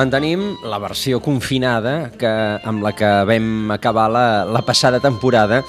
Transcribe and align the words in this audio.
mantenim 0.00 0.56
la 0.64 0.78
versió 0.80 1.20
confinada 1.20 2.10
que, 2.16 2.30
amb 2.64 2.84
la 2.84 2.92
que 2.96 3.08
vam 3.28 3.72
acabar 3.74 4.08
la, 4.08 4.26
la 4.48 4.62
passada 4.64 5.00
temporada 5.02 5.60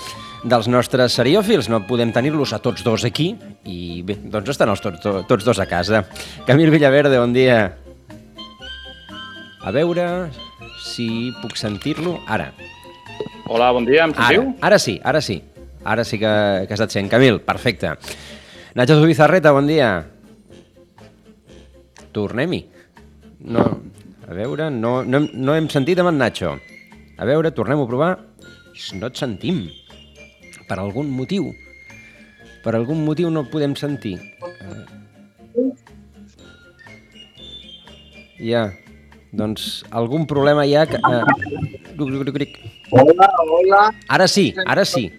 dels 0.48 0.70
nostres 0.72 1.18
seriòfils. 1.20 1.68
No 1.72 1.82
podem 1.88 2.14
tenir-los 2.16 2.54
a 2.56 2.62
tots 2.64 2.86
dos 2.86 3.04
aquí 3.08 3.34
i 3.68 4.02
bé, 4.08 4.16
doncs 4.32 4.54
estan 4.56 4.72
els 4.72 4.84
tots, 4.84 5.04
tots 5.28 5.48
dos 5.48 5.60
a 5.60 5.68
casa. 5.70 6.06
Camil 6.48 6.72
Villaverde, 6.74 7.20
bon 7.20 7.36
dia. 7.36 7.60
A 9.62 9.74
veure 9.76 10.08
si 10.82 11.30
puc 11.42 11.60
sentir-lo. 11.60 12.18
Ara. 12.26 12.52
Hola, 13.52 13.72
bon 13.76 13.86
dia, 13.86 14.08
em 14.08 14.16
sentiu? 14.16 14.48
Ara, 14.56 14.72
ara 14.72 14.80
sí, 14.82 14.98
ara 15.04 15.22
sí. 15.22 15.42
Ara 15.84 16.06
sí 16.06 16.22
que, 16.22 16.32
que 16.70 16.74
has 16.74 16.80
estat 16.80 16.96
sent. 16.96 17.12
Camil, 17.12 17.42
perfecte. 17.44 17.98
Nacho 18.78 18.96
Zubizarreta, 19.02 19.52
bon 19.52 19.68
dia. 19.68 19.94
Tornem-hi. 22.16 22.62
No, 23.42 23.66
a 24.32 24.34
veure, 24.34 24.70
no, 24.72 25.04
no, 25.04 25.20
hem, 25.20 25.28
no 25.44 25.56
hem 25.58 25.68
sentit 25.68 26.00
amb 26.00 26.14
en 26.14 26.22
Nacho. 26.22 26.54
A 27.20 27.26
veure, 27.28 27.52
tornem-ho 27.52 27.84
a 27.84 27.90
provar. 27.90 28.12
No 28.96 29.10
et 29.12 29.20
sentim. 29.20 29.66
Per 30.70 30.78
algun 30.80 31.10
motiu. 31.12 31.50
Per 32.64 32.72
algun 32.78 33.04
motiu 33.04 33.32
no 33.34 33.44
podem 33.52 33.76
sentir. 33.76 34.16
Uh... 34.40 35.68
Ja, 38.40 38.70
doncs 39.36 39.84
algun 39.92 40.24
problema 40.30 40.64
hi 40.64 40.78
ha... 40.80 40.86
Que, 40.88 41.02
uh... 41.04 41.28
Hola, 42.96 43.28
hola. 43.44 43.82
Ara 44.16 44.30
sí, 44.32 44.48
ara 44.64 44.88
sí. 44.88 45.10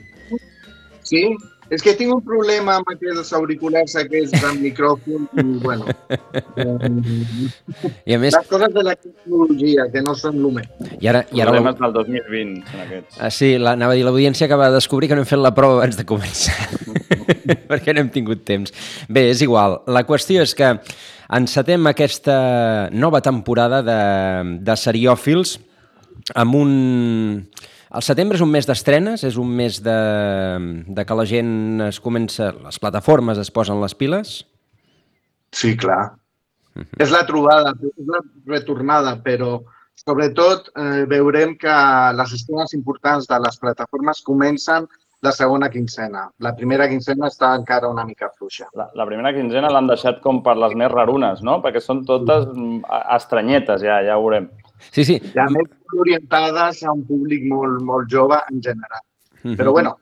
Sí? 1.05 1.27
És 1.72 1.80
que 1.80 1.94
tinc 1.96 2.12
un 2.12 2.20
problema 2.20 2.74
amb 2.80 2.90
aquests 2.92 3.30
auriculars 3.38 3.94
aquests 3.96 4.42
amb 4.44 4.60
micròfon 4.60 5.24
i, 5.40 5.44
bueno... 5.62 5.86
I 8.08 8.16
a 8.16 8.18
més... 8.20 8.36
Les 8.36 8.50
coses 8.50 8.74
de 8.74 8.82
la 8.84 8.92
tecnologia, 8.98 9.86
que 9.92 10.02
no 10.04 10.12
són 10.18 10.36
l'humà. 10.42 10.64
I 10.98 11.08
ara, 11.08 11.22
i 11.32 11.40
ara 11.40 11.54
Problemes 11.54 11.78
del 11.80 11.94
2020 11.96 12.68
són 12.68 12.84
aquests. 12.84 13.16
Ah, 13.16 13.30
sí, 13.32 13.54
la, 13.56 13.72
anava 13.78 13.96
a 13.96 13.98
dir, 13.98 14.04
l'audiència 14.04 14.48
acaba 14.50 14.68
de 14.68 14.76
descobrir 14.76 15.08
que 15.08 15.16
no 15.16 15.24
hem 15.24 15.30
fet 15.30 15.40
la 15.40 15.54
prova 15.56 15.80
abans 15.80 15.96
de 15.96 16.04
començar, 16.08 16.58
perquè 17.70 17.96
no 17.96 18.04
hem 18.04 18.12
tingut 18.12 18.44
temps. 18.48 18.74
Bé, 19.08 19.30
és 19.32 19.40
igual. 19.44 19.80
La 19.88 20.04
qüestió 20.08 20.44
és 20.44 20.52
que 20.58 20.74
encetem 21.32 21.88
aquesta 21.88 22.36
nova 22.92 23.22
temporada 23.24 23.80
de, 23.86 24.00
de 24.60 24.74
seriòfils 24.76 25.56
amb 26.36 26.58
un... 26.58 26.72
El 27.92 28.04
setembre 28.06 28.38
és 28.38 28.42
un 28.44 28.48
mes 28.48 28.64
d'estrenes, 28.64 29.22
és 29.28 29.36
un 29.36 29.50
mes 29.52 29.76
de, 29.84 29.98
de 30.96 31.04
que 31.04 31.18
la 31.18 31.26
gent 31.28 31.84
es 31.90 32.00
comença... 32.00 32.48
Les 32.64 32.80
plataformes 32.80 33.40
es 33.42 33.52
posen 33.52 33.82
les 33.82 33.94
piles. 33.98 34.38
Sí, 35.52 35.74
clar. 35.76 36.14
És 36.96 37.12
la 37.12 37.26
trobada, 37.28 37.74
és 37.84 38.08
la 38.08 38.22
retornada, 38.48 39.18
però 39.20 39.58
sobretot 40.00 40.70
eh, 40.72 41.04
veurem 41.10 41.52
que 41.60 41.76
les 42.16 42.32
estrenes 42.38 42.72
importants 42.78 43.28
de 43.28 43.38
les 43.44 43.60
plataformes 43.60 44.24
comencen 44.24 44.88
la 45.22 45.30
segona 45.36 45.68
quinzena. 45.70 46.24
La 46.42 46.54
primera 46.56 46.88
quinzena 46.90 47.28
està 47.30 47.52
encara 47.54 47.92
una 47.92 48.06
mica 48.08 48.32
fluixa. 48.32 48.66
La, 48.78 48.88
la 48.98 49.06
primera 49.06 49.30
quinzena 49.36 49.70
l'han 49.70 49.92
deixat 49.92 50.18
com 50.24 50.40
per 50.42 50.56
les 50.58 50.72
més 50.80 50.90
rarunes, 50.90 51.44
no? 51.46 51.60
Perquè 51.62 51.84
són 51.84 52.02
totes 52.08 52.48
mm, 52.50 52.80
estranyetes, 53.18 53.84
ja, 53.86 54.00
ja 54.02 54.16
ho 54.16 54.24
veurem. 54.24 54.48
Sí, 54.91 55.05
sí. 55.05 55.20
Ja 55.36 55.47
més 55.52 55.70
orientades 55.98 56.83
a 56.83 56.92
un 56.92 57.06
públic 57.06 57.47
molt, 57.48 57.80
molt 57.86 58.11
jove 58.11 58.41
en 58.50 58.62
general. 58.64 59.05
Però 59.42 59.73
bueno, 59.74 59.96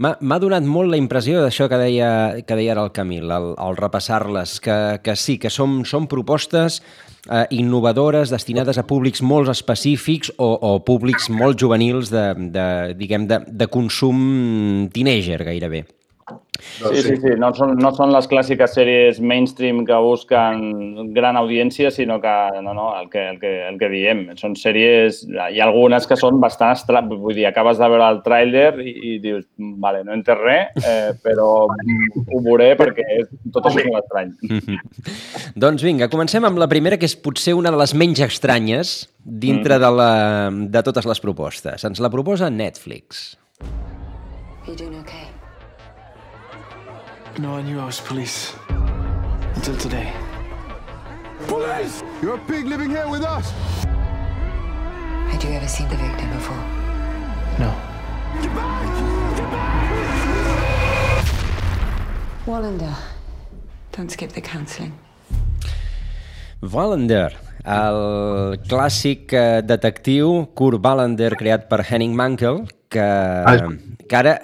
M'ha 0.00 0.14
m'ha 0.24 0.38
donat 0.40 0.64
molt 0.64 0.88
la 0.88 0.96
impressió 0.96 1.42
d'això 1.42 1.66
que 1.68 1.76
deia, 1.76 2.10
que 2.48 2.56
deia 2.56 2.72
ara 2.72 2.86
el 2.86 2.92
Camil, 2.96 3.28
al, 3.36 3.50
al 3.60 3.76
repassar-les, 3.76 4.54
que, 4.64 4.76
que 5.04 5.12
sí, 5.12 5.36
que 5.36 5.50
som, 5.52 5.82
són 5.84 6.06
propostes 6.08 6.78
eh, 7.28 7.44
innovadores 7.52 8.32
destinades 8.32 8.80
a 8.80 8.86
públics 8.88 9.20
molt 9.20 9.52
específics 9.52 10.32
o, 10.38 10.48
o 10.56 10.78
públics 10.88 11.28
molt 11.28 11.60
juvenils 11.60 12.08
de, 12.14 12.24
de, 12.56 12.66
diguem, 12.96 13.28
de, 13.28 13.42
de 13.44 13.68
consum 13.68 14.88
teenager 14.94 15.42
gairebé. 15.44 15.84
Sí, 16.60 17.02
sí, 17.02 17.16
sí. 17.16 17.32
No 17.40 17.50
són, 17.56 17.74
no 17.80 17.90
són 17.96 18.12
les 18.12 18.26
clàssiques 18.30 18.74
sèries 18.76 19.20
mainstream 19.24 19.82
que 19.88 19.96
busquen 20.04 21.12
gran 21.16 21.38
audiència, 21.40 21.90
sinó 21.94 22.18
que, 22.22 22.34
no, 22.64 22.74
no, 22.76 22.90
el 22.98 23.08
que, 23.12 23.22
el 23.32 23.40
que, 23.40 23.52
el 23.68 23.78
que 23.80 23.90
diem, 23.92 24.24
són 24.40 24.56
sèries... 24.58 25.22
Hi 25.30 25.60
ha 25.60 25.66
algunes 25.68 26.06
que 26.08 26.18
són 26.20 26.40
bastant 26.42 26.74
estra... 26.76 27.02
Vull 27.10 27.36
dir, 27.36 27.46
acabes 27.48 27.80
de 27.80 27.88
veure 27.90 28.10
el 28.14 28.20
tràiler 28.26 28.68
i, 28.84 28.94
i 29.12 29.14
dius, 29.22 29.46
vale, 29.82 30.02
no 30.06 30.14
entès 30.16 30.40
res, 30.40 30.84
eh, 30.84 31.14
però 31.24 31.48
ho 31.66 32.42
veuré 32.44 32.72
perquè 32.78 33.06
és, 33.18 33.32
tot 33.54 33.70
això 33.70 33.82
és 33.82 33.90
molt 33.90 34.04
estrany. 34.04 34.34
Doncs 35.64 35.86
vinga, 35.86 36.10
comencem 36.12 36.46
amb 36.48 36.60
la 36.60 36.68
primera, 36.70 37.00
que 37.00 37.08
és 37.08 37.16
potser 37.16 37.56
una 37.58 37.72
de 37.72 37.80
les 37.80 37.96
menys 37.96 38.22
estranyes 38.28 38.94
dintre 39.24 39.80
de, 39.80 39.90
la, 39.92 40.12
de 40.50 40.84
totes 40.86 41.08
les 41.08 41.24
propostes. 41.24 41.84
Ens 41.88 42.02
la 42.02 42.12
proposa 42.12 42.50
Netflix. 42.52 43.36
You 44.68 44.76
doing 44.76 45.00
okay? 45.00 45.29
No, 47.40 47.54
I 47.54 47.62
knew 47.62 47.80
I 47.80 47.86
was 47.86 48.00
police. 48.00 48.52
Until 49.56 49.74
today. 49.78 50.12
Police! 51.48 52.04
You're 52.20 52.34
a 52.34 52.44
pig 52.44 52.66
living 52.66 52.90
here 52.90 53.08
with 53.08 53.24
us! 53.24 53.50
Had 55.32 55.42
you 55.42 55.56
ever 55.56 55.66
seen 55.66 55.88
the 55.88 55.96
victim 55.96 56.28
before? 56.36 56.62
No. 57.58 57.72
Get 58.42 58.52
back! 58.54 58.88
Get 59.38 59.50
back! 59.50 59.80
Wallander. 62.44 62.94
Don't 63.92 64.10
skip 64.10 64.32
the 64.32 64.42
counselling. 64.42 64.92
Wallander, 66.60 67.32
el 67.64 68.60
clàssic 68.68 69.32
eh, 69.32 69.62
detectiu 69.64 70.50
Kurt 70.52 70.84
Wallander 70.84 71.36
creat 71.40 71.70
per 71.72 71.80
Henning 71.88 72.12
Mankell, 72.14 72.66
que, 72.92 73.08
que 74.04 74.16
ara, 74.16 74.42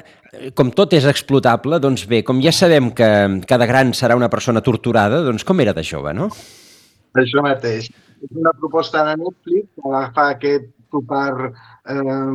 com 0.58 0.70
tot 0.74 0.94
és 0.96 1.06
explotable, 1.08 1.78
doncs 1.82 2.06
bé, 2.10 2.22
com 2.26 2.40
ja 2.42 2.52
sabem 2.54 2.90
que 2.96 3.08
cada 3.48 3.68
gran 3.68 3.92
serà 3.96 4.16
una 4.18 4.30
persona 4.32 4.62
torturada, 4.64 5.22
doncs 5.26 5.44
com 5.46 5.60
era 5.64 5.74
de 5.76 5.84
jove, 5.86 6.14
no? 6.16 6.30
Això 7.16 7.44
mateix. 7.44 7.88
És 8.24 8.32
una 8.32 8.52
proposta 8.56 9.04
de 9.06 9.16
Netflix 9.20 9.68
que 9.74 9.88
agafa 9.90 10.28
aquest 10.34 10.70
super, 10.90 11.52
eh, 11.88 12.30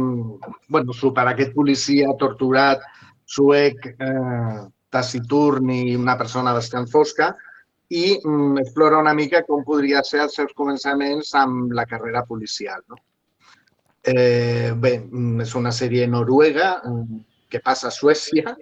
bueno, 0.68 0.94
super, 0.94 1.28
aquest 1.28 1.54
policia 1.54 2.12
torturat 2.20 2.84
suec, 3.26 3.88
eh, 3.98 4.60
taciturn 4.92 5.70
i 5.72 5.96
una 5.96 6.18
persona 6.20 6.54
bastant 6.54 6.88
fosca 6.92 7.32
i 7.92 8.20
mm, 8.24 8.60
explora 8.60 9.00
una 9.00 9.14
mica 9.14 9.44
com 9.48 9.64
podria 9.68 10.04
ser 10.04 10.22
els 10.26 10.36
seus 10.36 10.52
començaments 10.56 11.34
amb 11.40 11.74
la 11.76 11.86
carrera 11.88 12.24
policial. 12.28 12.84
No? 12.90 13.00
Eh, 14.04 14.72
bé, 14.76 14.98
mm, 15.00 15.42
és 15.46 15.56
una 15.56 15.72
sèrie 15.76 16.08
noruega 16.08 16.74
mm, 16.84 17.20
que 17.52 17.62
passa 17.64 17.90
a 17.90 17.96
Suècia 17.96 18.56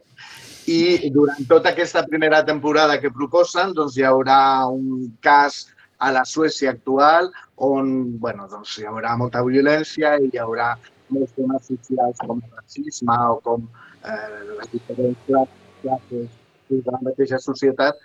i 0.69 1.09
durant 1.13 1.45
tota 1.49 1.71
aquesta 1.71 2.03
primera 2.05 2.41
temporada 2.45 2.99
que 3.01 3.13
proposen 3.13 3.73
doncs, 3.77 3.97
hi 3.97 4.05
haurà 4.09 4.39
un 4.69 5.07
cas 5.25 5.67
a 5.99 6.11
la 6.15 6.25
Suècia 6.25 6.73
actual 6.75 7.31
on 7.69 8.19
bueno, 8.19 8.47
doncs, 8.51 8.77
hi 8.79 8.87
haurà 8.89 9.15
molta 9.19 9.43
violència 9.45 10.15
i 10.19 10.29
hi 10.33 10.41
haurà 10.41 10.73
molts 11.09 11.33
temes 11.37 11.71
socials 11.71 12.21
com 12.25 12.41
el 12.43 12.59
racisme 12.59 13.17
o 13.33 13.39
com 13.45 13.65
eh, 14.03 14.43
les 14.59 14.71
diferents 14.75 15.25
classes 15.81 16.37
de 16.69 16.93
la 16.93 17.01
mateixa 17.07 17.39
societat 17.41 17.97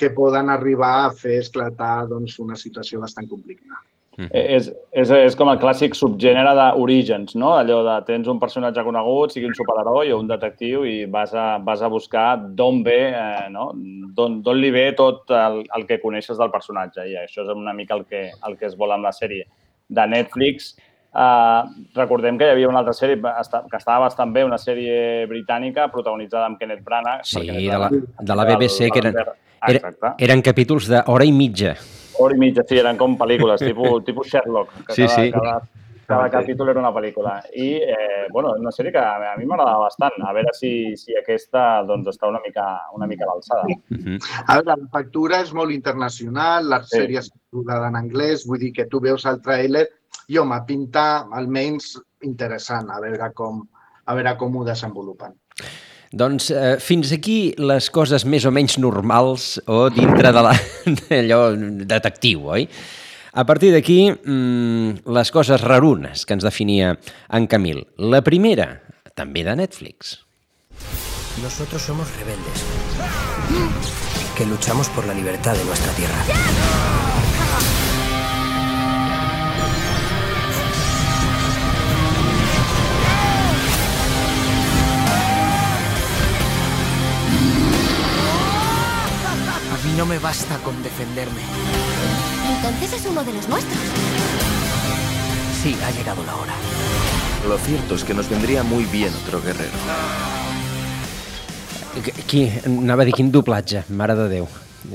que 0.00 0.10
poden 0.16 0.48
arribar 0.52 0.94
a 1.04 1.14
fer 1.22 1.38
esclatar 1.40 2.06
doncs, 2.08 2.38
una 2.40 2.56
situació 2.56 3.00
bastant 3.00 3.28
complicada. 3.28 3.82
És, 4.28 4.68
és, 4.92 5.12
és 5.14 5.36
com 5.38 5.48
el 5.52 5.60
clàssic 5.62 5.94
subgènere 5.98 6.52
d'orígens, 6.56 7.36
no? 7.38 7.54
Allò 7.58 7.80
de 7.86 7.96
tens 8.08 8.28
un 8.30 8.40
personatge 8.42 8.84
conegut, 8.86 9.34
sigui 9.34 9.48
un 9.48 9.56
superheroi 9.56 10.12
o 10.12 10.20
un 10.20 10.28
detectiu 10.30 10.84
i 10.88 11.06
vas 11.10 11.34
a, 11.34 11.46
vas 11.64 11.82
a 11.82 11.90
buscar 11.92 12.26
d'on 12.58 12.82
ve, 12.86 13.00
eh, 13.14 13.48
no? 13.54 13.70
D'on 14.16 14.42
li 14.58 14.70
ve 14.74 14.90
tot 14.98 15.30
el, 15.34 15.62
el 15.76 15.88
que 15.88 16.00
coneixes 16.02 16.38
del 16.38 16.52
personatge. 16.52 17.06
I 17.08 17.18
això 17.24 17.46
és 17.46 17.52
una 17.54 17.74
mica 17.76 17.96
el 17.98 18.06
que, 18.06 18.28
el 18.46 18.56
que 18.60 18.70
es 18.70 18.78
vol 18.78 18.96
amb 18.96 19.06
la 19.08 19.14
sèrie. 19.16 19.46
De 19.90 20.04
Netflix, 20.06 20.74
eh, 21.10 21.62
recordem 21.96 22.38
que 22.38 22.46
hi 22.46 22.54
havia 22.54 22.70
una 22.70 22.84
altra 22.84 22.94
sèrie 22.94 23.18
que 23.18 23.78
estava 23.78 24.04
bastant 24.06 24.34
bé, 24.34 24.44
una 24.46 24.58
sèrie 24.58 25.26
britànica 25.30 25.88
protagonitzada 25.90 26.46
amb 26.46 26.60
Kenneth 26.60 26.84
Branagh. 26.86 27.24
Sí, 27.26 27.46
Kenneth 27.46 27.72
de 27.72 27.80
la, 27.84 27.90
de 28.30 28.36
la 28.38 28.50
BBC, 28.52 28.90
que 28.90 29.02
eren, 29.02 29.22
Era, 29.68 30.14
eren 30.16 30.40
capítols 30.40 30.88
d'hora 30.88 31.26
i 31.28 31.32
mitja. 31.36 31.74
Hora 32.20 32.36
i 32.36 32.38
mitja, 32.38 32.64
sí, 32.68 32.78
eren 32.80 32.98
com 33.00 33.16
pel·lícules, 33.18 33.62
tipus, 33.64 34.02
tipus 34.08 34.28
Sherlock. 34.32 34.72
Que 34.86 34.96
Sí, 34.98 35.06
cada, 35.06 35.14
sí. 35.16 35.30
Cada, 35.32 35.54
cada 36.10 36.28
capítol 36.30 36.68
era 36.72 36.80
una 36.82 36.90
pel·lícula. 36.92 37.36
I, 37.54 37.68
eh, 37.86 38.26
bueno, 38.34 38.52
una 38.58 38.72
sèrie 38.74 38.90
que 38.92 38.98
a 38.98 39.36
mi 39.38 39.46
m'agradava 39.46 39.84
bastant. 39.86 40.16
A 40.26 40.32
veure 40.34 40.50
si, 40.58 40.96
si 40.98 41.14
aquesta 41.16 41.84
doncs, 41.86 42.08
està 42.12 42.28
una 42.28 42.40
mica, 42.44 42.64
una 42.96 43.06
mica 43.06 43.24
a 43.24 43.30
l'alçada. 43.30 43.64
A 44.46 44.56
veure, 44.58 44.66
la 44.72 44.76
factura 44.92 45.40
és 45.44 45.52
molt 45.54 45.70
internacional, 45.72 46.66
la 46.68 46.82
Sí. 46.82 46.96
sèrie 46.98 47.22
és 47.22 47.30
rodada 47.52 47.88
en 47.88 47.96
anglès, 47.96 48.44
vull 48.46 48.58
dir 48.58 48.72
que 48.72 48.86
tu 48.90 49.00
veus 49.00 49.24
el 49.30 49.38
tràiler 49.40 49.86
i, 50.28 50.38
home, 50.38 50.58
pinta 50.66 51.26
almenys 51.32 51.94
interessant, 52.26 52.90
a 52.90 52.98
veure 53.00 53.30
com, 53.32 53.62
a 54.04 54.14
veure 54.18 54.36
com 54.36 54.56
ho 54.56 54.64
desenvolupen. 54.64 55.32
Doncs 56.10 56.48
eh, 56.50 56.76
fins 56.82 57.12
aquí 57.14 57.52
les 57.58 57.86
coses 57.94 58.24
més 58.26 58.42
o 58.44 58.50
menys 58.50 58.78
normals 58.82 59.60
o 59.70 59.84
dintre 59.94 60.32
de 60.34 60.42
la- 60.42 60.56
d'allò 61.06 61.42
detectiu, 61.86 62.48
oi? 62.50 62.66
A 63.38 63.44
partir 63.46 63.70
d'aquí, 63.70 64.08
mmm, 64.10 65.04
les 65.14 65.30
coses 65.30 65.62
rarunes 65.62 66.26
que 66.26 66.34
ens 66.34 66.42
definia 66.42 66.96
en 67.30 67.46
Camil. 67.46 67.84
La 68.10 68.24
primera, 68.26 68.80
també 69.14 69.44
de 69.46 69.54
Netflix. 69.54 70.16
Nosotros 71.40 71.80
somos 71.80 72.10
rebeldes. 72.18 72.66
Que 74.36 74.46
luchamos 74.46 74.88
por 74.88 75.06
la 75.06 75.14
libertad 75.14 75.54
de 75.54 75.64
nuestra 75.64 75.92
tierra. 75.92 76.99
No 89.96 90.06
me 90.06 90.18
basta 90.18 90.56
con 90.58 90.82
defenderme. 90.82 91.40
Entonces 92.56 92.92
es 92.92 93.06
uno 93.06 93.24
de 93.24 93.32
los 93.32 93.48
nuestros. 93.48 93.80
Sí, 95.62 95.76
ha 95.84 95.90
llegado 95.90 96.22
la 96.24 96.36
hora. 96.36 96.54
Lo 97.48 97.56
cierto 97.58 97.94
es 97.94 98.04
que 98.04 98.14
nos 98.14 98.28
vendría 98.28 98.62
muy 98.62 98.84
bien 98.84 99.12
otro 99.24 99.40
guerrero. 99.40 99.76
Qui, 102.26 102.46
anava 102.64 103.02
a 103.02 103.06
dir 103.08 103.14
quin 103.16 103.32
doblatge, 103.34 103.82
mare 103.90 104.14
de 104.14 104.26
Déu. 104.30 104.44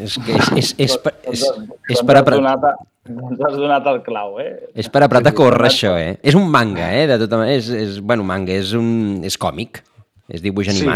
És, 0.01 0.15
que 0.18 0.33
és, 0.33 0.47
és, 0.56 0.69
és, 0.88 0.94
per, 1.03 1.12
és, 1.27 1.44
és, 1.44 1.50
Doncs 1.51 2.01
per 2.07 2.15
has 2.15 2.21
apretar, 2.24 2.39
donat, 2.39 2.86
doncs 3.06 3.44
has 3.45 3.57
donat 3.59 3.89
el 3.92 4.00
clau, 4.06 4.39
eh? 4.42 4.71
és 4.74 4.88
per 4.89 5.03
apretar 5.06 5.33
a 5.33 5.38
córrer, 5.38 5.68
això, 5.68 5.92
eh? 6.00 6.15
És 6.25 6.38
un 6.39 6.47
manga, 6.50 6.88
eh? 6.95 7.03
De 7.12 7.19
tota 7.21 7.42
manera, 7.42 7.59
és, 7.59 7.68
és, 7.69 8.00
bueno, 8.00 8.25
manga, 8.25 8.56
és 8.56 8.71
un... 8.80 8.88
és 9.27 9.38
còmic, 9.38 9.83
és 10.31 10.42
dibuix 10.42 10.71
Sí. 10.71 10.88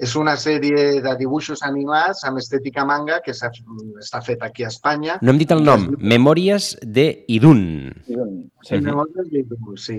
És 0.00 0.14
una 0.16 0.32
sèrie 0.40 1.00
de 1.04 1.12
dibuixos 1.20 1.60
animats 1.66 2.22
amb 2.24 2.38
estètica 2.40 2.86
manga 2.88 3.18
que 3.20 3.34
s'ha- 3.36 3.50
està 4.00 4.22
feta 4.24 4.46
aquí 4.46 4.64
a 4.64 4.68
Espanya. 4.68 5.18
No 5.20 5.30
hem 5.34 5.38
dit 5.38 5.50
el 5.52 5.62
nom, 5.62 5.90
Memòries 5.98 6.70
de 6.80 7.24
Idun. 7.28 7.92
Sí, 8.06 8.80
Memòries 8.80 9.28
d'Idun, 9.30 9.76
sí. 9.76 9.98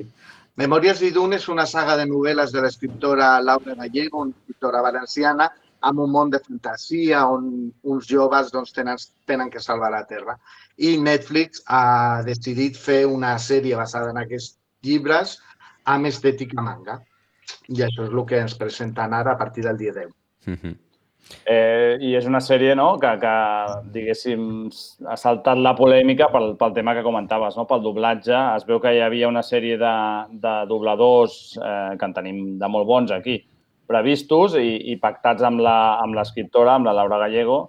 Memòries 0.58 1.00
d'Idun 1.00 1.34
és 1.38 1.46
una 1.50 1.66
saga 1.66 1.96
de 1.98 2.06
novel·les 2.10 2.52
de 2.52 2.62
l'escriptora 2.62 3.40
Laura 3.42 3.76
Gallego, 3.76 4.24
una 4.26 4.32
escriptora 4.34 4.82
valenciana, 4.82 5.52
amb 5.82 6.00
un 6.00 6.12
món 6.12 6.30
de 6.30 6.40
fantasia 6.40 7.24
on 7.28 7.72
uns 7.84 8.08
joves 8.08 8.52
doncs, 8.52 8.74
tenen, 8.74 8.98
tenen 9.26 9.50
que 9.50 9.60
salvar 9.60 9.92
la 9.92 10.04
Terra. 10.06 10.36
I 10.78 10.98
Netflix 10.98 11.64
ha 11.68 12.22
decidit 12.26 12.76
fer 12.78 13.06
una 13.06 13.38
sèrie 13.40 13.76
basada 13.76 14.12
en 14.12 14.18
aquests 14.18 14.58
llibres 14.84 15.38
amb 15.86 16.06
estètica 16.06 16.62
manga. 16.62 17.00
I 17.70 17.84
això 17.86 18.06
és 18.08 18.12
el 18.14 18.24
que 18.26 18.40
ens 18.42 18.56
presenten 18.60 19.14
ara 19.14 19.34
a 19.36 19.38
partir 19.38 19.64
del 19.64 19.78
dia 19.78 19.94
10. 19.94 20.10
Mhm. 20.48 20.78
Eh, 21.46 21.98
I 22.02 22.16
és 22.18 22.26
una 22.28 22.42
sèrie 22.44 22.74
no, 22.76 22.98
que, 23.00 23.12
que, 23.22 23.34
diguéssim, 23.94 24.42
ha 25.08 25.16
saltat 25.16 25.58
la 25.62 25.72
polèmica 25.78 26.28
pel, 26.34 26.56
pel 26.60 26.74
tema 26.76 26.96
que 26.98 27.04
comentaves, 27.06 27.56
no? 27.56 27.64
pel 27.70 27.84
doblatge. 27.86 28.36
Es 28.58 28.66
veu 28.68 28.82
que 28.84 28.92
hi 28.98 29.00
havia 29.06 29.30
una 29.30 29.44
sèrie 29.46 29.78
de, 29.80 29.94
de 30.44 30.56
dobladors 30.68 31.58
eh, 31.62 31.96
que 31.98 32.06
en 32.10 32.14
tenim 32.18 32.42
de 32.60 32.68
molt 32.68 32.88
bons 32.90 33.14
aquí, 33.16 33.38
previstos 33.88 34.58
i, 34.60 34.92
i 34.92 34.98
pactats 35.00 35.44
amb 35.48 35.62
la- 35.64 36.00
amb 36.02 36.18
l'escriptora, 36.18 36.74
amb, 36.76 36.88
amb 36.88 36.92
la 36.92 36.98
Laura 37.00 37.22
Gallego, 37.24 37.62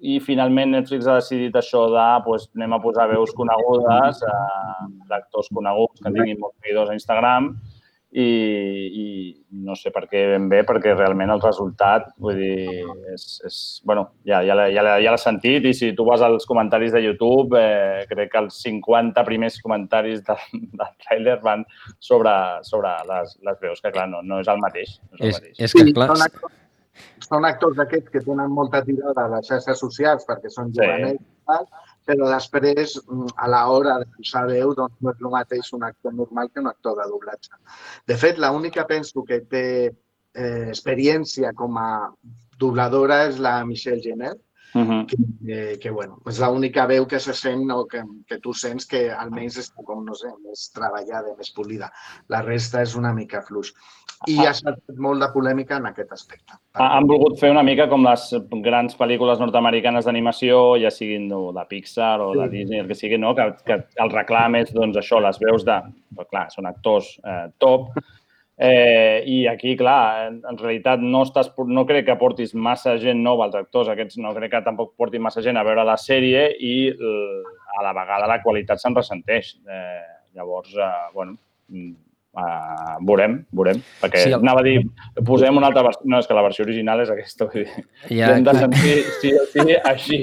i 0.00 0.20
finalment 0.24 0.70
Netflix 0.72 1.06
ha 1.06 1.18
decidit 1.18 1.56
això 1.58 1.88
de 1.92 2.06
pues, 2.24 2.46
anem 2.56 2.72
a 2.72 2.80
posar 2.80 3.08
veus 3.10 3.34
conegudes, 3.36 4.22
eh, 4.22 4.86
d'actors 5.10 5.50
coneguts 5.52 6.00
que 6.00 6.12
tinguin 6.14 6.38
molts 6.40 6.56
seguidors 6.62 6.90
a 6.90 6.96
Instagram 6.96 7.50
i, 8.12 8.24
i 9.00 9.04
no 9.62 9.76
sé 9.78 9.92
per 9.94 10.02
què 10.10 10.24
ben 10.32 10.48
bé, 10.50 10.64
perquè 10.66 10.96
realment 10.96 11.30
el 11.30 11.42
resultat, 11.42 12.08
vull 12.18 12.38
dir, 12.40 12.82
és, 13.12 13.26
és 13.46 13.58
bueno, 13.86 14.08
ja, 14.26 14.40
ja, 14.42 14.56
ja, 14.66 14.82
ja 14.98 15.12
l'has 15.14 15.22
sentit 15.26 15.68
i 15.70 15.74
si 15.76 15.92
tu 15.94 16.06
vas 16.08 16.22
als 16.26 16.46
comentaris 16.50 16.90
de 16.92 17.04
YouTube, 17.04 17.54
eh, 17.60 18.04
crec 18.10 18.32
que 18.32 18.42
els 18.42 18.58
50 18.64 19.24
primers 19.28 19.60
comentaris 19.62 20.24
de, 20.26 20.36
del 20.80 20.94
tràiler 21.06 21.36
van 21.44 21.62
sobre, 21.98 22.32
sobre 22.66 22.96
les, 23.10 23.36
les 23.46 23.60
veus, 23.62 23.80
que 23.84 23.92
clar, 23.94 24.08
no, 24.10 24.24
no 24.26 24.40
és 24.42 24.50
el 24.50 24.58
mateix. 24.62 24.96
No 25.12 25.20
és, 25.20 25.20
el 25.20 25.28
És, 25.28 25.38
mateix. 25.38 25.60
és 25.68 25.76
que, 25.78 25.86
clar, 25.94 26.08
Són 26.10 26.26
actors, 26.26 26.56
són 27.30 27.46
actors 27.46 27.76
d'aquests 27.78 28.10
que 28.10 28.24
tenen 28.26 28.50
molta 28.50 28.82
tirada 28.84 29.28
a 29.28 29.30
les 29.36 29.46
xarxes 29.46 29.78
socials 29.78 30.26
perquè 30.26 30.50
són 30.50 30.74
Sí. 30.74 30.82
jovenets 30.82 31.22
però 32.06 32.28
després, 32.30 32.96
mm, 33.06 33.32
a 33.36 33.48
l'hora 33.52 33.98
de 34.02 34.08
posar 34.16 34.46
veu, 34.48 34.74
doncs 34.74 34.96
no 35.00 35.12
és 35.12 35.24
el 35.24 35.32
mateix 35.34 35.72
un 35.76 35.84
actor 35.88 36.14
normal 36.14 36.50
que 36.50 36.60
un 36.60 36.70
actor 36.70 36.96
de 36.98 37.08
doblatge. 37.10 37.56
De 38.06 38.16
fet, 38.16 38.38
l'única 38.38 38.86
penso 38.86 39.24
que 39.24 39.40
té 39.40 39.64
eh, 40.34 40.68
experiència 40.68 41.52
com 41.56 41.78
a 41.78 41.90
dobladora 42.60 43.24
és 43.28 43.38
la 43.38 43.60
Michelle 43.64 44.02
Jenner, 44.04 44.34
Uh 44.74 44.80
-huh. 44.82 45.06
que, 45.06 45.78
que 45.80 45.90
bueno, 45.90 46.18
és 46.28 46.38
l'única 46.40 46.86
veu 46.86 47.06
que 47.06 47.18
se 47.18 47.32
sent 47.34 47.70
o 47.72 47.86
que, 47.86 48.02
que 48.28 48.38
tu 48.38 48.52
sents 48.54 48.86
que 48.86 49.10
almenys 49.10 49.56
està 49.58 49.82
com, 49.84 50.04
no 50.04 50.14
sé, 50.14 50.28
més 50.46 50.70
treballada, 50.72 51.34
més 51.36 51.50
polida. 51.50 51.90
La 52.28 52.42
resta 52.42 52.82
és 52.82 52.94
una 52.96 53.12
mica 53.12 53.42
fluix. 53.42 53.72
I 54.28 54.36
ha 54.46 54.52
saltat 54.52 54.96
molt 54.98 55.20
de 55.20 55.28
polèmica 55.32 55.76
en 55.78 55.86
aquest 55.86 56.12
aspecte. 56.12 56.52
Ha- 56.74 56.96
Han 56.98 57.06
volgut 57.08 57.38
fer 57.40 57.50
una 57.50 57.62
mica 57.62 57.88
com 57.88 58.04
les 58.04 58.34
grans 58.62 58.94
pel·lícules 58.98 59.38
nord-americanes 59.40 60.04
d'animació, 60.04 60.76
ja 60.80 60.90
siguin 60.90 61.26
no, 61.28 61.52
de 61.52 61.64
Pixar 61.68 62.20
o 62.20 62.32
de 62.34 62.48
Sí. 62.50 62.56
Disney, 62.56 62.80
el 62.80 62.86
que 62.86 62.94
sigui, 62.94 63.18
no? 63.18 63.34
que, 63.34 63.54
que 63.64 63.72
el 63.96 64.10
reclam 64.10 64.54
és 64.56 64.72
doncs, 64.72 64.96
això, 64.96 65.20
les 65.20 65.38
veus 65.40 65.64
de... 65.64 65.82
Però, 66.14 66.26
clar, 66.28 66.50
són 66.50 66.66
actors 66.66 67.18
eh, 67.24 67.50
top. 67.58 67.88
Eh, 68.60 69.22
I 69.24 69.36
aquí, 69.48 69.72
clar, 69.80 70.26
en, 70.28 70.42
realitat 70.60 71.00
no, 71.00 71.22
estàs, 71.24 71.48
no 71.64 71.86
crec 71.88 72.04
que 72.10 72.16
portis 72.20 72.52
massa 72.52 72.98
gent 73.00 73.22
nova 73.24 73.46
als 73.46 73.54
actors, 73.56 73.88
aquests 73.88 74.18
no 74.20 74.34
crec 74.36 74.52
que 74.52 74.60
tampoc 74.66 74.92
portin 75.00 75.22
massa 75.24 75.40
gent 75.40 75.56
a 75.56 75.64
veure 75.64 75.86
la 75.88 75.96
sèrie 75.96 76.42
i 76.60 76.74
a 76.92 77.86
la 77.86 77.94
vegada 77.96 78.28
la 78.28 78.42
qualitat 78.44 78.82
se'n 78.82 78.94
ressenteix. 78.98 79.54
Eh, 79.64 80.04
llavors, 80.36 80.74
eh, 80.76 80.90
bueno, 81.14 81.38
mm, 81.72 81.90
eh, 82.36 82.98
veurem, 83.08 83.38
veurem, 83.50 83.80
perquè 84.02 84.26
Sí, 84.26 84.28
el- 84.34 84.42
anava 84.42 84.60
a 84.60 84.68
dir, 84.68 84.76
posem 85.24 85.56
una 85.56 85.66
altra 85.72 85.82
versió, 85.88 86.02
no, 86.04 86.20
és 86.20 86.28
que 86.28 86.36
la 86.36 86.44
versió 86.44 86.66
original 86.68 87.00
és 87.00 87.10
aquesta, 87.16 87.48
vull 87.48 87.64
dir, 87.64 87.88
Ja, 88.12 88.36
hem 88.36 88.44
de 88.44 88.54
sentir 88.60 88.94
sí 89.22 89.32
o 89.40 89.46
sí 89.56 89.74
així. 89.82 90.20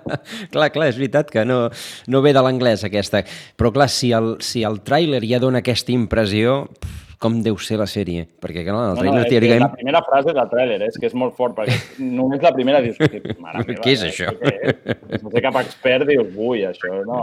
clar, 0.54 0.70
clar, 0.70 0.88
és 0.94 0.96
veritat 0.96 1.30
que 1.34 1.44
no, 1.44 1.64
no 2.06 2.22
ve 2.22 2.32
de 2.32 2.40
l'anglès 2.46 2.86
aquesta. 2.86 3.24
Però 3.58 3.74
clar, 3.74 3.90
si 3.90 4.12
el, 4.14 4.36
si 4.40 4.62
el 4.62 4.78
tràiler 4.86 5.24
ja 5.26 5.42
dona 5.42 5.58
aquesta 5.58 5.90
impressió, 5.92 6.68
pf, 6.78 7.09
com 7.20 7.36
deu 7.44 7.58
ser 7.60 7.76
la 7.76 7.86
sèrie? 7.90 8.24
Perquè 8.40 8.62
clar, 8.64 8.94
el 8.94 9.00
No, 9.00 9.12
no, 9.12 9.18
és 9.20 9.26
que 9.26 9.34
teòricament... 9.34 9.66
la 9.66 9.76
primera 9.76 10.00
frase 10.06 10.32
del 10.36 10.46
tràiler 10.48 10.78
és 10.86 10.94
que 10.96 11.10
és 11.10 11.16
molt 11.20 11.34
fort, 11.36 11.52
perquè 11.58 11.76
només 12.00 12.40
la 12.40 12.52
primera 12.56 12.80
dius, 12.80 12.96
mare 13.42 13.60
meva, 13.60 13.82
Què 13.84 13.92
és 13.92 14.04
eh, 14.06 14.08
això? 14.08 14.32
Què 14.40 14.52
és? 14.72 15.20
No 15.20 15.32
sé 15.34 15.42
cap 15.44 15.58
expert 15.60 16.08
dius, 16.08 16.30
ui, 16.32 16.64
això 16.64 17.02
no... 17.04 17.20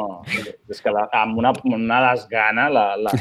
És 0.70 0.84
que 0.86 0.94
la, 0.94 1.08
amb 1.18 1.42
una, 1.42 1.56
una 1.74 2.01
desgana 2.12 2.68
la, 2.70 2.86
la, 3.01 3.13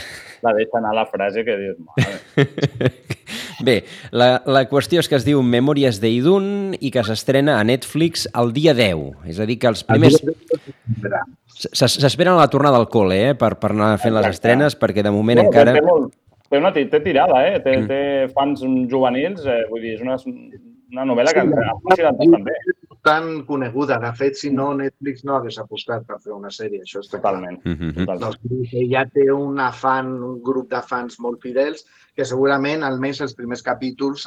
la 0.44 0.52
deixa 0.58 0.82
anar 0.82 0.92
la 0.98 1.06
frase 1.08 1.46
que 1.48 1.56
dius, 1.62 1.80
mare. 1.88 2.92
Bé, 3.66 3.78
la, 4.12 4.42
la 4.44 4.66
qüestió 4.68 5.00
és 5.00 5.08
que 5.08 5.16
es 5.16 5.24
diu 5.24 5.40
Memòries 5.40 5.96
d'Idun 6.02 6.76
i 6.76 6.92
que 6.92 7.06
s'estrena 7.08 7.56
a 7.56 7.64
Netflix 7.64 8.28
el 8.36 8.52
dia 8.52 8.76
10. 8.76 9.24
És 9.32 9.40
a 9.40 9.48
dir, 9.48 9.56
que 9.62 9.72
els 9.72 9.80
primers... 9.88 10.20
S'esperen 11.56 12.34
a 12.34 12.42
la 12.42 12.50
tornada 12.52 12.76
al 12.76 12.90
col·le, 12.92 13.22
eh, 13.30 13.34
per, 13.38 13.54
per 13.56 13.72
anar 13.72 13.94
fent 14.02 14.12
les 14.12 14.28
estrenes, 14.34 14.76
perquè 14.76 15.00
de 15.00 15.14
moment 15.14 15.40
No, 15.40 15.48
encara... 15.48 15.72
Molt, 15.80 16.12
té, 16.50 16.58
una, 16.58 16.72
té 16.72 17.00
tirada, 17.00 17.42
eh? 17.48 17.60
Té, 17.62 17.76
Mm. 17.76 17.86
té 17.88 18.00
fans 18.34 18.60
juvenils, 18.90 19.44
eh? 19.46 19.64
vull 19.70 19.80
dir, 19.82 19.94
és 19.94 20.00
una, 20.02 20.16
una 20.92 21.04
novel·la 21.04 21.32
que 21.34 21.40
ha 21.40 21.74
funcionat 21.82 22.16
bastant 22.18 22.44
bé. 22.44 22.52
tan 23.06 23.44
coneguda. 23.46 24.00
De 24.02 24.12
fet, 24.18 24.34
si 24.34 24.50
no, 24.50 24.72
Netflix 24.74 25.22
no 25.24 25.36
hagués 25.36 25.58
apostat 25.62 26.04
per 26.06 26.16
fer 26.20 26.32
una 26.32 26.48
sèrie, 26.50 26.80
això 26.82 27.00
clar. 27.00 27.20
Totalment. 27.20 27.60
Mhm. 27.64 27.92
totalment. 28.00 28.20
Doncs 28.50 28.72
ja 28.90 29.04
té 29.06 29.30
una 29.30 29.70
fan, 29.72 30.10
un 30.22 30.42
grup 30.42 30.70
de 30.70 30.82
fans 30.82 31.18
molt 31.20 31.40
fidels 31.42 31.84
que 32.16 32.24
segurament 32.24 32.82
almenys 32.82 33.20
els 33.20 33.34
primers 33.34 33.62
capítols 33.62 34.26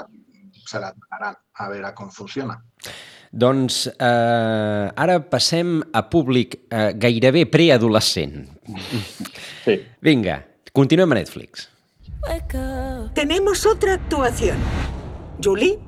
se 0.65 0.79
l'admiraran 0.79 1.35
a 1.59 1.69
veure 1.69 1.93
com 1.95 2.09
funciona. 2.09 2.55
Doncs 3.31 3.88
eh, 3.88 4.91
ara 4.95 5.19
passem 5.29 5.81
a 5.93 6.01
públic 6.09 6.55
eh, 6.69 6.93
gairebé 6.95 7.45
preadolescent. 7.51 8.47
Sí. 9.65 9.75
Vinga, 10.01 10.39
continuem 10.73 11.11
a 11.11 11.15
Netflix. 11.19 11.67
Tenemos 13.13 13.65
otra 13.65 13.93
actuación. 13.95 14.57
Julie, 15.43 15.79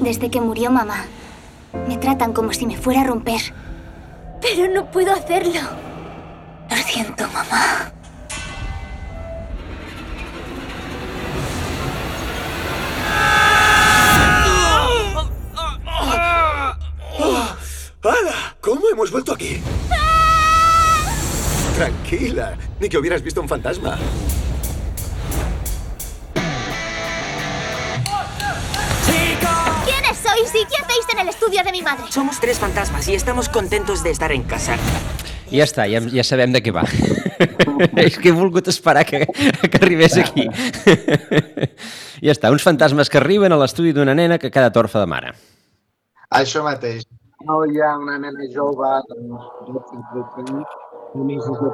Desde 0.00 0.30
que 0.30 0.40
murió 0.40 0.70
mamá, 0.70 1.04
me 1.86 1.98
tratan 1.98 2.32
como 2.32 2.52
si 2.54 2.66
me 2.66 2.76
fuera 2.76 3.02
a 3.02 3.04
romper. 3.04 3.40
Pero 4.40 4.72
no 4.72 4.90
puedo 4.90 5.12
hacerlo. 5.12 5.60
Lo 6.70 6.76
siento, 6.76 7.24
mamá. 7.28 7.92
¡Hala! 18.02 18.56
¿Cómo 18.60 18.88
hemos 18.90 19.10
vuelto 19.10 19.32
aquí? 19.34 19.60
Tranquila, 21.76 22.56
ni 22.80 22.88
que 22.88 22.98
hubieras 22.98 23.22
visto 23.22 23.40
un 23.40 23.48
fantasma. 23.48 23.98
sí, 30.50 30.66
¿qué 30.68 30.82
hacéis 30.82 31.06
en 31.12 31.18
el 31.20 31.28
estudio 31.28 31.62
de 31.62 31.72
mi 31.72 31.82
madre? 31.82 32.04
Somos 32.10 32.40
tres 32.40 32.58
fantasmas 32.58 33.06
y 33.08 33.14
estamos 33.14 33.48
contentos 33.48 34.02
de 34.02 34.10
estar 34.10 34.32
en 34.32 34.42
casa. 34.42 34.76
Ja 35.50 35.66
està, 35.66 35.86
ja, 35.90 36.00
ja 36.10 36.24
sabem 36.26 36.52
de 36.54 36.62
què 36.62 36.72
va. 36.74 36.84
És 38.06 38.18
que 38.18 38.30
he 38.30 38.34
volgut 38.34 38.68
esperar 38.70 39.04
que, 39.06 39.24
que 39.26 39.80
arribés 39.80 40.16
aquí. 40.18 40.46
ja 42.26 42.34
està, 42.34 42.50
uns 42.54 42.66
fantasmes 42.66 43.10
que 43.10 43.18
arriben 43.18 43.52
a 43.52 43.58
l'estudi 43.60 43.94
d'una 43.94 44.14
nena 44.14 44.38
que 44.38 44.52
cada 44.54 44.70
torfa 44.74 45.02
de 45.02 45.10
mare. 45.10 45.34
Això 46.30 46.62
mateix. 46.66 47.06
No 47.48 47.54
hi 47.64 47.80
ha 47.80 47.90
una 47.96 48.18
nena 48.22 48.46
jove 48.54 48.88
de 49.08 49.14
12-13 49.68 50.42
anys, 50.42 50.72
només 51.14 51.46
és 51.52 51.60
que 51.60 51.68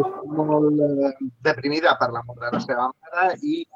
està 0.00 0.22
molt 0.38 0.80
eh, 0.86 1.10
deprimida 1.44 1.92
per 2.00 2.08
la 2.14 2.22
mort 2.26 2.40
de 2.40 2.50
la 2.54 2.60
seva 2.64 2.86
mare 2.88 3.26
i 3.42 3.58
eh, 3.60 3.66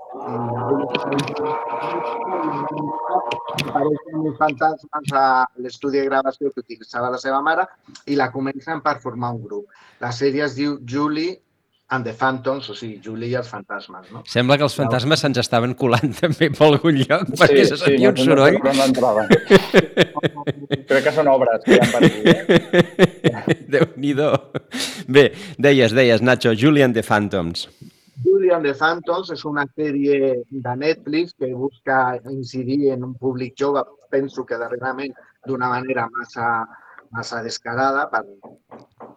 apareixen 3.68 4.20
uns 4.22 4.40
fantasmes 4.40 5.14
a 5.20 5.26
l'estudi 5.66 6.00
de 6.00 6.08
gravació 6.08 6.52
que 6.54 6.64
utilitzava 6.64 7.12
la 7.16 7.20
seva 7.26 7.40
mare 7.50 7.68
i 8.06 8.16
la 8.16 8.30
comencen 8.32 8.80
per 8.80 8.96
formar 9.04 9.34
un 9.36 9.42
grup. 9.44 9.66
La 10.00 10.12
sèrie 10.12 10.46
es 10.48 10.56
diu 10.56 10.78
Julie 10.94 11.43
and 11.90 12.04
the 12.04 12.12
Phantoms, 12.12 12.68
o 12.70 12.74
sigui, 12.74 12.98
Julie 13.04 13.28
i 13.30 13.36
els 13.38 13.48
fantasmes, 13.50 14.08
no? 14.10 14.22
Sembla 14.30 14.56
que 14.58 14.64
els 14.66 14.74
fantasmes 14.74 15.20
se'ns 15.20 15.38
estaven 15.42 15.74
colant 15.78 16.14
també 16.22 16.48
per 16.54 16.68
algun 16.70 17.00
lloc, 17.02 17.34
perquè 17.38 17.64
se 17.68 17.78
sentia 17.80 18.10
un 18.10 18.20
no 18.20 18.28
soroll. 18.30 18.58
entraven. 18.86 19.32
Crec 20.88 21.02
que 21.08 21.12
són 21.14 21.28
obres 21.32 21.64
que 21.64 21.76
hi 21.76 21.80
ha 21.80 21.88
per 21.92 22.04
aquí. 22.08 22.22
Eh? 22.32 23.58
Déu-n'hi-do. 23.74 24.30
Bé, 25.12 25.26
deies, 25.58 25.92
deies, 25.96 26.24
Nacho, 26.24 26.54
Julian 26.56 26.96
the 26.96 27.02
Phantoms. 27.04 27.68
Julie 28.24 28.52
and 28.54 28.64
the 28.64 28.72
Phantoms 28.78 29.30
és 29.34 29.42
una 29.44 29.64
sèrie 29.74 30.34
de 30.48 30.74
Netflix 30.78 31.34
que 31.36 31.50
busca 31.52 32.16
incidir 32.30 32.92
en 32.94 33.04
un 33.04 33.14
públic 33.18 33.54
jove, 33.58 33.82
penso 34.10 34.44
que 34.46 34.56
darrerament 34.60 35.12
d'una 35.44 35.68
manera 35.68 36.06
massa, 36.14 36.46
massa 37.16 37.42
descarada, 37.46 38.06
per, 38.12 38.22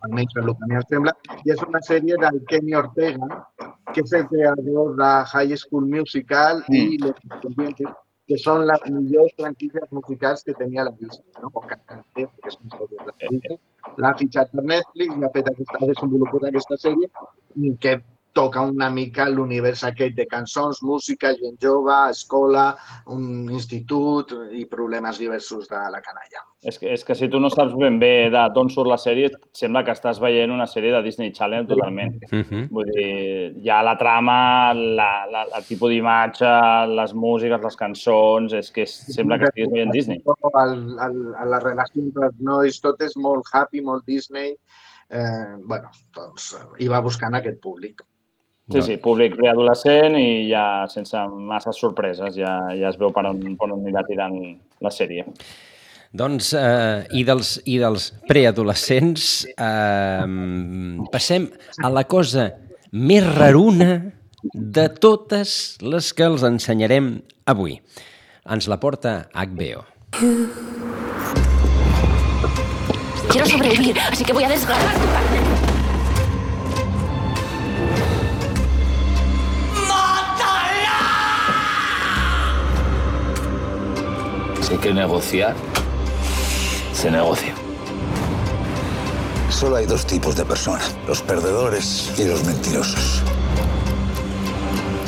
almenys 0.07 0.33
per 0.35 0.43
el 0.43 0.51
que 0.53 0.67
a 0.67 0.71
mi 0.71 0.79
em 0.79 0.87
sembla, 0.89 1.13
i 1.45 1.53
és 1.55 1.63
una 1.67 1.81
sèrie 1.89 2.19
del 2.23 2.41
Kenny 2.51 2.75
Ortega, 2.81 3.29
que 3.93 4.03
és 4.03 4.17
el 4.19 4.27
creador 4.31 4.93
de 4.99 5.13
High 5.31 5.55
School 5.63 5.87
Musical 5.93 6.63
i 6.69 6.83
Los 7.03 7.23
Independientes, 7.23 7.95
que 8.27 8.37
són 8.43 8.65
les 8.67 8.83
millors 8.91 9.33
franquícies 9.39 9.87
musicals 9.95 10.43
que 10.43 10.55
tenia 10.59 10.83
la 10.87 10.93
Disney, 10.99 11.31
no? 11.41 11.51
O 11.53 11.63
que 11.63 11.77
que 11.87 12.53
són 12.55 12.73
sèries 12.75 12.99
de 12.99 13.07
la 13.07 13.15
Disney. 13.23 13.59
L'ha 14.03 14.13
fitxat 14.19 14.51
per 14.51 14.65
Netflix 14.73 15.15
i 15.15 15.23
ha 15.23 15.33
fet 15.37 15.51
aquesta, 15.53 15.79
ha 15.79 15.89
desenvolupat 15.93 16.49
aquesta 16.49 16.79
sèrie 16.83 17.11
i 17.63 17.73
que 17.85 17.95
toca 18.33 18.61
una 18.61 18.89
mica 18.93 19.27
l'univers 19.29 19.83
aquest 19.87 20.15
de 20.17 20.27
cançons, 20.29 20.83
música, 20.85 21.33
gent 21.39 21.57
jove, 21.61 21.95
escola, 22.11 22.67
un 23.13 23.47
institut 23.49 24.33
i 24.53 24.65
problemes 24.69 25.17
diversos 25.17 25.69
de 25.71 25.79
la 25.93 26.01
canalla. 26.05 26.43
És 26.67 26.77
que, 26.81 26.89
és 26.93 27.03
que 27.05 27.15
si 27.15 27.29
tu 27.29 27.39
no 27.39 27.49
saps 27.53 27.73
ben 27.77 27.99
bé 28.01 28.29
de 28.33 28.43
d'on 28.53 28.69
surt 28.73 28.89
la 28.89 28.97
sèrie, 29.01 29.29
sembla 29.55 29.83
que 29.85 29.93
estàs 29.93 30.19
veient 30.21 30.51
una 30.53 30.67
sèrie 30.69 30.91
de 30.93 31.01
Disney 31.05 31.31
Channel 31.33 31.67
totalment. 31.69 32.17
Uh 32.31 32.41
-huh. 32.41 32.63
Vull 32.73 32.91
dir, 32.91 33.53
ja 33.65 33.81
la 33.83 33.95
trama, 33.97 34.73
la, 34.73 35.11
la, 35.31 35.45
el 35.57 35.63
tipus 35.65 35.89
d'imatge, 35.89 36.51
les 36.99 37.13
músiques, 37.13 37.63
les 37.63 37.75
cançons, 37.75 38.53
és 38.53 38.71
que 38.71 38.83
és, 38.83 38.93
sembla 39.15 39.37
que 39.39 39.45
estiguis 39.45 39.71
veient 39.71 39.91
Disney. 39.91 40.21
El, 40.25 40.35
el, 40.63 40.99
el, 41.07 41.49
la 41.49 41.59
relació 41.59 42.03
entre 42.03 42.25
els 42.27 42.39
nois, 42.39 42.81
tot 42.81 43.01
és 43.01 43.15
molt 43.15 43.45
happy, 43.53 43.81
molt 43.81 44.05
Disney. 44.05 44.55
Eh, 45.09 45.55
bueno, 45.63 45.89
doncs 46.13 46.53
eh, 46.53 46.65
hi 46.83 46.87
va 46.87 47.01
buscant 47.01 47.33
aquest 47.33 47.61
públic. 47.61 48.03
Sí, 48.67 48.81
sí, 48.83 48.95
públic 48.99 49.37
preadolescent 49.37 50.17
i 50.19 50.49
ja 50.49 50.83
sense 50.91 51.21
masses 51.31 51.77
sorpreses, 51.79 52.35
ja, 52.35 52.57
ja 52.75 52.89
es 52.91 52.97
veu 52.99 53.13
per 53.15 53.23
on, 53.29 53.39
per 53.55 53.69
on 53.69 53.77
anirà 53.79 54.03
tirant 54.03 54.35
la 54.83 54.91
sèrie. 54.91 55.23
Doncs, 56.17 56.51
eh, 56.55 57.05
i 57.15 57.23
dels, 57.27 57.53
i 57.63 57.77
dels 57.79 58.09
preadolescents, 58.27 59.45
eh, 59.55 60.27
passem 61.13 61.47
a 61.79 61.93
la 61.95 62.03
cosa 62.11 62.49
més 62.91 63.23
raruna 63.37 64.01
de 64.53 64.87
totes 64.99 65.77
les 65.83 66.11
que 66.13 66.27
els 66.27 66.43
ensenyarem 66.47 67.13
avui. 67.47 67.79
Ens 68.51 68.67
la 68.67 68.81
porta 68.83 69.29
HBO. 69.31 69.83
Quiero 73.31 73.45
sobrevivir, 73.47 73.99
así 74.11 74.25
que 74.25 74.33
voy 74.33 74.43
a 74.43 74.49
desgarrar 74.49 74.93
tu 74.93 75.07
carne. 75.07 75.46
Si 84.67 84.73
hay 84.73 84.79
que 84.79 84.93
negociar, 84.93 85.55
se 86.91 87.09
negocia. 87.09 87.53
Solo 89.49 89.77
hay 89.77 89.85
dos 89.85 90.05
tipos 90.05 90.35
de 90.35 90.43
personas, 90.43 90.93
los 91.07 91.21
perdedores 91.21 92.13
y 92.17 92.25
los 92.25 92.43
mentirosos. 92.43 93.23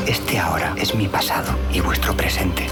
Este 0.07 0.39
ahora 0.39 0.73
es 0.77 0.95
mi 0.95 1.09
pasado 1.09 1.53
y 1.73 1.81
vuestro 1.81 2.15
presente. 2.15 2.67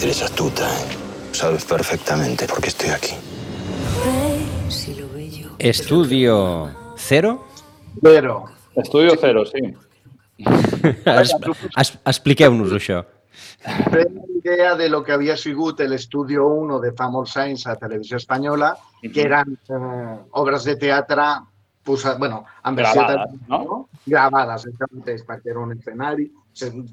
Eres 0.00 0.22
astuta, 0.22 0.66
¿eh? 0.66 0.86
Sabes 1.32 1.66
perfectamente 1.66 2.46
por 2.46 2.62
qué 2.62 2.68
estoy 2.68 2.88
aquí. 2.88 3.12
Estudio 5.58 6.74
Cero? 6.96 7.46
Però, 8.00 8.46
Estudio 8.76 9.12
Cero, 9.20 9.44
sí. 9.44 9.76
Expliqueu-nos 12.06 12.72
això. 12.72 13.04
Pren 13.90 14.18
idea 14.38 14.74
de 14.76 14.88
lo 14.88 15.02
que 15.04 15.12
havia 15.12 15.36
sigut 15.36 15.80
l'Estudio 15.80 16.46
1 16.46 16.80
de 16.80 16.92
fa 16.96 17.08
molts 17.10 17.36
anys 17.36 17.66
a 17.66 17.76
Televisió 17.76 18.16
Espanyola, 18.16 18.72
que 19.12 19.22
eren 19.26 19.56
eh, 19.68 20.16
obres 20.40 20.64
de 20.64 20.76
teatre 20.76 21.26
posat, 21.84 22.18
bueno, 22.18 22.44
en 22.64 22.74
versió 22.76 23.00
Gravades, 23.02 23.30
teatre- 23.48 23.64
no? 23.66 23.88
gravades, 24.06 24.66
això 24.68 24.88
mateix, 24.92 25.22
perquè 25.24 25.50
era 25.54 25.60
un 25.60 25.72
escenari, 25.72 26.26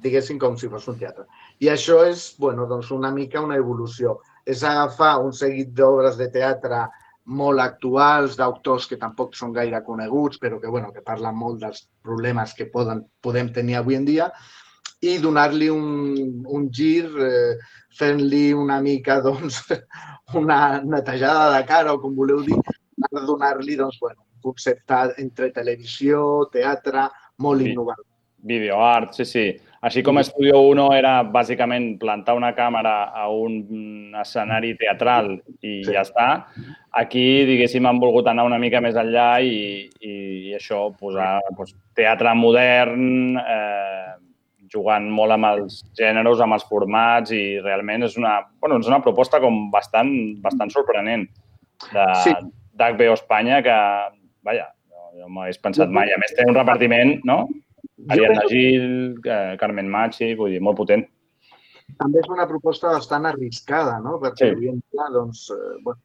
diguéssim 0.03 0.37
com 0.39 0.55
si 0.57 0.69
fos 0.71 0.87
un 0.87 0.97
teatre. 0.99 1.25
I 1.59 1.67
això 1.73 2.01
és, 2.07 2.35
bueno, 2.39 2.65
doncs 2.69 2.91
una 2.91 3.11
mica 3.11 3.41
una 3.41 3.57
evolució. 3.59 4.19
És 4.45 4.63
agafar 4.63 5.17
un 5.19 5.33
seguit 5.33 5.73
d'obres 5.73 6.15
de 6.17 6.29
teatre 6.31 6.85
molt 7.25 7.59
actuals, 7.59 8.35
d'autors 8.37 8.85
que 8.87 8.99
tampoc 9.01 9.33
són 9.35 9.51
gaire 9.51 9.81
coneguts, 9.83 10.37
però 10.37 10.59
que, 10.61 10.67
bueno, 10.69 10.91
que 10.93 11.01
parlen 11.01 11.35
molt 11.35 11.59
dels 11.63 11.87
problemes 12.05 12.53
que 12.53 12.67
poden, 12.71 13.03
podem 13.21 13.51
tenir 13.51 13.75
avui 13.79 13.95
en 13.97 14.05
dia, 14.05 14.31
i 15.05 15.17
donar-li 15.21 15.67
un, 15.69 16.43
un 16.47 16.65
gir, 16.73 17.05
eh, 17.21 17.55
fent-li 17.95 18.49
una 18.57 18.79
mica 18.81 19.19
doncs, 19.25 19.61
una 20.33 20.81
netejada 20.83 21.51
de 21.57 21.61
cara, 21.69 21.93
o 21.93 22.01
com 22.01 22.15
voleu 22.17 22.41
dir, 22.45 22.57
per 23.11 23.25
donar-li 23.27 23.77
doncs, 23.79 23.99
bueno, 24.01 24.25
un 24.35 24.51
concepte 24.51 25.05
entre 25.21 25.51
televisió, 25.55 26.49
teatre, 26.53 27.07
molt 27.37 27.61
Sí. 27.61 27.71
innovador. 27.71 28.05
Videoart, 28.45 29.13
sí, 29.17 29.25
sí. 29.25 29.45
Així 29.85 30.01
com 30.05 30.17
Estudio 30.21 30.59
1 30.69 30.83
era 30.93 31.23
bàsicament 31.23 31.95
plantar 32.01 32.35
una 32.37 32.51
càmera 32.57 33.11
a 33.13 33.27
un 33.29 34.13
escenari 34.21 34.75
teatral 34.77 35.31
i 35.61 35.83
Sí. 35.83 35.91
ja 35.93 36.01
està, 36.05 36.45
aquí, 36.93 37.45
diguéssim, 37.45 37.85
han 37.85 37.99
volgut 37.99 38.27
anar 38.27 38.45
una 38.45 38.59
mica 38.61 38.81
més 38.81 38.95
enllà 38.95 39.41
i, 39.41 39.89
i, 39.99 40.13
i 40.49 40.53
això, 40.57 40.91
posar 40.97 41.39
doncs, 41.57 41.73
teatre 41.97 42.33
modern, 42.37 43.37
eh, 43.37 44.13
jugant 44.75 45.07
molt 45.11 45.33
amb 45.35 45.47
els 45.53 45.79
gèneres, 45.97 46.43
amb 46.43 46.57
els 46.57 46.67
formats 46.69 47.31
i 47.35 47.41
realment 47.63 48.05
és 48.09 48.19
una, 48.19 48.37
bueno, 48.61 48.77
és 48.83 48.91
una 48.91 49.01
proposta 49.01 49.39
com 49.43 49.69
bastant, 49.73 50.11
bastant 50.43 50.71
sorprenent 50.75 51.25
de, 51.93 52.05
Sí. 52.23 52.35
d'HBO 52.75 53.15
Espanya 53.15 53.61
que, 53.63 53.75
vaja, 54.45 54.69
no, 54.91 55.11
no 55.21 55.29
m'ho 55.31 55.45
hagués 55.45 55.61
pensat 55.63 55.89
mai. 55.89 56.11
A 56.11 56.19
més, 56.21 56.35
té 56.35 56.43
un 56.47 56.55
repartiment, 56.57 57.17
no? 57.25 57.45
Ariadna 58.11 58.43
Gil, 58.51 59.15
eh, 59.23 59.55
Carmen 59.59 59.87
Machi, 59.89 60.33
vull 60.35 60.51
dir, 60.51 60.61
molt 60.61 60.77
potent. 60.77 61.05
També 61.99 62.19
és 62.19 62.27
una 62.33 62.47
proposta 62.49 62.91
bastant 62.91 63.25
arriscada, 63.29 63.99
no? 64.03 64.19
Perquè 64.19 64.51
Sí. 64.51 64.59
dia, 64.59 65.07
doncs, 65.13 65.49
eh, 65.53 65.77
bueno, 65.83 66.01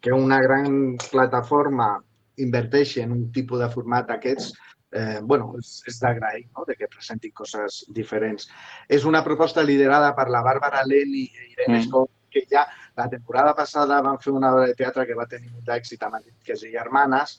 que 0.00 0.12
una 0.12 0.38
gran 0.40 0.96
plataforma 1.10 1.98
inverteixi 2.38 3.00
en 3.02 3.12
un 3.12 3.32
tipus 3.32 3.58
de 3.58 3.68
format 3.68 4.06
d'aquests, 4.06 4.52
eh, 4.92 5.20
bueno, 5.22 5.52
és, 5.58 5.82
és 5.88 5.98
d'agrair, 6.00 6.46
no? 6.56 6.64
de 6.68 6.76
que 6.76 6.90
presentin 6.90 7.32
coses 7.34 7.82
diferents. 7.94 8.48
És 8.88 9.04
una 9.08 9.24
proposta 9.24 9.64
liderada 9.64 10.14
per 10.16 10.28
la 10.32 10.42
Bàrbara 10.46 10.84
Leni 10.86 11.26
i 11.26 11.50
Irene 11.52 11.84
Mm. 11.88 12.06
Que 12.28 12.42
ja 12.44 12.66
la 12.94 13.06
temporada 13.08 13.54
passada 13.56 14.02
van 14.04 14.18
fer 14.20 14.34
una 14.36 14.50
obra 14.52 14.66
de 14.68 14.74
teatre 14.76 15.06
que 15.08 15.14
va 15.16 15.24
tenir 15.26 15.48
molt 15.48 15.64
d'èxit 15.64 16.02
amb 16.04 16.18
Enriquez 16.18 16.62
i 16.66 16.74
Germanes 16.74 17.38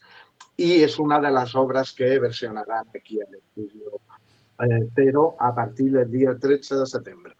i 0.57 0.81
és 0.81 0.97
una 0.97 1.19
de 1.21 1.29
les 1.29 1.53
obres 1.53 1.91
que 1.93 2.17
versionaran 2.17 2.87
aquí 2.95 3.21
a 3.21 3.27
l'estudio 3.29 3.99
eh, 4.65 4.89
Zero 4.95 5.35
a 5.39 5.53
partir 5.53 5.91
del 5.91 6.09
dia 6.09 6.33
13 6.33 6.81
de 6.81 6.87
setembre. 6.87 7.35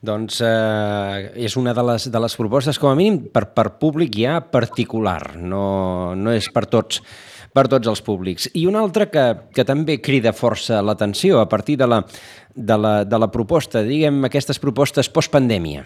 Doncs 0.00 0.40
eh, 0.40 1.32
és 1.46 1.56
una 1.60 1.74
de 1.76 1.82
les, 1.84 2.06
de 2.12 2.20
les 2.24 2.36
propostes, 2.36 2.78
com 2.80 2.92
a 2.92 2.96
mínim, 2.96 3.18
per, 3.32 3.50
per 3.56 3.66
públic 3.80 4.14
ja 4.16 4.38
particular, 4.40 5.36
no, 5.36 6.14
no 6.16 6.32
és 6.32 6.48
per 6.52 6.66
tots. 6.72 7.02
Per 7.54 7.66
tots 7.70 7.88
els 7.90 8.02
públics. 8.04 8.48
I 8.54 8.66
una 8.70 8.82
altra 8.84 9.08
que, 9.10 9.24
que 9.54 9.64
també 9.66 9.98
crida 10.02 10.32
força 10.36 10.80
l'atenció 10.82 11.40
a 11.40 11.48
partir 11.48 11.76
de 11.80 11.88
la, 11.90 12.02
de 12.54 12.76
la, 12.78 12.94
de 13.04 13.20
la 13.20 13.30
proposta, 13.30 13.82
diguem, 13.86 14.24
aquestes 14.28 14.60
propostes 14.62 15.10
postpandèmia, 15.12 15.84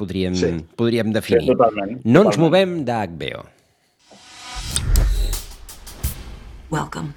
podríem, 0.00 0.36
sí. 0.36 0.52
podríem 0.76 1.12
definir. 1.12 1.46
Sí, 1.46 1.52
totalment, 1.54 1.98
no 2.04 2.24
ens 2.26 2.36
totalment. 2.36 2.44
movem 2.46 2.78
d'HBO. 2.88 3.48
Welcome. 6.70 7.14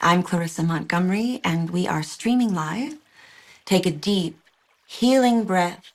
I'm 0.00 0.22
Clarissa 0.22 0.62
Montgomery, 0.62 1.40
and 1.42 1.70
we 1.70 1.88
are 1.88 2.02
streaming 2.02 2.54
live. 2.54 2.98
Take 3.64 3.86
a 3.86 3.90
deep, 3.90 4.36
healing 4.86 5.44
breath 5.44 5.94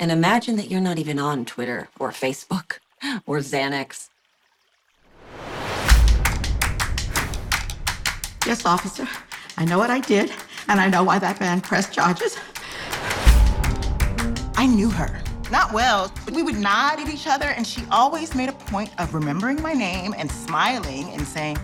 and 0.00 0.10
imagine 0.10 0.56
that 0.56 0.70
you're 0.70 0.80
not 0.80 0.98
even 0.98 1.18
on 1.18 1.44
Twitter 1.44 1.88
or 1.98 2.10
Facebook 2.10 2.78
or 3.26 3.38
Xanax. 3.38 4.09
Yes, 8.50 8.66
officer. 8.66 9.06
I 9.58 9.64
know 9.64 9.78
what 9.78 9.90
I 9.90 10.00
did, 10.00 10.32
and 10.66 10.80
I 10.80 10.88
know 10.88 11.04
why 11.04 11.20
that 11.20 11.38
man 11.38 11.60
pressed 11.60 11.92
charges. 11.92 12.36
I 14.56 14.66
knew 14.66 14.90
her. 14.90 15.22
Not 15.52 15.72
well. 15.72 16.12
We 16.34 16.42
would 16.42 16.58
nod 16.58 16.98
at 16.98 17.08
each 17.08 17.28
other, 17.28 17.46
and 17.46 17.64
she 17.64 17.82
always 17.92 18.34
made 18.34 18.48
a 18.48 18.52
point 18.52 18.90
of 18.98 19.14
remembering 19.14 19.62
my 19.62 19.72
name 19.72 20.16
and 20.18 20.28
smiling 20.28 21.10
and 21.10 21.22
saying, 21.24 21.58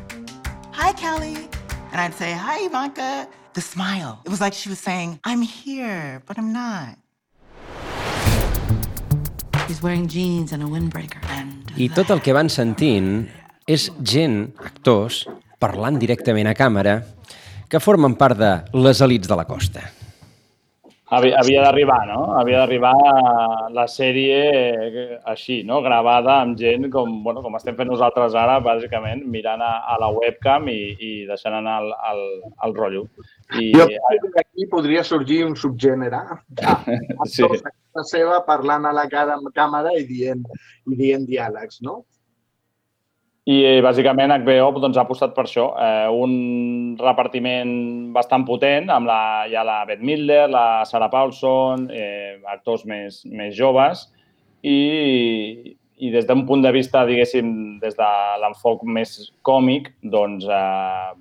Hi, 0.78 0.92
Kelly. 0.92 1.48
And 1.90 2.00
I'd 2.00 2.14
say, 2.14 2.30
Hi, 2.32 2.64
Ivanka. 2.66 3.26
The 3.54 3.60
smile. 3.60 4.20
It 4.24 4.28
was 4.28 4.40
like 4.40 4.54
she 4.54 4.68
was 4.68 4.78
saying, 4.78 5.18
I'm 5.24 5.42
here, 5.42 6.22
but 6.24 6.38
I'm 6.38 6.52
not. 6.52 6.96
He's 9.66 9.82
wearing 9.82 10.06
jeans 10.06 10.52
and 10.52 10.62
a 10.62 10.66
windbreaker. 10.66 11.18
And 11.30 11.68
I 11.76 11.88
tot 11.88 12.10
el 12.10 12.20
que 12.20 12.32
van 12.32 12.48
sentint 12.48 13.26
és 13.66 13.90
gent, 14.04 14.54
actors, 14.62 15.26
parlant 15.62 16.00
directament 16.00 16.50
a 16.50 16.56
càmera, 16.56 16.98
que 17.68 17.82
formen 17.82 18.16
part 18.18 18.38
de 18.38 18.56
les 18.76 19.00
elites 19.02 19.30
de 19.30 19.38
la 19.38 19.46
costa. 19.48 19.86
Havia, 21.06 21.36
havia 21.38 21.60
d'arribar, 21.62 22.00
no? 22.08 22.22
Havia 22.34 22.64
d'arribar 22.64 22.94
la 23.70 23.84
sèrie 23.86 24.38
eh, 24.50 25.18
així, 25.30 25.60
no? 25.62 25.78
Gravada 25.84 26.40
amb 26.40 26.58
gent 26.58 26.88
com, 26.90 27.12
bueno, 27.22 27.44
com 27.44 27.54
estem 27.54 27.76
fent 27.78 27.86
nosaltres 27.92 28.34
ara, 28.34 28.56
bàsicament, 28.64 29.22
mirant 29.30 29.62
a, 29.62 29.70
a 29.86 30.00
la 30.02 30.08
webcam 30.16 30.66
i, 30.72 30.80
i 30.98 31.12
deixant 31.28 31.54
anar 31.60 31.76
el, 31.84 31.92
el, 32.10 32.24
el 32.66 32.74
rotllo. 32.74 33.04
I, 33.54 33.70
Jo 33.76 33.86
crec 33.86 34.26
que 34.34 34.42
aquí 34.42 34.66
podria 34.72 35.06
sorgir 35.06 35.44
un 35.46 35.54
subgènere. 35.54 36.24
sí. 37.36 37.46
La 37.96 38.04
seva 38.10 38.42
parlant 38.48 38.90
a 38.90 38.94
la 38.96 39.06
cara 39.08 39.38
amb 39.38 39.54
càmera 39.54 39.94
i 39.94 40.02
dient, 40.10 40.42
i 40.90 40.98
dient 40.98 41.30
diàlegs, 41.30 41.84
no? 41.86 42.00
I 43.46 43.78
bàsicament 43.78 44.32
HBO 44.42 44.72
doncs, 44.82 44.96
ha 44.98 45.04
apostat 45.06 45.34
per 45.36 45.44
això. 45.46 45.68
Eh, 45.78 46.08
un 46.10 46.96
repartiment 46.98 47.70
bastant 48.14 48.42
potent 48.48 48.90
amb 48.90 49.06
la, 49.06 49.46
ja 49.52 49.62
la 49.62 49.84
Beth 49.86 50.02
Midler, 50.02 50.48
la 50.50 50.82
Sarah 50.88 51.06
Paulson, 51.12 51.86
eh, 51.94 52.40
actors 52.50 52.82
més, 52.90 53.20
més 53.30 53.54
joves 53.54 54.08
i, 54.66 55.76
i 56.02 56.10
des 56.10 56.26
d'un 56.26 56.42
punt 56.48 56.64
de 56.64 56.72
vista, 56.74 57.04
diguéssim, 57.06 57.78
des 57.82 57.94
de 57.94 58.08
l'enfoc 58.42 58.82
més 58.82 59.14
còmic, 59.46 59.92
doncs, 60.02 60.48
eh, 60.50 61.14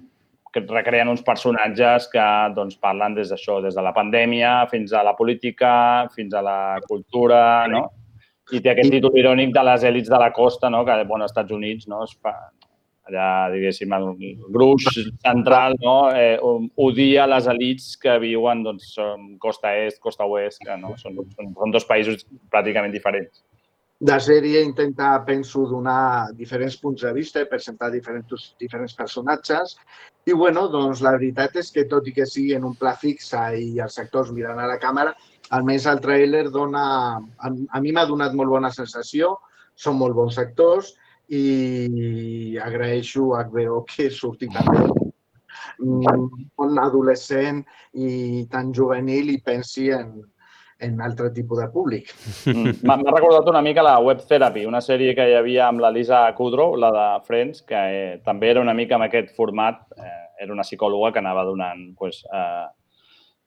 que 0.55 0.63
recreen 0.71 1.11
uns 1.11 1.21
personatges 1.21 2.07
que 2.09 2.25
doncs, 2.55 2.79
parlen 2.81 3.13
des 3.13 3.29
d'això, 3.29 3.59
des 3.61 3.75
de 3.75 3.83
la 3.85 3.93
pandèmia 3.93 4.63
fins 4.71 4.95
a 4.95 5.03
la 5.05 5.13
política, 5.13 6.07
fins 6.15 6.33
a 6.33 6.41
la 6.41 6.57
cultura, 6.87 7.67
no? 7.69 7.85
I 8.53 8.61
té 8.61 8.71
aquest 8.71 8.91
títol 8.93 9.17
irònic 9.17 9.53
de 9.55 9.63
les 9.65 9.85
èlits 9.89 10.11
de 10.11 10.19
la 10.21 10.29
costa, 10.33 10.69
no? 10.69 10.83
que, 10.85 10.97
bueno, 11.09 11.25
als 11.25 11.33
Estats 11.33 11.55
Units, 11.55 11.87
no? 11.89 12.03
Es 12.05 12.13
fa, 12.21 12.33
allà, 13.09 13.29
diguéssim, 13.53 13.93
el 13.97 14.05
gruix 14.53 14.85
central 15.23 15.77
no? 15.81 15.95
eh, 16.13 16.37
odia 16.87 17.25
les 17.29 17.49
elites 17.49 17.95
que 18.01 18.17
viuen 18.21 18.63
doncs, 18.65 18.93
costa 19.41 19.73
est, 19.77 19.99
costa 20.01 20.29
oest, 20.29 20.61
que 20.65 20.77
no? 20.81 20.93
són, 21.01 21.21
són, 21.33 21.53
són 21.57 21.75
dos 21.75 21.89
països 21.89 22.25
pràcticament 22.53 22.93
diferents. 22.93 23.43
La 24.03 24.17
sèrie 24.19 24.59
intenta, 24.59 25.13
penso, 25.23 25.61
donar 25.71 26.27
diferents 26.35 26.75
punts 26.81 27.05
de 27.05 27.13
vista 27.15 27.39
i 27.39 27.47
presentar 27.47 27.87
diferents, 27.93 28.49
diferents 28.59 28.93
personatges. 28.93 29.77
I, 30.27 30.33
bueno, 30.33 30.65
doncs 30.67 30.99
la 31.05 31.13
veritat 31.15 31.55
és 31.61 31.71
que 31.71 31.85
tot 31.87 32.09
i 32.09 32.13
que 32.17 32.25
sigui 32.27 32.57
en 32.57 32.65
un 32.67 32.75
pla 32.75 32.91
fixe 32.99 33.39
i 33.55 33.79
els 33.79 33.95
actors 34.03 34.33
mirant 34.35 34.59
a 34.59 34.67
la 34.67 34.75
càmera, 34.83 35.15
almenys 35.53 35.87
el 35.91 36.01
tràiler 36.03 36.47
dona... 36.53 36.85
A, 37.19 37.49
a 37.51 37.81
mi 37.81 37.93
m'ha 37.93 38.05
donat 38.09 38.33
molt 38.33 38.49
bona 38.49 38.71
sensació, 38.73 39.35
són 39.75 39.99
molt 39.99 40.15
bons 40.15 40.37
actors 40.41 40.93
i 41.35 42.55
agraeixo 42.61 43.33
a 43.33 43.43
HBO 43.49 43.81
que 43.89 44.11
surti 44.13 44.47
també 44.53 44.85
un 45.79 46.79
adolescent 46.79 47.63
i 47.97 48.45
tan 48.51 48.71
juvenil 48.73 49.31
i 49.33 49.41
pensi 49.43 49.89
en, 49.91 50.13
en 50.79 51.01
altre 51.01 51.31
tipus 51.33 51.59
de 51.59 51.67
públic. 51.73 52.11
Mm. 52.45 52.79
M'ha 52.87 52.97
recordat 52.99 53.49
una 53.51 53.63
mica 53.65 53.83
la 53.85 53.97
Web 54.03 54.25
Therapy, 54.29 54.65
una 54.69 54.81
sèrie 54.83 55.15
que 55.17 55.27
hi 55.29 55.35
havia 55.39 55.69
amb 55.69 55.83
la 55.83 55.91
Lisa 55.93 56.25
Kudrow, 56.37 56.75
la 56.79 56.91
de 56.95 57.05
Friends, 57.27 57.63
que 57.67 57.75
eh, 57.99 58.15
també 58.25 58.51
era 58.53 58.63
una 58.63 58.75
mica 58.77 58.97
amb 58.97 59.07
aquest 59.07 59.35
format. 59.35 59.85
Eh, 59.97 60.21
era 60.45 60.53
una 60.53 60.65
psicòloga 60.67 61.13
que 61.15 61.23
anava 61.23 61.45
donant, 61.47 61.93
pues, 61.97 62.23
eh, 62.27 62.65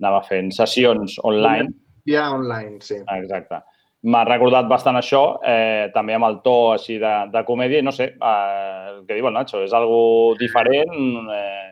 anava 0.01 0.23
fent 0.25 0.51
sessions 0.57 1.19
online. 1.29 1.69
Ja 2.09 2.31
online, 2.35 2.81
sí. 2.85 3.01
Exacte. 3.18 3.62
M'ha 4.09 4.23
recordat 4.29 4.68
bastant 4.71 4.97
això, 4.97 5.23
eh, 5.42 5.88
també 5.94 6.14
amb 6.14 6.29
el 6.29 6.37
to 6.44 6.57
així 6.77 7.01
de, 7.03 7.14
de 7.33 7.42
comèdia, 7.47 7.83
no 7.83 7.90
sé, 7.94 8.12
eh, 8.14 8.90
el 8.92 9.01
que 9.09 9.16
diu 9.18 9.27
el 9.27 9.35
Nacho, 9.35 9.64
és 9.66 9.75
algo 9.75 10.37
diferent, 10.38 10.94
eh, 11.35 11.67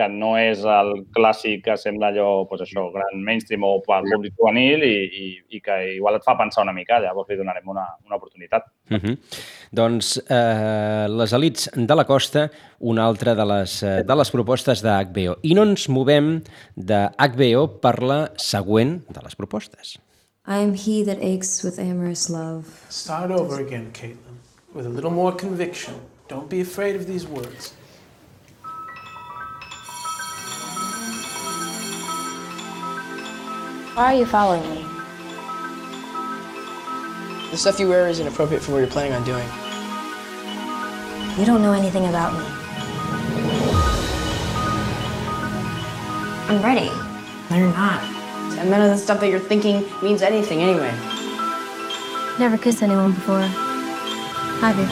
que 0.00 0.08
no 0.08 0.32
és 0.40 0.62
el 0.64 0.92
clàssic 1.12 1.64
que 1.66 1.76
sembla 1.80 2.08
allò, 2.08 2.46
pues 2.48 2.64
això, 2.64 2.86
gran 2.94 3.20
mainstream 3.26 3.66
o 3.66 3.74
pel 3.84 4.08
públic 4.08 4.36
juvenil 4.38 4.84
i, 4.86 4.94
i, 5.04 5.28
i 5.56 5.60
que 5.64 5.76
igual 5.96 6.16
et 6.16 6.24
fa 6.24 6.36
pensar 6.38 6.64
una 6.64 6.74
mica, 6.76 7.00
llavors 7.04 7.28
li 7.28 7.38
donarem 7.40 7.68
una, 7.68 7.84
una 8.08 8.16
oportunitat. 8.16 8.70
Uh 8.90 8.96
-huh. 8.96 9.16
Doncs 9.70 10.16
eh, 10.28 11.06
les 11.08 11.32
elites 11.32 11.70
de 11.74 11.94
la 11.94 12.04
costa, 12.04 12.50
una 12.80 13.04
altra 13.04 13.34
de 13.34 13.44
les, 13.44 13.82
eh, 13.82 14.02
de 14.04 14.16
les 14.16 14.30
propostes 14.30 14.82
de 14.82 14.90
HBO. 14.90 15.36
I 15.42 15.54
no 15.54 15.62
ens 15.62 15.88
movem 15.88 16.42
de 16.74 17.08
HBO 17.18 17.80
per 17.80 18.02
la 18.02 18.30
següent 18.36 19.02
de 19.08 19.20
les 19.22 19.36
propostes. 19.36 19.98
I 20.46 20.62
am 20.64 20.74
he 20.74 21.04
that 21.04 21.18
aches 21.22 21.62
with 21.62 21.78
amorous 21.78 22.28
love. 22.28 22.64
Start 22.88 23.30
over 23.30 23.60
again, 23.60 23.92
Caitlin, 23.92 24.40
with 24.74 24.86
a 24.86 24.88
little 24.88 25.10
more 25.10 25.36
conviction. 25.36 25.94
Don't 26.28 26.48
be 26.48 26.60
afraid 26.60 26.96
of 26.96 27.06
these 27.06 27.26
words. 27.26 27.79
Why 34.00 34.14
are 34.14 34.18
you 34.18 34.24
following 34.24 34.62
me? 34.62 34.82
The 37.50 37.58
stuff 37.58 37.78
you 37.78 37.86
wear 37.86 38.08
is 38.08 38.18
inappropriate 38.18 38.62
for 38.62 38.72
what 38.72 38.78
you're 38.78 38.86
planning 38.86 39.12
on 39.12 39.22
doing. 39.24 39.46
You 41.38 41.44
don't 41.44 41.60
know 41.60 41.74
anything 41.74 42.06
about 42.06 42.32
me. 42.32 42.42
I'm 46.48 46.62
ready. 46.62 46.88
No, 47.50 47.56
you're 47.58 47.74
not. 47.74 48.02
And 48.58 48.70
none 48.70 48.80
of 48.80 48.88
the 48.88 48.96
stuff 48.96 49.20
that 49.20 49.28
you're 49.28 49.38
thinking 49.38 49.84
means 50.02 50.22
anything 50.22 50.62
anyway. 50.62 50.94
Never 52.38 52.56
kissed 52.56 52.82
anyone 52.82 53.12
before. 53.12 53.42
Have 53.42 54.78
you? 54.78 54.86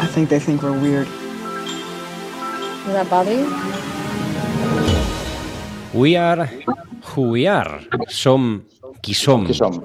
I 0.00 0.06
think 0.06 0.30
they 0.30 0.38
think 0.40 0.62
we're 0.62 0.72
weird. 0.72 1.08
Does 2.84 2.94
that 2.94 3.10
bother 3.10 3.34
you? 3.34 3.83
We 5.94 6.16
are 6.16 6.50
who 7.14 7.30
we 7.30 7.46
are. 7.46 7.80
Som 8.08 8.64
qui 9.00 9.14
som. 9.14 9.46
Qui 9.46 9.54
som. 9.54 9.76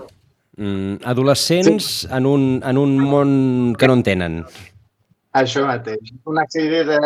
Mm, 0.58 0.98
adolescents 1.06 2.08
en, 2.10 2.26
un, 2.26 2.64
en 2.66 2.78
un 2.78 2.96
món 2.98 3.76
que 3.78 3.86
no 3.86 3.94
entenen. 4.00 4.40
Això 5.38 5.68
mateix. 5.70 6.10
Una 6.26 6.48
sèrie 6.50 6.82
de 6.88 6.98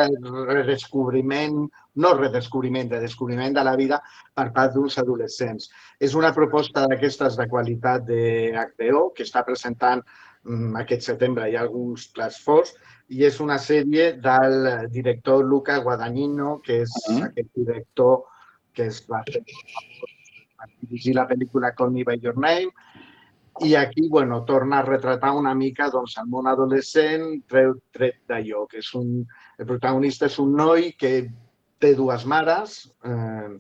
redescobriment, 0.47 1.59
no 1.99 2.13
redescobriment, 2.15 2.87
de 2.95 3.03
descobriment 3.03 3.51
de 3.59 3.67
la 3.67 3.75
vida 3.75 3.99
per 4.31 4.53
part 4.55 4.71
d'uns 4.71 4.95
adolescents. 5.03 5.67
És 5.99 6.15
una 6.15 6.31
proposta 6.31 6.87
d'aquestes 6.87 7.35
de 7.35 7.49
qualitat 7.51 8.07
de 8.07 8.23
HBO 8.55 9.09
que 9.11 9.27
està 9.27 9.43
presentant 9.43 9.99
mm, 10.47 10.77
aquest 10.79 11.11
setembre. 11.11 11.51
Hi 11.51 11.59
ha 11.59 11.67
alguns 11.67 12.07
plats 12.15 12.39
forts 12.39 12.77
i 13.11 13.27
és 13.27 13.43
una 13.43 13.59
sèrie 13.59 14.13
del 14.23 14.87
director 14.95 15.43
Luca 15.43 15.81
Guadagnino, 15.83 16.61
que 16.63 16.85
és 16.87 17.01
uh 17.09 17.17
-huh. 17.17 17.25
aquest 17.33 17.51
director 17.53 18.23
que 18.73 18.89
es 18.91 19.03
va 19.09 19.23
fer 19.29 19.43
dirigir 20.81 21.15
la 21.15 21.27
pel·lícula 21.29 21.73
Call 21.77 21.91
Me 21.91 22.05
By 22.07 22.19
Your 22.23 22.37
Name, 22.37 22.71
i 23.61 23.75
aquí, 23.75 24.07
bueno, 24.09 24.43
torna 24.45 24.79
a 24.79 24.85
retratar 24.85 25.31
una 25.37 25.53
mica 25.53 25.89
doncs, 25.93 26.17
el 26.17 26.29
món 26.31 26.47
adolescent 26.49 27.43
tret, 27.49 27.77
tret 27.93 28.19
d'allò, 28.29 28.65
que 28.69 28.81
és 28.81 28.89
un... 28.97 29.19
El 29.59 29.69
protagonista 29.69 30.25
és 30.25 30.39
un 30.41 30.55
noi 30.57 30.89
que 30.97 31.13
té 31.77 31.93
dues 31.93 32.25
mares, 32.25 32.79
eh, 33.05 33.51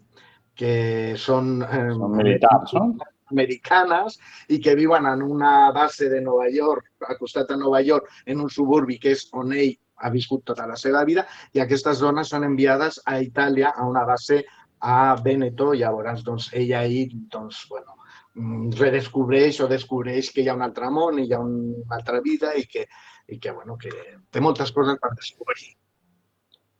que 0.57 0.75
són... 1.21 1.59
Eh, 1.61 1.89
Són 1.93 2.17
militars, 2.17 2.73
no? 2.77 2.93
americanes 3.33 4.19
i 4.53 4.59
que 4.61 4.75
viuen 4.77 5.07
en 5.09 5.23
una 5.25 5.71
base 5.73 6.09
de 6.09 6.19
Nova 6.21 6.49
York, 6.53 6.91
al 7.07 7.17
costat 7.17 7.49
de 7.49 7.57
Nova 7.57 7.79
York, 7.81 8.09
en 8.29 8.43
un 8.43 8.49
suburbi 8.49 8.99
que 9.01 9.15
és 9.15 9.25
on 9.33 9.55
ell 9.57 9.73
ha 10.03 10.11
viscut 10.13 10.43
tota 10.45 10.67
la 10.69 10.75
seva 10.77 11.03
vida 11.07 11.23
i 11.55 11.61
aquestes 11.63 12.01
dones 12.03 12.29
són 12.33 12.45
enviades 12.45 12.99
a 13.09 13.19
Itàlia 13.23 13.71
a 13.73 13.87
una 13.89 14.03
base 14.05 14.43
a 14.83 15.15
Veneto 15.23 15.71
llavors 15.73 16.23
doncs, 16.27 16.49
ella 16.53 16.81
ahir 16.83 17.07
doncs, 17.31 17.63
bueno, 17.69 17.95
mm, 18.35 18.73
redescobreix 18.79 19.61
o 19.63 19.69
descobreix 19.71 20.31
que 20.33 20.43
hi 20.43 20.49
ha 20.49 20.57
un 20.57 20.65
altre 20.65 20.89
món 20.91 21.21
i 21.21 21.27
hi 21.27 21.33
ha 21.33 21.39
una 21.39 21.95
altra 21.97 22.19
vida 22.25 22.51
i 22.59 22.65
que, 22.67 22.83
i 23.27 23.39
que, 23.39 23.51
bueno, 23.51 23.77
que 23.79 23.93
té 24.29 24.43
moltes 24.43 24.75
coses 24.75 24.99
per 24.99 25.13
descobrir. 25.15 25.71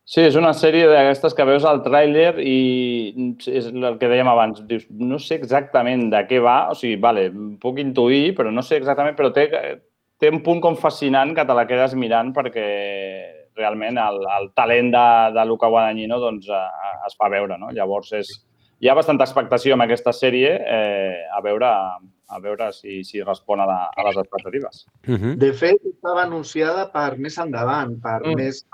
Sí, 0.03 0.19
és 0.19 0.35
una 0.35 0.51
sèrie 0.51 0.83
d'aquestes 0.91 1.31
que 1.33 1.45
veus 1.47 1.63
al 1.63 1.79
tràiler 1.85 2.33
i 2.43 2.57
és 3.47 3.69
el 3.71 3.95
que 4.01 4.09
dèiem 4.11 4.27
abans. 4.27 4.59
Dius, 4.67 4.83
no 4.91 5.15
sé 5.15 5.37
exactament 5.39 6.09
de 6.11 6.19
què 6.27 6.41
va, 6.43 6.57
o 6.73 6.75
sigui, 6.75 6.97
vale, 6.99 7.29
puc 7.63 7.79
intuir, 7.79 8.33
però 8.35 8.51
no 8.51 8.61
sé 8.67 8.81
exactament, 8.81 9.15
però 9.15 9.31
té, 9.31 9.47
té 10.19 10.33
un 10.33 10.43
punt 10.43 10.59
com 10.59 10.75
fascinant 10.75 11.31
que 11.37 11.47
te 11.47 11.55
la 11.55 11.63
quedes 11.69 11.95
mirant 11.95 12.33
perquè 12.35 12.67
realment 13.57 13.99
el, 14.01 14.23
el 14.37 14.49
talent 14.57 14.91
de, 14.93 15.05
de 15.35 15.45
Luca 15.45 15.69
Guadagnino 15.69 16.19
doncs, 16.19 16.49
es 17.07 17.19
fa 17.19 17.29
veure. 17.29 17.57
No? 17.61 17.71
Llavors, 17.75 18.13
és, 18.17 18.31
hi 18.81 18.89
ha 18.89 18.97
bastanta 18.97 19.27
expectació 19.27 19.75
amb 19.75 19.85
aquesta 19.85 20.13
sèrie 20.15 20.57
eh, 20.59 21.23
a 21.31 21.41
veure 21.45 21.71
a 22.33 22.39
veure 22.41 22.71
si, 22.73 23.03
si 23.05 23.21
respon 23.21 23.61
a, 23.61 23.65
la, 23.69 23.79
a 23.93 24.05
les 24.07 24.17
expectatives. 24.17 24.85
Uh 25.07 25.15
-huh. 25.15 25.35
De 25.37 25.51
fet, 25.53 25.77
estava 25.85 26.23
anunciada 26.23 26.91
per 26.91 27.17
més 27.17 27.37
endavant, 27.37 27.99
per 28.01 28.21
mm. 28.25 28.35
més 28.35 28.65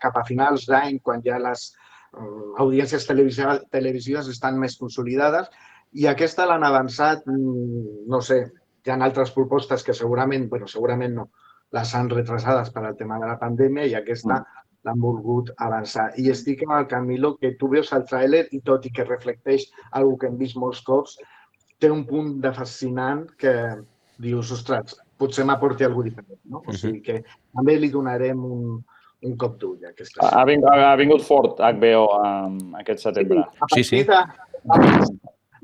cap 0.00 0.16
a 0.16 0.24
finals 0.24 0.66
d'any, 0.66 1.00
quan 1.02 1.22
ja 1.22 1.38
les 1.38 1.74
uh, 2.12 2.62
audiències 2.64 3.06
televisives, 3.06 3.64
televisives 3.70 4.28
estan 4.28 4.58
més 4.58 4.78
consolidades, 4.78 5.50
i 5.92 6.06
aquesta 6.06 6.46
l'han 6.46 6.64
avançat, 6.64 7.26
mm, 7.26 8.08
no 8.08 8.20
sé, 8.20 8.52
hi 8.84 8.90
ha 8.90 8.96
altres 9.04 9.30
propostes 9.30 9.84
que 9.84 9.94
segurament, 9.94 10.48
bueno, 10.48 10.66
segurament 10.66 11.14
no, 11.14 11.28
les 11.74 11.94
han 11.94 12.10
retrasades 12.12 12.70
per 12.70 12.84
al 12.84 12.96
tema 12.96 13.18
de 13.18 13.26
la 13.26 13.40
pandèmia 13.40 13.88
i 13.90 13.96
aquesta 13.98 14.38
mm 14.40 14.56
l'han 14.86 15.02
volgut 15.02 15.50
avançar. 15.66 16.10
I 16.20 16.30
estic 16.30 16.62
amb 16.66 16.76
el 16.78 16.88
Camilo, 16.90 17.34
que 17.40 17.54
tu 17.60 17.68
veus 17.72 17.92
el 17.96 18.06
tràiler 18.06 18.44
i 18.54 18.62
tot 18.66 18.86
i 18.86 18.92
que 18.94 19.06
reflecteix 19.06 19.66
algo 19.98 20.16
que 20.20 20.30
hem 20.30 20.38
vist 20.38 20.58
molts 20.62 20.82
cops, 20.86 21.16
té 21.82 21.90
un 21.92 22.04
punt 22.08 22.36
de 22.44 22.52
fascinant 22.56 23.26
que 23.40 23.54
dius, 24.22 24.52
ostres, 24.54 24.96
potser 25.18 25.44
m'aporti 25.48 25.84
alguna 25.84 26.10
diferent. 26.10 26.40
No? 26.52 26.62
O 26.64 26.76
sigui 26.76 27.02
que 27.04 27.18
també 27.26 27.76
li 27.80 27.90
donarem 27.92 28.44
un, 28.46 28.78
un 29.26 29.36
cop 29.40 29.58
d'ull 29.60 29.84
a 29.84 29.92
aquesta 29.92 30.30
ha, 30.30 30.44
vingut, 30.48 30.70
ha 30.70 30.96
vingut 31.00 31.24
fort 31.26 31.60
HBO 31.60 32.06
um, 32.16 32.58
aquest 32.80 33.04
setembre. 33.08 33.44
Sí, 33.74 33.84
sí. 33.84 34.04
De, 34.08 34.22
de, 34.70 34.80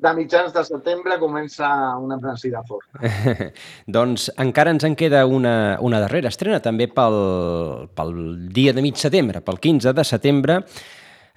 de 0.03 0.13
mitjans 0.19 0.53
de 0.55 0.65
setembre 0.67 1.19
comença 1.21 1.69
una 2.03 2.17
embranzida 2.19 2.63
fort. 2.67 2.87
doncs 3.97 4.29
encara 4.43 4.73
ens 4.75 4.87
en 4.89 4.97
queda 4.99 5.25
una, 5.27 5.79
una 5.81 6.01
darrera 6.03 6.33
estrena, 6.33 6.59
també 6.63 6.89
pel, 6.91 7.19
pel 7.95 8.17
dia 8.55 8.75
de 8.75 8.83
mig 8.83 8.99
setembre, 8.99 9.45
pel 9.47 9.61
15 9.63 9.95
de 9.95 10.07
setembre, 10.07 10.59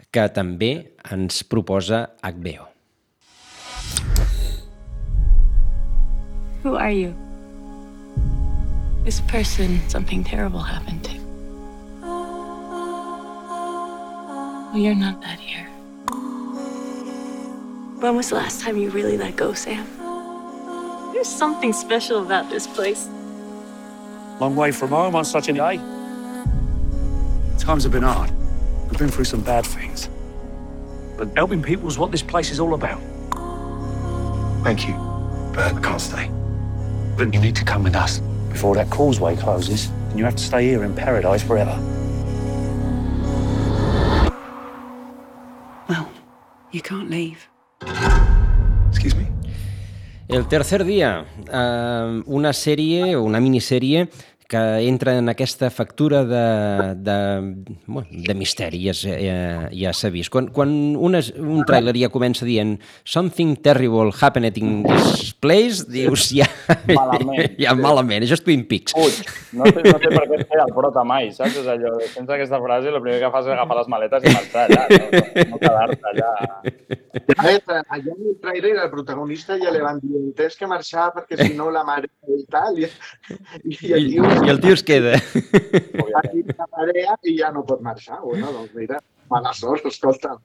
que 0.10 0.26
també 0.34 0.72
ens 1.12 1.44
proposa 1.46 2.08
HBO. 2.24 2.72
Who 6.64 6.76
are 6.82 6.92
you? 6.92 7.14
This 9.06 9.22
person, 9.30 9.80
something 9.88 10.24
terrible 10.24 10.62
happened 10.62 11.04
to. 11.04 11.14
Well, 14.74 14.82
you're 14.82 14.96
not 14.96 15.22
that 15.22 15.40
here. 15.40 15.75
When 18.06 18.18
was 18.18 18.30
the 18.30 18.36
last 18.36 18.62
time 18.62 18.78
you 18.78 18.92
really 18.92 19.18
let 19.18 19.36
go, 19.36 19.54
Sam? 19.54 19.84
There's 21.12 21.28
something 21.28 21.74
special 21.74 22.22
about 22.22 22.52
this 22.52 22.68
place. 22.68 23.08
Long 24.40 24.56
way 24.56 24.72
from 24.72 24.90
home 24.90 25.16
on 25.16 25.26
such 25.26 25.50
a 25.50 25.54
day. 25.54 25.78
Times 27.58 27.82
have 27.82 27.92
been 27.92 28.04
hard. 28.04 28.30
We've 28.84 29.00
been 29.00 29.10
through 29.10 29.26
some 29.26 29.42
bad 29.42 29.66
things. 29.66 30.08
But 31.18 31.30
helping 31.36 31.64
people 31.64 31.88
is 31.88 31.98
what 31.98 32.12
this 32.12 32.22
place 32.22 32.52
is 32.52 32.60
all 32.60 32.76
about. 32.76 33.02
Thank 34.64 34.88
you, 34.88 34.94
but 35.52 35.74
I 35.74 35.82
can't 35.82 36.00
stay. 36.00 36.30
But 37.18 37.34
you 37.34 37.40
need 37.40 37.56
to 37.56 37.66
come 37.66 37.82
with 37.82 37.96
us 37.96 38.20
before 38.50 38.76
that 38.76 38.92
causeway 38.92 39.36
closes, 39.36 39.88
and 40.12 40.20
you 40.20 40.26
have 40.26 40.36
to 40.36 40.44
stay 40.44 40.68
here 40.68 40.84
in 40.84 40.94
paradise 40.94 41.42
forever. 41.42 41.76
Well, 45.90 46.08
you 46.72 46.84
can't 46.84 47.10
leave. 47.10 47.50
Excuse 48.90 49.16
me? 49.16 49.28
El 50.28 50.48
tercer 50.48 50.84
dia, 50.86 51.26
eh, 51.52 52.22
una 52.26 52.52
sèrie, 52.54 53.16
una 53.18 53.40
minissèrie 53.40 54.08
que 54.48 54.62
entra 54.86 55.18
en 55.18 55.30
aquesta 55.30 55.70
factura 55.70 56.24
de, 56.24 56.96
de, 56.96 57.18
bueno, 57.88 58.08
de 58.12 58.34
misteri, 58.36 58.84
ja, 58.86 58.94
ja, 58.94 59.70
ja 59.74 59.94
s'ha 59.94 60.12
vist. 60.14 60.30
Quan, 60.34 60.52
quan 60.54 60.70
una, 60.96 61.22
un 61.42 61.64
tràiler 61.66 61.96
ja 61.98 62.12
comença 62.14 62.46
dient 62.46 62.76
something 63.04 63.56
terrible 63.66 64.14
happened 64.14 64.58
in 64.62 64.84
this 64.86 65.34
place, 65.34 65.88
dius 65.90 66.30
ja... 66.30 66.48
Malament. 66.92 67.56
ja 67.64 67.74
malament, 67.78 68.26
això 68.26 68.38
és 68.38 68.46
Twin 68.46 68.68
Peaks. 68.70 68.94
Puig. 68.94 69.18
No 69.58 69.66
sé, 69.72 69.82
no 69.88 69.98
sé 70.04 70.14
per 70.14 70.26
què 70.30 70.42
fer 70.44 70.62
el 70.62 70.74
prota 70.78 71.06
mai, 71.08 71.32
saps? 71.34 71.58
És 71.64 71.72
allò, 71.72 71.96
tens 72.14 72.36
aquesta 72.38 72.62
frase 72.62 72.94
el 72.94 73.02
primer 73.02 73.18
que 73.24 73.34
fas 73.34 73.50
és 73.50 73.56
agafar 73.56 73.80
les 73.82 73.92
maletes 73.96 74.30
i 74.30 74.36
marxar 74.36 74.68
allà, 74.68 74.86
no, 74.92 75.10
no, 75.16 75.48
no 75.56 75.62
quedar-te 75.64 76.12
allà. 76.14 76.32
Allà 77.36 77.58
en 77.98 78.14
el 78.30 78.38
trailer 78.44 78.76
el 78.84 78.90
protagonista 78.94 79.58
ja 79.62 79.74
li 79.74 79.82
van 79.82 80.02
dir 80.04 80.22
tens 80.38 80.58
que 80.60 80.70
marxar 80.70 81.10
perquè 81.16 81.40
si 81.42 81.54
no 81.58 81.72
la 81.74 81.86
mare 81.88 82.12
i 82.30 82.46
tal. 82.52 82.78
I, 82.78 82.90
i, 83.64 83.78
i 83.90 83.94
el 83.96 84.10
tio 84.12 84.35
i 84.44 84.50
el 84.50 84.60
tio 84.60 84.74
es 84.74 84.84
queda. 84.84 85.16
Aquí 86.22 86.44
i 87.24 87.36
ja 87.40 87.52
no 87.54 87.66
pot 87.66 87.82
marxar. 87.82 88.20
Bueno, 88.24 88.52
doncs 88.54 88.74
mira, 88.76 89.00
mala 89.32 89.54
sort, 89.54 89.86
escolta. 89.90 90.36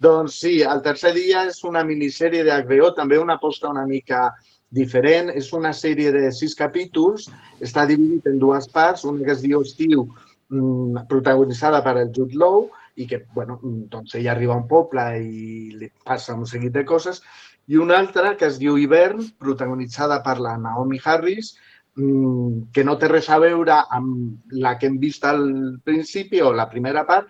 Doncs 0.00 0.38
sí, 0.42 0.60
el 0.64 0.80
tercer 0.82 1.12
dia 1.16 1.44
és 1.48 1.60
una 1.68 1.82
minissèrie 1.84 2.44
de 2.46 2.56
HBO, 2.64 2.92
també 2.96 3.18
una 3.20 3.36
aposta 3.36 3.70
una 3.70 3.86
mica 3.86 4.30
diferent. 4.70 5.30
És 5.36 5.52
una 5.56 5.72
sèrie 5.76 6.12
de 6.14 6.30
sis 6.32 6.56
capítols, 6.56 7.28
està 7.60 7.86
dividit 7.86 8.26
en 8.30 8.40
dues 8.40 8.68
parts, 8.72 9.04
una 9.04 9.24
que 9.26 9.36
es 9.36 9.44
diu 9.44 9.62
Estiu, 9.62 10.08
mm, 10.48 11.06
protagonitzada 11.10 11.82
per 11.84 11.98
el 11.98 12.12
Jude 12.16 12.38
Law, 12.40 12.68
i 12.96 13.06
que, 13.06 13.24
bueno, 13.34 13.60
doncs 13.62 14.14
ella 14.14 14.32
arriba 14.32 14.54
a 14.54 14.60
un 14.60 14.66
poble 14.68 15.04
i 15.22 15.70
li 15.78 15.88
passa 16.04 16.34
un 16.34 16.46
seguit 16.46 16.72
de 16.72 16.84
coses, 16.84 17.22
i 17.68 17.76
una 17.78 17.96
altra 17.98 18.36
que 18.36 18.46
es 18.46 18.58
diu 18.58 18.76
Hivern, 18.76 19.22
protagonitzada 19.38 20.22
per 20.24 20.40
la 20.40 20.56
Naomi 20.58 20.98
Harris, 21.04 21.54
Mm, 21.54 21.79
que 21.94 22.84
no 22.86 22.96
té 22.98 23.08
res 23.10 23.28
a 23.28 23.38
veure 23.42 23.76
amb 23.96 24.52
la 24.62 24.76
que 24.78 24.86
hem 24.88 24.98
vist 25.02 25.24
al 25.26 25.42
principi 25.84 26.40
o 26.40 26.52
la 26.54 26.68
primera 26.70 27.04
part, 27.06 27.28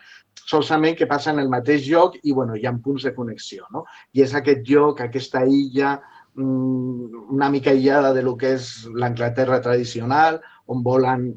solament 0.51 0.97
que 0.99 1.09
passa 1.11 1.31
en 1.33 1.41
el 1.43 1.51
mateix 1.51 1.87
lloc 1.89 2.17
i 2.23 2.33
bueno, 2.33 2.57
hi 2.57 2.67
ha 2.67 2.75
punts 2.85 3.07
de 3.07 3.15
connexió. 3.15 3.67
No? 3.73 3.85
I 4.13 4.25
és 4.27 4.35
aquest 4.35 4.67
lloc, 4.69 5.01
aquesta 5.01 5.45
illa, 5.47 5.95
mm, 6.35 7.31
una 7.37 7.51
mica 7.51 7.71
aïllada 7.71 8.13
de 8.15 8.23
lo 8.23 8.37
que 8.37 8.55
és 8.59 8.73
l'Anglaterra 8.95 9.61
tradicional, 9.63 10.41
on 10.67 10.83
volen 10.83 11.31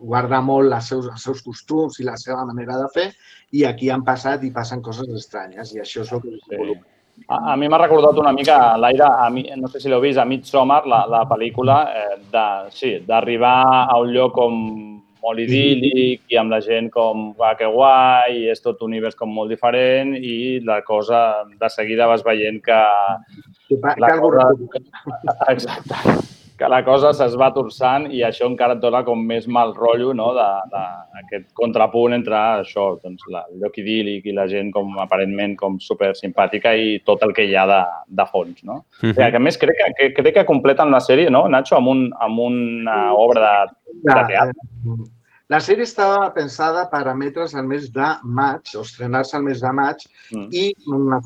guardar 0.00 0.40
molt 0.42 0.72
els 0.72 0.86
seus, 0.88 1.10
els 1.12 1.26
seus 1.26 1.42
costums 1.44 2.00
i 2.00 2.06
la 2.06 2.16
seva 2.16 2.46
manera 2.48 2.78
de 2.80 2.88
fer, 2.94 3.10
i 3.52 3.66
aquí 3.68 3.90
han 3.90 4.06
passat 4.06 4.44
i 4.44 4.54
passen 4.54 4.80
coses 4.82 5.10
estranyes, 5.22 5.74
i 5.74 5.82
això 5.82 6.06
és 6.06 6.12
el 6.12 6.22
que 6.22 6.38
desenvolupa. 6.38 6.86
Sí. 6.86 6.99
A, 7.26 7.52
a 7.52 7.56
mi 7.56 7.68
m'ha 7.68 7.80
recordat 7.80 8.18
una 8.18 8.32
mica 8.32 8.76
l'aire, 8.80 9.08
no 9.56 9.68
sé 9.68 9.80
si 9.80 9.90
l'heu 9.90 10.00
vist, 10.02 10.18
a 10.18 10.24
Midsommar, 10.24 10.82
la, 10.86 11.04
la 11.10 11.24
pel·lícula, 11.28 11.82
eh, 11.94 12.16
de, 12.32 12.46
sí, 12.74 12.96
d'arribar 13.06 13.86
a 13.90 14.00
un 14.00 14.14
lloc 14.14 14.34
com 14.38 14.56
molt 15.20 15.42
idíl·lic 15.42 16.32
i 16.32 16.38
amb 16.40 16.54
la 16.54 16.60
gent 16.64 16.88
com, 16.94 17.30
va, 17.38 17.52
que 17.58 17.68
guai, 17.68 18.40
i 18.40 18.48
és 18.54 18.64
tot 18.64 18.80
un 18.80 18.94
univers 18.94 19.18
com 19.18 19.32
molt 19.36 19.52
diferent 19.52 20.16
i 20.16 20.58
la 20.64 20.80
cosa, 20.86 21.44
de 21.60 21.70
seguida 21.70 22.08
vas 22.10 22.24
veient 22.26 22.62
que... 22.64 22.82
La 24.00 24.16
cosa... 24.18 24.50
Exacte 25.54 26.38
que 26.60 26.68
la 26.68 26.82
cosa 26.84 27.14
se's 27.16 27.36
va 27.40 27.48
torçant 27.56 28.04
i 28.12 28.18
això 28.26 28.44
encara 28.50 28.74
et 28.76 28.82
dona 28.82 29.00
com 29.06 29.20
més 29.26 29.46
mal 29.48 29.72
rotllo, 29.76 30.12
no?, 30.16 30.28
d'aquest 30.36 31.46
contrapunt 31.56 32.12
entre 32.18 32.36
això, 32.60 32.90
doncs, 33.00 33.24
la, 33.32 33.46
el 33.48 33.62
lloc 33.62 33.78
idíl·lic 33.80 34.28
i 34.28 34.34
la 34.36 34.44
gent 34.50 34.68
com 34.74 34.98
aparentment 35.00 35.56
com 35.60 35.78
super 35.80 36.10
simpàtica 36.18 36.74
i 36.76 36.98
tot 37.08 37.24
el 37.24 37.32
que 37.36 37.46
hi 37.48 37.56
ha 37.56 37.64
de, 37.70 37.80
de 38.20 38.26
fons, 38.32 38.60
no? 38.62 38.82
Uh 39.00 39.06
-huh. 39.06 39.12
o 39.12 39.14
sigui, 39.14 39.30
que 39.30 39.40
a 39.40 39.46
més 39.46 39.58
crec 39.62 39.80
que, 39.80 39.94
que, 39.96 40.22
crec 40.22 40.34
que 40.34 40.50
completen 40.52 40.92
la 40.92 41.00
sèrie, 41.00 41.30
no, 41.30 41.46
Nacho, 41.48 41.76
amb, 41.76 41.88
un, 41.88 42.10
amb 42.20 42.38
una 42.38 42.98
obra 43.14 43.64
de, 43.64 44.12
de 44.12 44.26
teatre. 44.28 45.08
La 45.50 45.58
sèrie 45.58 45.82
estava 45.82 46.28
pensada 46.30 46.84
per 46.92 47.08
emetre's 47.10 47.56
al 47.58 47.66
mes 47.66 47.88
de 47.90 48.08
maig, 48.22 48.60
o 48.76 48.82
estrenar-se 48.82 49.36
al 49.36 49.42
mes 49.42 49.60
de 49.60 49.72
maig, 49.72 50.04
mm. 50.30 50.48
i 50.52 50.74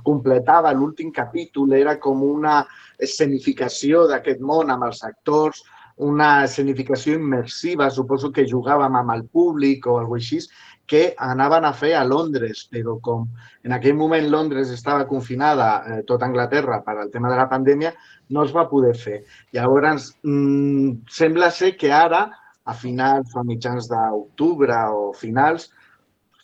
completava 0.03 0.73
l'últim 0.73 1.11
capítol, 1.13 1.73
era 1.73 1.99
com 2.01 2.23
una 2.23 2.63
escenificació 2.99 4.07
d'aquest 4.11 4.41
món 4.41 4.71
amb 4.71 4.87
els 4.89 5.03
actors, 5.05 5.63
una 5.97 6.45
escenificació 6.45 7.15
immersiva, 7.15 7.91
suposo 7.91 8.33
que 8.35 8.49
jugàvem 8.51 8.97
amb 8.99 9.13
el 9.15 9.25
públic 9.31 9.87
o 9.87 9.99
alguna 10.01 10.23
així, 10.23 10.41
que 10.87 11.15
anaven 11.19 11.65
a 11.65 11.73
fer 11.73 11.95
a 11.97 12.05
Londres, 12.05 12.67
però 12.71 12.99
com 13.01 13.29
en 13.65 13.73
aquell 13.73 13.95
moment 13.97 14.27
Londres 14.29 14.71
estava 14.71 15.07
confinada, 15.09 15.69
eh, 15.87 16.03
tota 16.05 16.27
Anglaterra, 16.27 16.83
per 16.85 16.99
al 16.99 17.11
tema 17.11 17.31
de 17.31 17.37
la 17.37 17.49
pandèmia, 17.49 17.95
no 18.31 18.45
es 18.45 18.53
va 18.53 18.69
poder 18.69 18.95
fer. 18.97 19.23
Llavors, 19.53 20.13
mm, 20.23 21.07
sembla 21.09 21.51
ser 21.51 21.77
que 21.77 21.93
ara, 21.93 22.31
a 22.65 22.75
finals 22.75 23.35
o 23.37 23.41
a 23.41 23.45
mitjans 23.45 23.89
d'octubre 23.89 24.77
o 24.91 25.13
finals, 25.13 25.71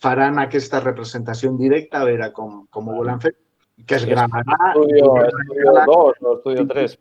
faran 0.01 0.39
aquesta 0.39 0.81
representació 0.81 1.51
en 1.51 1.59
directe, 1.59 1.97
a 1.97 2.05
veure 2.05 2.33
com, 2.33 2.67
com 2.71 2.89
ho 2.89 2.97
volen 2.97 3.21
fer, 3.21 3.35
que 3.87 3.95
es 3.97 4.05
gravarà... 4.09 4.59
Estudio, 4.73 5.15
estudio 5.27 5.73
2 5.87 6.21
o 6.21 6.37
estudio 6.37 6.67
3. 6.67 6.99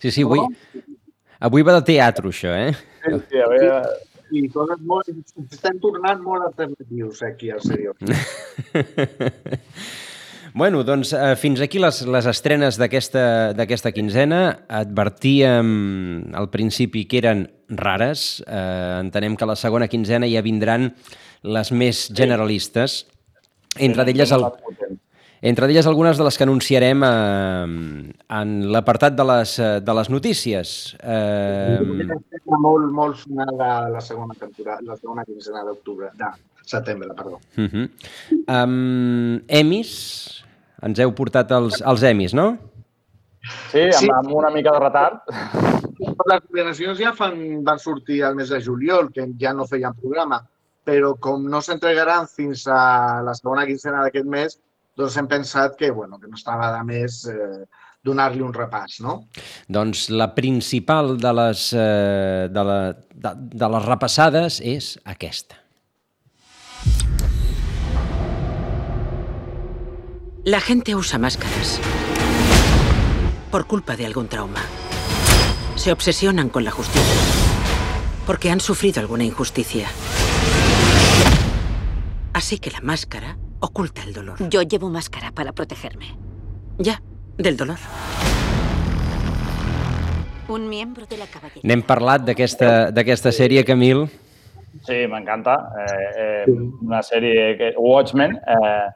Sí, 0.00 0.10
sí, 0.10 0.22
avui, 0.22 0.40
avui 1.40 1.62
va 1.66 1.78
de 1.78 1.84
teatre, 1.92 2.28
això, 2.28 2.52
eh? 2.54 2.72
Sí, 3.04 3.20
sí, 3.30 3.38
a 3.40 3.48
veure... 3.52 3.78
I 4.34 4.48
coses 4.50 4.80
molt... 4.82 5.10
Estan 5.44 5.76
tornant 5.82 6.22
molt 6.24 6.48
alternatius 6.48 7.22
aquí, 7.22 7.52
al 7.54 7.60
seriós. 7.62 7.96
Bueno, 10.54 10.84
doncs 10.86 11.10
eh, 11.18 11.32
fins 11.34 11.58
aquí 11.64 11.80
les, 11.82 11.96
les 12.06 12.26
estrenes 12.30 12.76
d'aquesta 12.78 13.24
d'aquesta 13.58 13.90
quinzena. 13.90 14.60
Advertíem 14.70 15.72
al 16.30 16.46
principi 16.52 17.08
que 17.10 17.18
eren 17.18 17.48
rares. 17.66 18.38
Eh, 18.46 19.00
entenem 19.00 19.34
que 19.34 19.48
la 19.50 19.56
segona 19.58 19.88
quinzena 19.90 20.30
ja 20.30 20.44
vindran 20.46 20.92
les 21.42 21.72
més 21.74 22.04
generalistes. 22.14 23.00
Entre 23.78 24.04
d'elles 24.04 24.32
el, 24.32 24.44
entre 25.42 25.66
d'elles 25.68 25.86
algunes 25.86 26.16
de 26.16 26.24
les 26.24 26.38
que 26.38 26.44
anunciarem 26.46 27.02
eh, 27.04 28.12
en 28.38 28.54
l'apartat 28.72 29.16
de, 29.18 29.24
les, 29.28 29.58
eh, 29.58 29.80
de 29.84 29.94
les 29.98 30.10
notícies. 30.10 30.96
Eh, 31.02 31.78
molt, 32.54 32.90
molt 32.94 33.16
sonada 33.20 33.88
la 33.92 34.00
segona 34.00 34.34
temporada, 34.38 34.80
la 34.86 34.96
segona 34.96 35.24
quinzena 35.24 35.64
d'octubre, 35.66 36.08
de 36.16 36.30
setembre, 36.64 37.10
perdó. 37.14 37.40
uh 37.58 37.68
-huh. 37.68 37.88
um, 38.48 39.40
Emis, 39.48 40.44
ens 40.82 40.98
heu 40.98 41.12
portat 41.14 41.50
els, 41.50 41.82
els 41.82 42.02
Emis, 42.02 42.34
no? 42.34 42.56
Sí, 43.70 43.82
amb, 43.82 43.92
Sí. 43.92 44.08
amb 44.10 44.32
una 44.32 44.50
mica 44.50 44.70
de 44.72 44.78
retard. 44.80 45.20
Les 45.98 46.42
nominacions 46.48 46.98
ja 46.98 47.12
fan, 47.12 47.62
van 47.64 47.78
sortir 47.78 48.22
al 48.24 48.34
mes 48.34 48.48
de 48.48 48.60
juliol, 48.62 49.12
que 49.12 49.28
ja 49.38 49.52
no 49.52 49.66
feien 49.66 49.92
programa, 49.94 50.40
però 50.84 51.14
com 51.20 51.48
no 51.50 51.62
s'entregaran 51.64 52.28
fins 52.28 52.66
a 52.68 53.22
la 53.24 53.34
segona 53.36 53.64
quinzena 53.68 54.04
d'aquest 54.04 54.28
mes, 54.28 54.58
doncs 54.96 55.16
hem 55.18 55.28
pensat 55.30 55.78
que, 55.78 55.90
bueno, 55.90 56.20
que 56.20 56.28
no 56.28 56.38
estava 56.38 56.70
de 56.76 56.84
més 56.86 57.24
eh, 57.32 57.64
donar-li 58.04 58.44
un 58.44 58.52
repàs, 58.54 59.00
no? 59.02 59.24
Doncs 59.66 60.06
la 60.12 60.30
principal 60.36 61.16
de 61.18 61.32
les, 61.40 61.66
eh, 61.72 62.46
de, 62.52 62.64
la, 62.70 62.78
de, 63.10 63.34
de 63.64 63.70
les 63.76 63.86
repassades 63.88 64.60
és 64.60 64.94
aquesta. 65.04 65.60
La 70.44 70.60
gente 70.60 70.94
usa 70.94 71.18
máscaras 71.18 71.80
por 73.50 73.66
culpa 73.66 73.96
de 73.96 74.04
algún 74.04 74.28
trauma. 74.28 74.60
Se 75.76 75.90
obsesionan 75.90 76.50
con 76.50 76.64
la 76.64 76.70
justicia 76.70 77.44
porque 78.26 78.50
han 78.50 78.60
sufrido 78.60 79.00
alguna 79.00 79.24
injusticia. 79.24 79.88
Así 82.34 82.58
que 82.58 82.70
la 82.72 82.80
máscara 82.82 83.36
oculta 83.60 84.02
el 84.02 84.12
dolor. 84.12 84.36
Yo 84.50 84.62
llevo 84.62 84.90
máscara 84.90 85.30
para 85.30 85.52
protegerme. 85.52 86.18
Ya, 86.78 87.00
del 87.38 87.56
dolor. 87.56 87.76
Un 90.48 90.68
miembro 90.68 91.06
de 91.06 91.16
la 91.16 91.26
caballería. 91.30 91.62
N'hem 91.62 91.84
parlat 91.86 92.26
d'aquesta 92.26 92.90
d'aquesta 92.90 93.30
sèrie, 93.32 93.62
Camil. 93.64 94.02
Sí, 94.82 94.98
m'encanta. 95.06 95.54
Eh, 95.78 96.10
eh, 96.24 96.58
una 96.82 97.04
sèrie, 97.06 97.54
que, 97.56 97.70
Watchmen, 97.78 98.34
eh, 98.34 98.90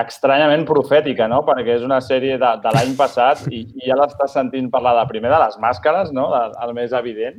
estranyament 0.00 0.64
profètica, 0.64 1.28
no? 1.28 1.44
Perquè 1.44 1.76
és 1.76 1.84
una 1.84 2.00
sèrie 2.00 2.40
de, 2.40 2.52
de 2.64 2.72
l'any 2.72 2.96
passat 2.96 3.44
i, 3.52 3.66
i 3.76 3.92
ja 3.92 4.00
l'estàs 4.00 4.32
sentint 4.32 4.72
parlar 4.72 4.96
de 4.96 5.06
primer 5.12 5.28
de 5.30 5.44
les 5.44 5.60
màscares, 5.60 6.08
no? 6.16 6.30
De, 6.32 6.42
el 6.64 6.72
més 6.80 6.96
evident, 6.96 7.36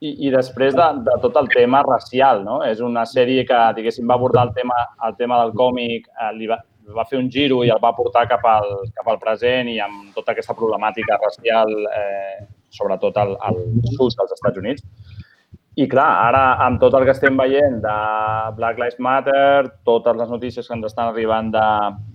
i, 0.00 0.10
i 0.26 0.32
després 0.32 0.74
de, 0.76 0.88
de 1.06 1.16
tot 1.22 1.36
el 1.36 1.48
tema 1.52 1.82
racial, 1.84 2.42
no? 2.44 2.60
És 2.64 2.80
una 2.84 3.04
sèrie 3.08 3.44
que, 3.48 3.60
diguéssim, 3.76 4.08
va 4.08 4.16
abordar 4.16 4.46
el 4.48 4.54
tema, 4.56 4.78
el 5.06 5.16
tema 5.20 5.40
del 5.42 5.52
còmic, 5.56 6.08
eh, 6.08 6.32
li 6.38 6.48
va, 6.50 6.58
va 6.96 7.06
fer 7.08 7.20
un 7.20 7.28
giro 7.32 7.60
i 7.64 7.72
el 7.72 7.82
va 7.82 7.92
portar 7.96 8.26
cap 8.30 8.46
al, 8.48 8.72
cap 8.96 9.12
al 9.12 9.20
present 9.20 9.68
i 9.68 9.78
amb 9.84 10.14
tota 10.16 10.32
aquesta 10.34 10.56
problemàtica 10.56 11.20
racial, 11.20 11.74
eh, 12.00 12.46
sobretot 12.72 13.20
al, 13.20 13.36
al 13.44 13.60
sud 13.92 14.16
dels 14.16 14.38
Estats 14.38 14.64
Units. 14.64 14.86
I 15.80 15.86
clar, 15.88 16.08
ara 16.26 16.42
amb 16.64 16.80
tot 16.82 16.96
el 16.98 17.04
que 17.06 17.12
estem 17.14 17.36
veient 17.38 17.78
de 17.84 17.96
Black 18.56 18.80
Lives 18.80 18.98
Matter, 18.98 19.70
totes 19.86 20.16
les 20.18 20.32
notícies 20.32 20.66
que 20.66 20.74
ens 20.76 20.88
estan 20.88 21.12
arribant 21.12 21.52
de, 21.54 21.68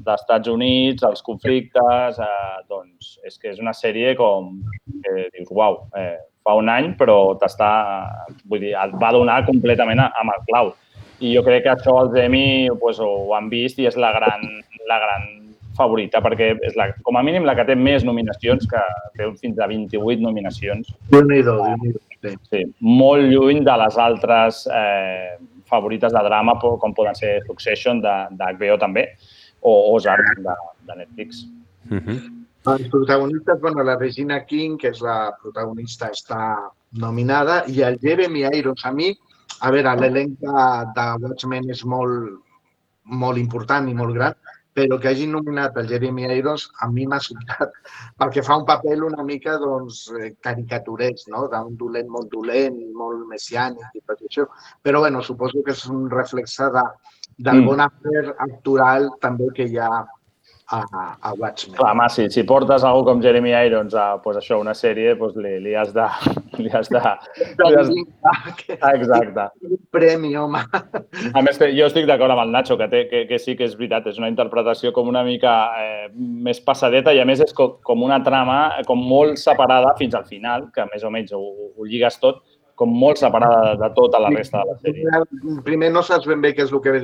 d'Estats 0.05 0.51
Units, 0.51 1.05
els 1.07 1.23
conflictes, 1.25 2.19
eh, 2.19 2.55
doncs 2.69 3.19
és 3.29 3.37
que 3.37 3.53
és 3.53 3.61
una 3.61 3.77
sèrie 3.77 4.17
com 4.19 4.57
que 5.05 5.29
dius, 5.37 5.53
uau, 5.53 5.85
eh, 6.01 6.17
fa 6.45 6.53
un 6.59 6.69
any, 6.69 6.91
però 6.99 7.17
t'està, 7.41 7.69
vull 8.45 8.61
dir, 8.61 8.75
et 8.77 8.93
va 9.01 9.11
donar 9.15 9.39
completament 9.47 9.99
a- 10.03 10.11
amb 10.21 10.31
el 10.35 10.43
clau. 10.49 10.73
I 11.25 11.33
jo 11.33 11.41
crec 11.45 11.63
que 11.63 11.71
això 11.73 11.95
els 12.03 12.15
Emmy 12.19 12.69
pues, 12.79 12.99
ho 12.99 13.33
han 13.35 13.49
vist 13.49 13.79
i 13.79 13.87
és 13.89 13.97
la 13.97 14.11
gran, 14.13 14.43
la 14.87 14.99
gran 15.01 15.25
favorita, 15.75 16.21
perquè 16.23 16.53
és 16.63 16.75
la, 16.79 16.89
com 17.03 17.17
a 17.17 17.23
mínim 17.23 17.43
la 17.47 17.55
que 17.55 17.65
té 17.67 17.75
més 17.75 18.03
nominacions, 18.07 18.67
que 18.69 18.81
té 19.17 19.27
fins 19.41 19.59
a 19.59 19.67
28 19.67 20.21
nominacions. 20.23 20.93
Déu-n'hi-do, 21.11 21.57
déu 21.83 22.01
Sí. 22.25 22.31
sí, 22.49 22.59
molt 22.81 23.27
lluny 23.29 23.59
de 23.63 23.73
les 23.77 23.97
altres 24.01 24.63
eh, 24.73 25.35
favorites 25.69 26.11
de 26.13 26.23
drama, 26.25 26.55
com 26.59 26.93
poden 26.93 27.13
ser 27.13 27.41
Succession 27.45 27.99
de, 28.01 28.13
de 28.31 28.47
HBO 28.57 28.77
també, 28.81 29.03
o 29.61 29.93
Ozark 29.95 30.31
de, 30.41 30.55
de 30.87 30.95
Netflix. 31.03 31.43
Uh 31.91 31.99
-huh. 31.99 32.44
Els 32.71 32.89
protagonistes, 32.89 33.59
bueno, 33.61 33.83
la 33.83 33.97
Regina 33.97 34.39
King, 34.45 34.77
que 34.81 34.89
és 34.89 35.01
la 35.05 35.35
protagonista, 35.41 36.09
està 36.13 36.39
nominada, 37.01 37.63
i 37.69 37.83
el 37.85 37.99
Jeremy 38.01 38.45
Irons. 38.57 38.85
A 38.89 38.91
mi, 38.95 39.11
a 39.61 39.71
veure, 39.75 39.93
l'elenc 39.99 40.39
de, 40.41 40.65
de 40.97 41.05
Watchmen 41.21 41.69
és 41.69 41.85
molt, 41.85 42.39
molt 43.05 43.37
important 43.37 43.89
i 43.89 43.93
molt 43.93 44.17
gran, 44.17 44.33
però 44.75 44.97
que 44.99 45.07
hagin 45.07 45.31
nominat 45.31 45.77
el 45.79 45.87
Jeremy 45.87 46.25
Irons 46.35 46.65
a 46.83 46.89
mi 46.91 47.05
m'ha 47.07 47.21
sobtat, 47.23 47.77
perquè 48.19 48.43
fa 48.43 48.57
un 48.59 48.65
paper 48.67 48.97
una 49.07 49.23
mica 49.23 49.55
doncs, 49.61 50.01
eh, 50.19 50.33
caricaturesc, 50.43 51.29
no? 51.31 51.45
d'un 51.51 51.77
dolent 51.79 52.09
molt 52.11 52.33
dolent, 52.33 52.81
molt 52.97 53.23
messiànic 53.29 53.95
i 53.95 54.03
tot 54.03 54.25
això. 54.25 54.49
Però 54.83 55.05
bueno, 55.05 55.21
suposo 55.23 55.63
que 55.63 55.71
és 55.77 55.85
un 55.87 56.09
reflexe 56.11 56.67
de, 56.75 56.83
del 57.37 57.61
Mm. 57.61 57.65
bon 57.69 57.79
afer 57.85 58.35
actoral 58.49 59.09
també 59.21 59.47
que 59.55 59.69
hi 59.69 59.77
ha 59.79 60.05
a, 60.71 61.17
a 61.21 61.33
Watchmen. 61.33 61.77
Clar, 61.77 61.91
home, 61.91 62.09
si, 62.09 62.29
si 62.29 62.43
portes 62.43 62.83
algú 62.83 63.03
com 63.05 63.21
Jeremy 63.21 63.53
Irons 63.67 63.93
a 63.93 64.05
pues, 64.23 64.39
això, 64.39 64.57
una 64.61 64.73
sèrie, 64.73 65.13
pues, 65.19 65.35
li, 65.37 65.57
li 65.63 65.75
has 65.77 65.93
de... 65.95 66.07
Li 66.55 66.69
has 66.71 66.87
de, 66.87 66.99
li 67.67 67.75
has... 67.75 67.89
Ah, 68.23 68.93
Exacte. 68.95 69.43
Premi, 69.91 70.29
home. 70.39 70.61
A 71.35 71.41
més, 71.43 71.59
jo 71.59 71.89
estic 71.89 72.07
d'acord 72.07 72.31
amb 72.31 72.45
el 72.45 72.53
Nacho, 72.53 72.77
que, 72.79 72.87
té, 72.87 73.01
que, 73.09 73.25
que 73.27 73.39
sí 73.43 73.57
que 73.59 73.67
és 73.67 73.75
veritat, 73.75 74.07
és 74.07 74.21
una 74.21 74.29
interpretació 74.31 74.93
com 74.95 75.09
una 75.11 75.25
mica 75.27 75.51
eh, 75.83 76.07
més 76.15 76.61
passadeta 76.63 77.11
i 77.11 77.19
a 77.19 77.27
més 77.27 77.43
és 77.43 77.51
com, 77.57 77.75
com 77.83 78.07
una 78.07 78.21
trama 78.23 78.61
com 78.87 79.03
molt 79.03 79.35
separada 79.41 79.91
fins 79.99 80.15
al 80.15 80.23
final, 80.31 80.69
que 80.71 80.87
més 80.93 81.03
o 81.03 81.11
menys 81.11 81.35
ho, 81.35 81.43
ho 81.75 81.89
lligues 81.89 82.21
tot, 82.23 82.39
com 82.79 82.91
molt 82.91 83.19
separada 83.21 83.75
de, 83.79 83.89
tota 83.97 84.21
la 84.21 84.31
resta 84.35 84.61
de 84.61 84.71
la 84.71 84.77
sèrie. 84.83 85.59
Primer 85.67 85.91
no 85.95 86.03
saps 86.05 86.27
ben 86.29 86.43
bé 86.43 86.53
què 86.55 86.65
és 86.67 86.73
el 86.73 86.83
que 86.83 86.95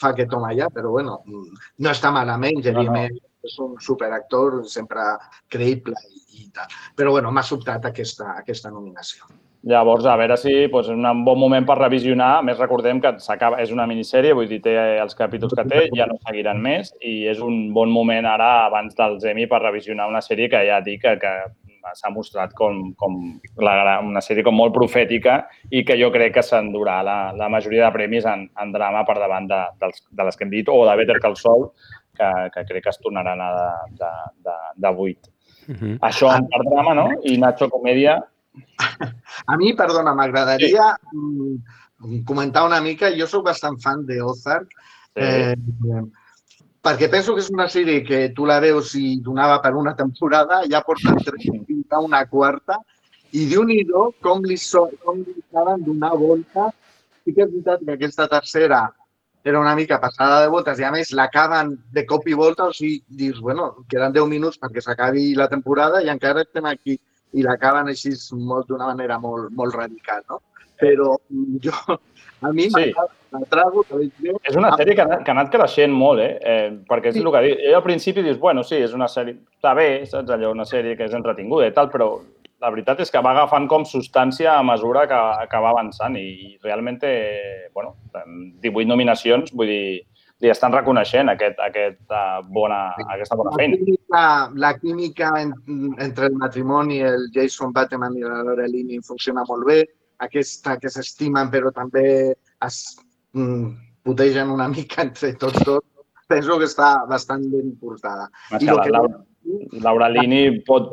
fa 0.00 0.14
aquest 0.14 0.32
home 0.36 0.52
allà, 0.52 0.70
però 0.74 0.94
bueno, 0.94 1.20
no 1.26 1.92
està 1.92 2.12
malament. 2.14 2.62
Jeremy 2.64 3.08
No, 3.10 3.26
és 3.46 3.58
un 3.62 3.76
superactor, 3.80 4.60
sempre 4.68 5.04
creïble 5.52 5.96
i, 6.10 6.42
i 6.42 6.50
tal. 6.54 6.74
Però 6.96 7.14
bueno, 7.16 7.32
m'ha 7.32 7.44
sobtat 7.46 7.86
aquesta, 7.88 8.34
aquesta 8.40 8.72
nominació. 8.72 9.30
Llavors, 9.70 10.06
a 10.08 10.14
veure 10.16 10.38
si 10.40 10.52
doncs, 10.72 10.88
és 10.88 10.94
un 10.94 11.24
bon 11.24 11.36
moment 11.40 11.66
per 11.68 11.76
revisionar. 11.76 12.30
A 12.38 12.44
més, 12.44 12.56
recordem 12.60 13.00
que 13.04 13.12
s'acaba, 13.20 13.58
és 13.60 13.72
una 13.74 13.84
minissèrie, 13.88 14.32
vull 14.36 14.48
dir, 14.48 14.62
té 14.64 14.76
els 15.02 15.16
capítols 15.18 15.52
que 15.56 15.66
té, 15.68 15.82
ja 15.96 16.06
no 16.08 16.16
seguiran 16.24 16.62
més 16.64 16.94
i 17.04 17.26
és 17.28 17.42
un 17.44 17.66
bon 17.76 17.92
moment 17.92 18.28
ara, 18.28 18.50
abans 18.70 18.96
dels 18.96 19.26
Emmy, 19.28 19.44
per 19.50 19.60
revisionar 19.60 20.08
una 20.08 20.24
sèrie 20.24 20.48
que 20.52 20.62
ja 20.68 20.80
dic 20.84 21.04
que, 21.04 21.16
que 21.20 21.34
s'ha 21.94 22.10
mostrat 22.10 22.52
com, 22.54 22.92
com 23.00 23.16
la, 23.62 23.98
una 24.04 24.22
sèrie 24.24 24.44
com 24.46 24.56
molt 24.56 24.74
profètica 24.74 25.40
i 25.70 25.84
que 25.84 25.96
jo 26.00 26.10
crec 26.14 26.34
que 26.34 26.44
s'endurà 26.46 27.00
la, 27.06 27.18
la 27.36 27.48
majoria 27.52 27.86
de 27.86 27.92
premis 27.96 28.26
en, 28.28 28.48
en 28.60 28.72
drama 28.72 29.04
per 29.08 29.18
davant 29.18 29.48
de, 29.50 29.60
dels, 29.80 30.04
de 30.10 30.24
les 30.28 30.36
que 30.36 30.44
hem 30.44 30.50
dit, 30.50 30.68
o 30.68 30.84
de 30.88 30.96
Better 31.00 31.20
Call 31.20 31.36
Saul, 31.36 31.70
que, 32.16 32.30
que 32.54 32.66
crec 32.68 32.84
que 32.84 32.92
es 32.94 33.00
tornaran 33.00 33.40
a 33.40 33.50
de, 33.56 33.70
de, 34.02 34.12
de, 34.48 34.58
de 34.76 34.94
8. 35.08 35.32
Uh 35.70 35.74
-huh. 35.74 35.96
Això 36.08 36.34
en 36.34 36.48
part 36.48 36.66
drama, 36.68 36.94
no? 36.94 37.08
I 37.24 37.38
Nacho 37.38 37.68
Comèdia, 37.70 38.20
A 39.46 39.56
mi, 39.56 39.74
perdona, 39.74 40.14
m'agradaria 40.14 40.96
sí. 41.10 42.22
comentar 42.26 42.64
una 42.66 42.80
mica. 42.80 43.10
Jo 43.16 43.26
sóc 43.30 43.44
bastant 43.46 43.78
fan 43.82 44.06
de 44.06 44.20
Ozark, 44.22 44.68
Sí. 45.10 45.22
eh, 45.26 45.56
perquè 46.84 47.10
penso 47.12 47.34
que 47.34 47.42
és 47.44 47.50
una 47.52 47.68
sèrie 47.68 48.04
que 48.06 48.20
tu 48.36 48.46
la 48.48 48.60
veus 48.60 48.94
i 48.96 49.18
donava 49.24 49.58
per 49.64 49.74
una 49.76 49.94
temporada, 49.96 50.62
ja 50.70 50.80
porten 50.86 51.20
tres 51.24 51.44
i 51.44 51.58
tindrà 51.68 52.00
una 52.04 52.24
quarta, 52.28 52.78
i 53.32 53.46
déu 53.50 53.64
nhi 53.64 53.84
com 54.24 54.42
li, 54.42 54.56
so, 54.56 54.88
com 55.04 55.20
li 55.20 55.36
saben 55.52 55.84
donar 55.84 56.16
volta. 56.18 56.70
Sí 57.24 57.34
que 57.36 57.44
és 57.44 57.52
veritat 57.52 57.84
que 57.84 57.92
aquesta 57.94 58.26
tercera 58.28 58.80
era 59.44 59.60
una 59.60 59.74
mica 59.76 60.00
passada 60.00 60.40
de 60.42 60.48
voltes 60.52 60.80
i 60.80 60.84
a 60.84 60.90
més 60.92 61.12
l'acaben 61.16 61.76
de 61.92 62.04
cop 62.06 62.26
i 62.28 62.34
volta, 62.34 62.66
o 62.68 62.72
sigui, 62.76 63.00
dius, 63.08 63.40
bueno, 63.40 63.70
queden 63.88 64.12
10 64.12 64.28
minuts 64.28 64.58
perquè 64.60 64.82
s'acabi 64.84 65.34
la 65.36 65.48
temporada 65.48 66.02
i 66.02 66.10
encara 66.12 66.44
estem 66.44 66.66
aquí. 66.66 66.98
I 67.32 67.44
l'acaben 67.46 67.86
així 67.88 68.10
molt 68.34 68.66
d'una 68.68 68.88
manera 68.90 69.20
molt, 69.22 69.52
molt 69.54 69.76
radical, 69.76 70.24
no? 70.28 70.40
Però 70.80 71.16
jo, 71.62 71.98
a 72.40 72.52
mi 72.52 72.70
Sí. 72.70 72.92
la 73.30 73.40
trago. 73.48 73.84
És 74.42 74.56
una 74.56 74.72
sèrie 74.76 74.96
que 74.96 75.04
que 75.24 75.30
ha 75.30 75.36
anat 75.36 75.52
creixent 75.52 75.92
molt, 75.92 76.20
eh? 76.20 76.38
eh 76.40 76.70
perquè 76.88 77.12
és 77.12 77.14
Sí. 77.14 77.20
el 77.22 77.30
que 77.30 77.40
dic. 77.46 77.74
Al 77.74 77.82
principi 77.82 78.22
dius, 78.22 78.38
bueno, 78.38 78.64
sí, 78.64 78.76
és 78.76 78.92
una 78.92 79.06
sèrie... 79.06 79.36
Està 79.60 79.74
bé, 79.74 80.06
saps? 80.06 80.30
Allò, 80.30 80.50
una 80.50 80.64
sèrie 80.64 80.96
que 80.96 81.04
és 81.04 81.14
entretinguda 81.14 81.66
i 81.66 81.72
tal, 81.72 81.90
però 81.90 82.20
la 82.60 82.70
veritat 82.70 83.00
és 83.00 83.10
que 83.10 83.22
va 83.24 83.32
agafant 83.32 83.66
com 83.68 83.84
substància 83.84 84.58
a 84.58 84.62
mesura 84.62 85.06
que, 85.08 85.20
que 85.48 85.60
va 85.64 85.70
avançant 85.70 86.16
i 86.16 86.58
realment 86.62 86.98
té, 87.00 87.12
bueno, 87.72 87.94
18 88.60 88.88
nominacions, 88.88 89.52
vull 89.56 89.70
dir, 89.70 90.02
li 90.40 90.48
estan 90.48 90.72
reconeixent 90.72 91.28
aquest, 91.28 91.58
aquest, 91.60 92.00
uh, 92.08 92.40
bona, 92.48 92.94
aquesta 93.12 93.36
bona 93.36 93.50
La 93.52 93.56
feina. 93.60 93.76
química, 93.76 94.50
la 94.56 94.74
química 94.78 95.32
en, 95.40 95.54
entre 96.00 96.26
el 96.26 96.36
matrimoni, 96.40 97.00
el 97.00 97.28
Jason 97.34 97.72
Bateman 97.72 98.16
i 98.16 98.24
la 98.24 98.42
Laura 98.42 98.66
Linney 98.66 99.00
funciona 99.04 99.44
molt 99.48 99.66
bé. 99.68 99.82
Aquesta 100.20 100.76
que 100.80 100.92
s'estimen 100.92 101.48
però 101.52 101.72
també 101.72 102.04
es 102.66 102.78
mm, 103.32 103.70
putegen 104.04 104.52
una 104.52 104.68
mica 104.68 105.02
entre 105.06 105.32
tots 105.40 105.64
dos. 105.66 105.84
Penso 106.30 106.60
que 106.60 106.68
està 106.68 106.92
bastant 107.10 107.46
ben 107.50 107.74
portada. 107.80 108.28
És 108.54 108.62
que 108.62 108.76
la, 108.76 108.86
Laura, 108.86 109.22
Laura 109.82 110.08
Lini 110.12 110.44
pot, 110.66 110.92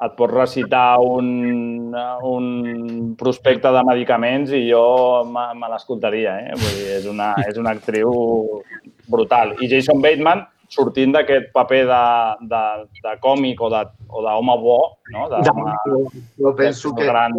et 0.00 0.14
pot 0.16 0.32
recitar 0.32 1.00
un, 1.04 1.92
un 2.24 2.46
prospecte 3.20 3.72
de 3.74 3.82
medicaments 3.84 4.54
i 4.56 4.62
jo 4.70 4.84
me, 5.28 5.50
me 5.58 5.68
l'escoltaria. 5.72 6.38
Eh? 6.46 6.54
Vull 6.56 6.78
dir, 6.78 6.86
és, 6.96 7.10
una, 7.10 7.34
és 7.44 7.60
una 7.60 7.74
actriu 7.76 8.14
brutal. 9.12 9.52
I 9.60 9.68
Jason 9.68 10.00
Bateman, 10.00 10.46
sortint 10.70 11.12
d'aquest 11.16 11.50
paper 11.54 11.82
de, 11.88 12.02
de, 12.52 12.62
de 13.04 13.14
còmic 13.24 13.60
o 13.60 13.70
de- 13.72 13.84
o 14.08 14.22
d'home 14.24 14.56
bo, 14.62 14.78
no? 15.12 15.26
Ja, 15.32 15.40
d'home 15.48 15.74
jo, 15.86 16.00
jo 16.38 16.54
penso 16.56 16.94
que 16.94 17.08
gran... 17.10 17.34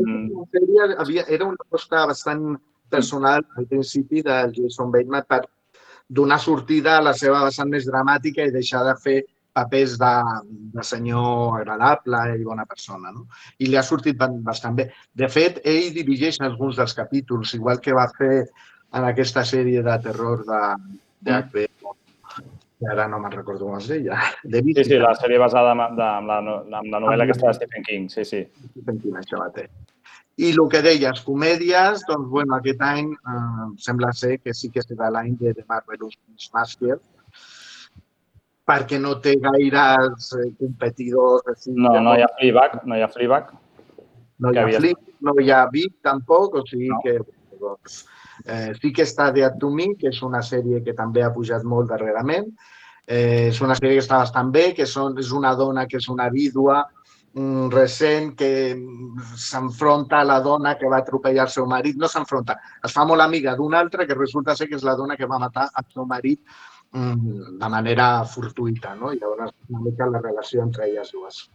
havia, 0.99 1.25
era 1.27 1.45
una 1.47 1.59
aposta 1.67 2.05
bastant 2.11 2.57
personal 2.91 3.45
al 3.57 3.67
principi 3.71 4.21
del 4.21 4.51
Jason 4.55 4.91
Bateman 4.91 5.23
per 5.27 5.45
donar 6.11 6.39
sortida 6.43 6.97
a 6.97 7.03
la 7.05 7.13
seva 7.15 7.45
vessant 7.45 7.69
més 7.71 7.85
dramàtica 7.87 8.43
i 8.43 8.51
deixar 8.51 8.83
de 8.83 8.97
fer 8.99 9.21
papers 9.55 9.97
de, 9.99 10.11
de 10.75 10.83
senyor 10.83 11.57
agradable 11.59 12.19
i 12.39 12.43
bona 12.43 12.65
persona. 12.67 13.11
No? 13.15 13.25
I 13.59 13.67
li 13.67 13.77
ha 13.79 13.83
sortit 13.83 14.19
bastant 14.19 14.75
bé. 14.75 14.89
De 15.15 15.27
fet, 15.31 15.59
ell 15.67 15.91
dirigeix 15.95 16.39
alguns 16.43 16.77
dels 16.79 16.95
capítols, 16.95 17.53
igual 17.55 17.79
que 17.83 17.95
va 17.95 18.07
fer 18.17 18.45
en 18.91 19.07
aquesta 19.07 19.43
sèrie 19.47 19.83
de 19.83 19.97
terror 20.03 20.43
de, 20.47 20.61
de 21.27 21.37
HBO, 21.47 21.95
que 21.95 22.00
ara 22.89 23.07
no 23.07 23.19
me'n 23.19 23.31
recordo 23.31 23.65
com 23.67 23.77
es 23.77 23.87
deia. 23.87 24.17
De 24.43 24.61
Sí, 24.63 24.83
sí, 24.83 24.97
la 24.97 25.13
sèrie 25.15 25.37
basada 25.37 25.71
en, 25.73 25.95
de, 25.95 26.03
en, 26.19 26.27
la, 26.27 26.41
no- 26.41 26.61
en 26.65 26.91
la 26.91 26.99
novel·la 26.99 27.23
aquesta 27.27 27.47
de 27.47 27.53
Stephen 27.59 27.83
King, 27.83 28.07
sí, 28.09 28.25
sí. 28.25 28.41
Stephen 28.71 28.99
King, 29.01 29.15
això 29.21 29.37
mateix. 29.39 29.69
I 30.41 30.49
el 30.55 30.61
que 30.71 30.81
deies, 30.81 31.19
comèdies, 31.21 32.01
doncs, 32.07 32.29
bueno, 32.31 32.55
aquest 32.55 32.81
any 32.81 33.11
eh, 33.13 33.65
sembla 33.77 34.13
ser 34.13 34.39
que 34.39 34.53
sí 34.57 34.69
que 34.73 34.81
serà 34.81 35.11
l'any 35.11 35.35
de 35.37 35.53
The 35.53 35.65
Marvelous 35.69 36.15
Miss 36.31 36.49
Masker, 36.55 36.97
perquè 38.65 38.99
no 39.01 39.15
té 39.21 39.35
gaires 39.43 40.31
eh, 40.39 40.47
competidors. 40.59 41.43
Així, 41.53 41.73
No, 41.75 41.93
no 41.99 42.15
hi 42.17 42.23
ha 42.25 42.29
Fleabag, 42.39 42.79
no 42.87 42.95
hi 42.97 43.03
ha 43.05 43.09
Fleabag. 43.11 43.51
no 44.41 44.49
hi 44.49 44.53
que 44.53 44.59
ha 44.59 44.63
havia- 44.63 44.79
Flip, 44.79 44.97
no 45.21 45.35
hi 45.39 45.51
ha 45.51 45.65
Vic 45.69 45.93
tampoc, 46.01 46.55
o 46.55 46.65
sigui 46.65 46.89
que 47.03 47.19
doncs, 47.59 48.05
eh, 48.45 48.73
sí 48.80 48.91
que 48.93 49.06
està 49.08 49.32
Dead 49.34 49.58
to 49.60 49.69
Me, 49.73 49.91
que 49.99 50.10
és 50.12 50.21
una 50.25 50.41
sèrie 50.45 50.82
que 50.86 50.95
també 50.97 51.23
ha 51.23 51.34
pujat 51.34 51.63
molt 51.63 51.89
darrerament. 51.91 52.47
Eh, 53.06 53.49
és 53.49 53.62
una 53.62 53.75
sèrie 53.75 53.97
que 53.97 54.06
està 54.06 54.21
bastant 54.21 54.51
bé, 54.54 54.71
que 54.77 54.88
són, 54.88 55.17
és 55.19 55.32
una 55.36 55.54
dona 55.60 55.88
que 55.89 55.97
és 55.97 56.08
una 56.10 56.30
vídua 56.32 56.82
mm, 57.34 57.69
recent 57.73 58.34
que 58.39 58.51
mm, 58.75 59.32
s'enfronta 59.45 60.21
a 60.21 60.27
la 60.27 60.39
dona 60.41 60.75
que 60.80 60.89
va 60.91 61.01
atropellar 61.01 61.47
el 61.47 61.56
seu 61.56 61.67
marit. 61.67 61.97
No 61.97 62.10
s'enfronta, 62.12 62.58
es 62.86 62.93
fa 62.97 63.06
molt 63.06 63.25
amiga 63.25 63.56
d'una 63.58 63.80
altra 63.80 64.08
que 64.08 64.17
resulta 64.17 64.56
ser 64.56 64.69
que 64.69 64.77
és 64.80 64.86
la 64.88 64.95
dona 64.99 65.17
que 65.17 65.30
va 65.30 65.41
matar 65.41 65.69
el 65.71 65.89
seu 65.93 66.06
marit 66.06 66.41
mm, 66.93 67.58
de 67.62 67.73
manera 67.77 68.12
fortuïta. 68.36 68.95
No? 68.99 69.12
I 69.12 69.19
llavors 69.19 69.58
una 69.69 69.88
mica 69.89 70.10
la 70.10 70.23
relació 70.23 70.63
entre 70.63 70.88
elles 70.89 71.12
dues. 71.15 71.45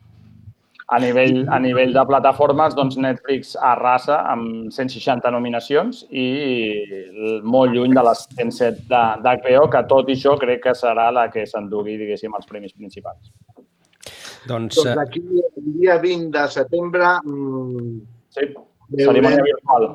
A 0.89 1.01
nivell, 1.03 1.49
a 1.51 1.59
nivell 1.59 1.93
de 1.93 2.03
plataformes, 2.07 2.75
doncs 2.79 2.95
Netflix 2.97 3.57
arrasa 3.59 4.21
amb 4.31 4.71
160 4.71 5.33
nominacions 5.35 6.05
i 6.15 6.27
molt 7.43 7.75
lluny 7.75 7.95
de 7.97 8.05
les 8.07 8.23
107 8.37 8.85
de- 8.93 9.17
d'HBO, 9.25 9.65
que 9.73 9.83
tot 9.91 10.09
i 10.09 10.15
això 10.15 10.37
crec 10.39 10.63
que 10.63 10.75
serà 10.79 11.09
la 11.13 11.29
que 11.29 11.43
s'endugui, 11.45 11.97
diguéssim, 11.99 12.31
els 12.39 12.47
premis 12.47 12.73
principals. 12.73 13.33
Doncs, 14.47 14.77
Doncs 14.77 14.87
eh, 14.87 15.01
aquí, 15.03 15.25
el 15.57 15.73
dia 15.81 15.99
20 15.99 16.31
de 16.31 16.49
setembre, 16.55 17.17
mm, 17.25 18.01
sí, 18.31 18.47
cerimònia 18.97 19.43
virtual. 19.43 19.89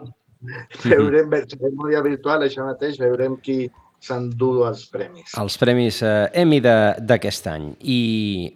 Veurem, 0.84 1.30
cerimònia 1.48 2.02
virtual, 2.04 2.42
això 2.44 2.66
mateix, 2.66 3.00
veurem 3.00 3.38
qui 3.38 3.70
s'endú 4.02 4.64
els 4.66 4.86
premis. 4.90 5.34
els 5.38 5.58
premis 5.62 6.02
eh, 6.02 6.30
Emmy 6.42 6.60
d'aquest 6.62 7.48
any. 7.52 7.72
I 7.86 8.00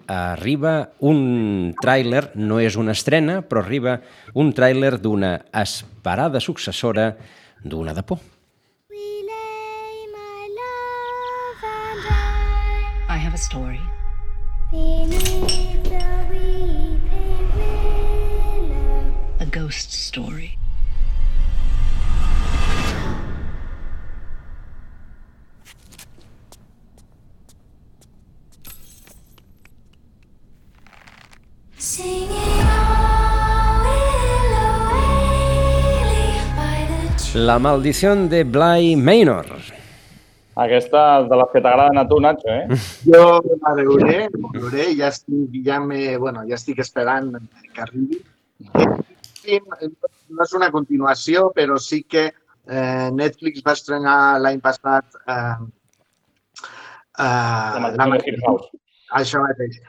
arriba 0.10 0.76
un 1.06 1.74
tràiler, 1.82 2.32
no 2.36 2.60
és 2.60 2.78
una 2.82 2.96
estrena, 2.98 3.42
però 3.46 3.62
arriba 3.64 4.00
un 4.34 4.52
tràiler 4.58 4.96
d'una 5.00 5.38
esperada 5.54 6.42
successora 6.42 7.14
d'una 7.64 7.94
de 7.94 8.04
por. 8.04 8.20
I 13.08 13.18
have 13.18 13.34
a 13.34 13.38
story. 13.38 13.80
A 19.40 19.46
ghost 19.52 19.92
story. 19.92 20.58
La 37.36 37.60
maldición 37.60 38.28
de 38.28 38.44
Bly 38.44 38.96
Manor. 38.96 39.46
Aquesta 40.56 41.22
de 41.30 41.38
les 41.38 41.52
que 41.54 41.62
t'agraden 41.62 42.00
a 42.02 42.08
tu, 42.10 42.18
Nacho, 42.20 42.48
eh? 42.50 42.66
Jo 43.06 43.38
la 43.44 43.76
veuré, 43.78 44.18
la 44.34 44.50
veuré, 44.56 44.88
ja 44.98 45.12
estic, 45.14 45.60
ja 45.68 45.78
me, 45.84 46.18
bueno, 46.18 46.42
ja 46.50 46.58
estic 46.58 46.82
esperant 46.82 47.36
que 47.76 47.86
arribi. 47.86 48.18
Sí, 49.44 49.62
no 49.62 50.42
és 50.48 50.58
una 50.58 50.72
continuació, 50.74 51.52
però 51.54 51.78
sí 51.78 52.02
que 52.10 52.32
eh, 52.32 53.10
Netflix 53.14 53.62
va 53.62 53.78
estrenar 53.78 54.18
l'any 54.42 54.58
passat 54.64 55.22
eh, 55.22 55.58
La 57.22 57.32
eh, 57.86 57.98
maldició 58.00 58.14
de 58.18 58.24
Hill 58.26 58.44
House. 58.48 58.72
Això 59.22 59.46
mateix. 59.46 59.84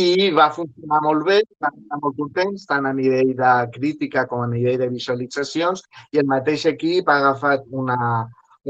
I 0.00 0.30
va 0.32 0.46
funcionar 0.56 1.02
molt 1.04 1.26
bé, 1.26 1.42
van 1.60 1.74
estar 1.76 1.98
molt 2.00 2.16
contents, 2.16 2.64
tant 2.68 2.86
a 2.88 2.94
nivell 2.96 3.34
de 3.36 3.50
crítica 3.74 4.24
com 4.30 4.40
a 4.40 4.48
nivell 4.48 4.78
de 4.80 4.88
visualitzacions, 4.88 5.82
i 6.16 6.20
el 6.22 6.30
mateix 6.30 6.64
equip 6.70 7.10
ha 7.12 7.18
agafat 7.20 7.66
una, 7.68 7.98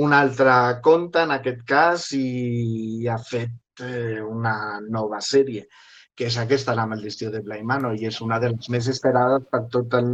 un 0.02 0.16
altre 0.16 0.56
conte, 0.82 1.22
en 1.22 1.30
aquest 1.36 1.62
cas, 1.68 2.08
i 2.18 3.06
ha 3.06 3.20
fet 3.22 3.84
eh, 3.86 4.18
una 4.18 4.80
nova 4.82 5.20
sèrie, 5.22 5.68
que 6.18 6.26
és 6.26 6.38
aquesta, 6.42 6.74
La 6.74 6.88
maldició 6.90 7.30
de 7.30 7.44
Bly 7.46 7.62
Manor, 7.62 7.94
i 7.94 8.10
és 8.10 8.18
una 8.20 8.40
de 8.42 8.50
les 8.56 8.72
més 8.74 8.88
esperades 8.90 9.46
per 9.52 9.62
tot 9.70 9.94
el 9.94 10.10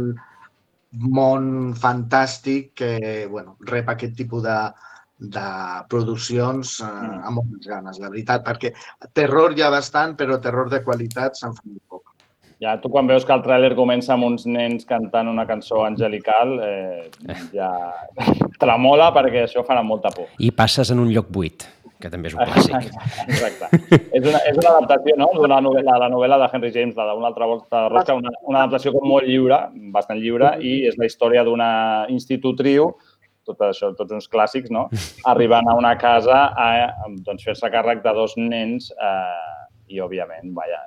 món 0.91 1.73
fantàstic 1.73 2.75
que 2.77 3.25
bueno, 3.33 3.57
rep 3.65 3.89
aquest 3.89 4.13
tipus 4.17 4.45
de, 4.45 4.59
de 5.19 5.47
produccions 5.91 6.77
eh, 6.79 6.89
amb 7.27 7.41
moltes 7.41 7.67
ganes, 7.67 7.99
la 7.99 8.09
veritat, 8.09 8.43
perquè 8.45 8.71
terror 9.13 9.55
hi 9.55 9.65
ha 9.65 9.71
bastant, 9.73 10.15
però 10.19 10.39
terror 10.39 10.71
de 10.71 10.81
qualitat 10.85 11.35
se'n 11.35 11.55
fa 11.55 11.65
molt 11.65 11.83
poc. 11.87 12.05
Ja, 12.59 12.73
tu 12.81 12.89
quan 12.91 13.07
veus 13.07 13.23
que 13.23 13.31
el 13.31 13.43
tràiler 13.43 13.71
comença 13.75 14.11
amb 14.15 14.27
uns 14.27 14.43
nens 14.47 14.87
cantant 14.87 15.29
una 15.31 15.45
cançó 15.47 15.85
angelical, 15.85 16.57
eh, 16.59 17.35
ja 17.55 17.69
tremola 18.63 19.13
perquè 19.15 19.45
això 19.45 19.63
farà 19.67 19.83
molta 19.83 20.11
por. 20.15 20.31
I 20.39 20.51
passes 20.55 20.91
en 20.91 20.99
un 21.03 21.11
lloc 21.15 21.29
buit, 21.31 21.63
que 21.99 22.11
també 22.11 22.31
és 22.31 22.35
un 22.35 22.43
clàssic. 22.43 22.89
Exacte. 23.31 23.69
és, 23.91 24.23
una, 24.23 24.41
és 24.47 24.59
una 24.59 24.73
adaptació 24.73 25.15
no? 25.19 25.29
d'una 25.35 25.59
novel·la, 25.63 25.97
la 26.03 26.09
novel·la 26.11 26.39
de 26.43 26.49
Henry 26.51 26.71
James, 26.75 26.95
la 26.99 27.13
d'una 27.13 27.31
altra 27.31 27.47
volta 27.47 27.85
de 27.85 27.93
Rosca, 27.93 28.15
una, 28.19 28.35
una 28.47 28.63
adaptació 28.65 28.95
com 28.95 29.07
molt 29.07 29.27
lliure, 29.27 29.61
bastant 29.95 30.19
lliure, 30.19 30.57
i 30.59 30.81
és 30.87 30.99
la 30.99 31.07
història 31.07 31.43
d'una 31.47 31.71
institutriu, 32.11 32.93
tot 33.49 33.65
això, 33.69 33.91
tots 33.97 34.15
uns 34.15 34.29
clàssics, 34.31 34.71
no? 34.73 34.87
arribant 35.33 35.69
a 35.69 35.75
una 35.79 35.95
casa 36.01 36.45
a 36.53 36.69
doncs, 37.25 37.43
fer-se 37.47 37.73
càrrec 37.73 38.05
de 38.05 38.15
dos 38.15 38.37
nens 38.39 38.93
eh, 38.95 39.59
i, 39.89 39.99
òbviament, 40.05 40.53
vaja, 40.55 40.79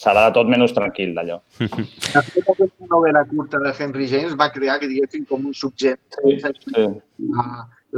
serà 0.00 0.28
de 0.28 0.36
tot 0.38 0.48
menys 0.48 0.72
tranquil, 0.76 1.12
d'allò. 1.16 1.40
De 1.60 2.22
aquesta 2.22 2.88
novel·la 2.92 3.26
curta 3.28 3.60
de 3.60 3.74
Henry 3.76 4.08
James 4.08 4.38
va 4.38 4.48
crear, 4.54 4.78
que 4.80 4.88
diguéssim, 4.88 5.26
com 5.28 5.44
un 5.50 5.56
subgènere. 5.56 6.38
Sí, 6.40 6.62
sí. 6.64 6.86
La, 7.34 7.44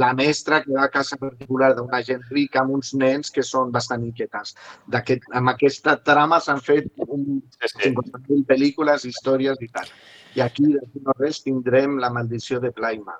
la 0.03 0.09
mestra 0.17 0.61
que 0.63 0.73
va 0.75 0.87
a 0.87 0.91
casa 0.91 1.17
particular 1.21 1.71
d'una 1.77 2.01
gent 2.03 2.25
rica 2.33 2.63
amb 2.63 2.75
uns 2.79 2.91
nens 2.97 3.31
que 3.31 3.45
són 3.45 3.71
bastant 3.71 4.03
inquietants. 4.07 4.55
Aquest, 4.99 5.29
amb 5.39 5.53
aquesta 5.53 5.95
trama 6.09 6.41
s'han 6.43 6.59
fet 6.65 6.91
un, 7.07 7.39
Sí, 7.61 7.71
sí. 7.71 7.93
50.000 7.93 8.43
pel·lícules, 8.51 9.07
històries 9.07 9.61
i 9.61 9.71
tal. 9.71 9.89
I 10.35 10.41
aquí, 10.43 10.65
d'aquí 10.73 11.03
no 11.05 11.15
res, 11.19 11.43
tindrem 11.45 11.99
la 12.01 12.09
maldició 12.11 12.59
de 12.59 12.73
Playma. 12.73 13.19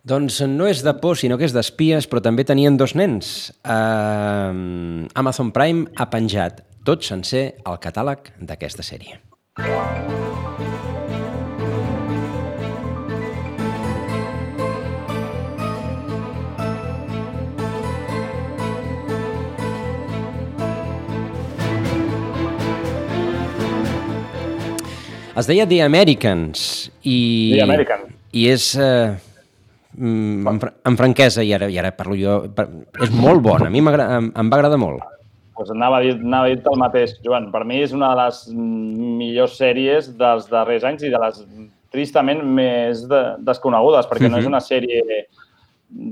Doncs 0.00 0.38
no 0.48 0.64
és 0.64 0.80
de 0.80 0.94
por, 0.96 1.18
sinó 1.20 1.36
que 1.36 1.44
és 1.44 1.52
d'espies, 1.52 2.06
però 2.08 2.22
també 2.24 2.46
tenien 2.48 2.78
dos 2.80 2.94
nens. 2.96 3.50
Uh, 3.60 5.04
Amazon 5.12 5.50
Prime 5.52 5.90
ha 6.00 6.08
penjat 6.08 6.62
tot 6.88 7.04
sencer 7.04 7.60
el 7.68 7.76
catàleg 7.84 8.32
d'aquesta 8.40 8.80
sèrie. 8.80 9.20
Es 25.36 25.46
deia 25.48 25.68
The 25.68 25.84
Americans 25.84 26.88
i... 27.04 27.52
The 27.58 27.66
American. 27.68 28.08
I 28.32 28.48
és... 28.48 28.72
Eh, 28.80 29.29
mm, 29.96 30.46
amb, 30.50 30.66
amb 30.84 31.00
franquesa, 31.00 31.44
i 31.46 31.52
ara, 31.56 31.68
i 31.70 31.78
ara 31.80 31.92
parlo 31.96 32.16
jo... 32.18 32.40
És 33.02 33.10
molt 33.14 33.42
bona, 33.42 33.68
a 33.68 33.70
mi 33.72 33.80
em, 33.80 34.30
em 34.34 34.52
va 34.52 34.60
agradar 34.60 34.78
molt. 34.80 35.02
Pues 35.56 35.70
anava 35.74 35.98
a 35.98 36.04
dir, 36.04 36.14
anava 36.16 36.48
a 36.48 36.54
dir 36.54 36.62
el 36.72 36.78
mateix, 36.80 37.18
Joan. 37.24 37.50
Per 37.52 37.64
mi 37.68 37.82
és 37.84 37.92
una 37.92 38.14
de 38.14 38.22
les 38.22 38.40
mm, 38.54 39.18
millors 39.20 39.58
sèries 39.60 40.14
dels 40.16 40.48
darrers 40.48 40.86
anys 40.88 41.04
i 41.04 41.12
de 41.12 41.20
les 41.20 41.42
tristament 41.90 42.40
més 42.46 43.02
de, 43.10 43.20
desconegudes, 43.44 44.06
perquè 44.08 44.30
no 44.30 44.38
és 44.38 44.44
Mhm. 44.46 44.52
una 44.54 44.60
sèrie 44.60 45.26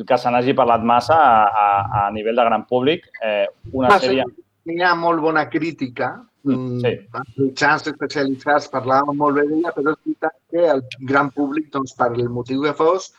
que 0.06 0.18
se 0.18 0.30
n'hagi 0.30 0.54
parlat 0.58 0.82
massa 0.82 1.14
a, 1.14 1.44
a, 1.46 1.66
a 2.06 2.10
nivell 2.10 2.36
de 2.36 2.44
gran 2.44 2.64
públic. 2.66 3.06
Eh, 3.22 3.46
una 3.72 3.88
Va 3.94 4.00
sèrie... 4.02 4.24
Hi 4.68 4.82
ha 4.84 4.94
molt 4.98 5.22
bona 5.22 5.46
crítica. 5.48 6.18
Mm, 6.44 6.80
sí. 6.82 6.90
Els 7.20 7.38
mitjans 7.38 7.86
especialitzats 7.88 8.68
parlaven 8.68 9.16
molt 9.16 9.38
bé 9.38 9.46
d'ella, 9.48 9.72
però 9.72 9.94
és 9.94 10.00
veritat 10.04 10.34
que 10.50 10.66
el 10.74 10.82
gran 11.08 11.30
públic, 11.30 11.70
doncs, 11.72 11.94
per 11.96 12.10
el 12.12 12.28
motiu 12.28 12.62
que 12.66 12.74
fos, 12.76 13.12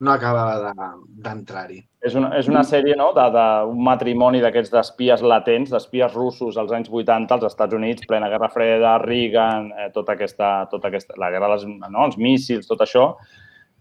no 0.00 0.10
acabava 0.12 0.72
de- 0.72 1.22
d'entrar-hi. 1.24 1.78
És 2.02 2.14
una, 2.14 2.32
és 2.36 2.48
una 2.48 2.62
sèrie 2.66 2.96
no, 2.96 3.12
de- 3.14 3.30
d'un 3.30 3.78
matrimoni 3.82 4.40
d'aquests 4.40 4.70
d'espies 4.70 5.22
latents, 5.22 5.70
d'espies 5.70 6.12
russos 6.12 6.56
als 6.58 6.72
anys 6.72 6.90
80 6.90 7.32
als 7.34 7.44
Estats 7.44 7.74
Units, 7.74 8.06
plena 8.06 8.28
Guerra 8.28 8.48
Freda, 8.48 8.98
Reagan, 8.98 9.70
eh, 9.78 9.90
tota 9.94 10.12
aquesta, 10.12 10.66
tota 10.70 10.88
aquesta, 10.88 11.14
la 11.16 11.30
guerra 11.30 11.48
dels 11.54 11.64
no, 11.66 12.04
els 12.04 12.18
míssils, 12.18 12.66
tot 12.66 12.80
això, 12.80 13.14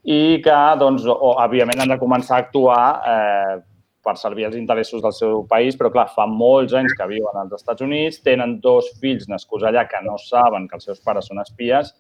i 0.04 0.42
que, 0.44 0.58
doncs, 0.80 1.06
o, 1.08 1.34
òbviament, 1.40 1.80
han 1.82 1.90
de 1.90 2.00
començar 2.00 2.38
a 2.38 2.44
actuar 2.46 3.02
eh, 3.08 3.62
per 4.04 4.18
servir 4.20 4.46
els 4.46 4.56
interessos 4.60 5.02
del 5.02 5.14
seu 5.16 5.46
país, 5.48 5.78
però, 5.80 5.90
clar, 5.92 6.10
fa 6.12 6.26
molts 6.28 6.74
anys 6.76 6.94
que 6.94 7.08
viuen 7.08 7.38
als 7.40 7.54
Estats 7.54 7.82
Units, 7.82 8.22
tenen 8.22 8.60
dos 8.60 8.90
fills 9.00 9.30
nascuts 9.32 9.64
allà 9.64 9.86
que 9.88 10.02
no 10.04 10.18
saben 10.18 10.68
que 10.68 10.76
els 10.76 10.84
seus 10.84 11.00
pares 11.00 11.28
són 11.28 11.40
espies, 11.40 11.94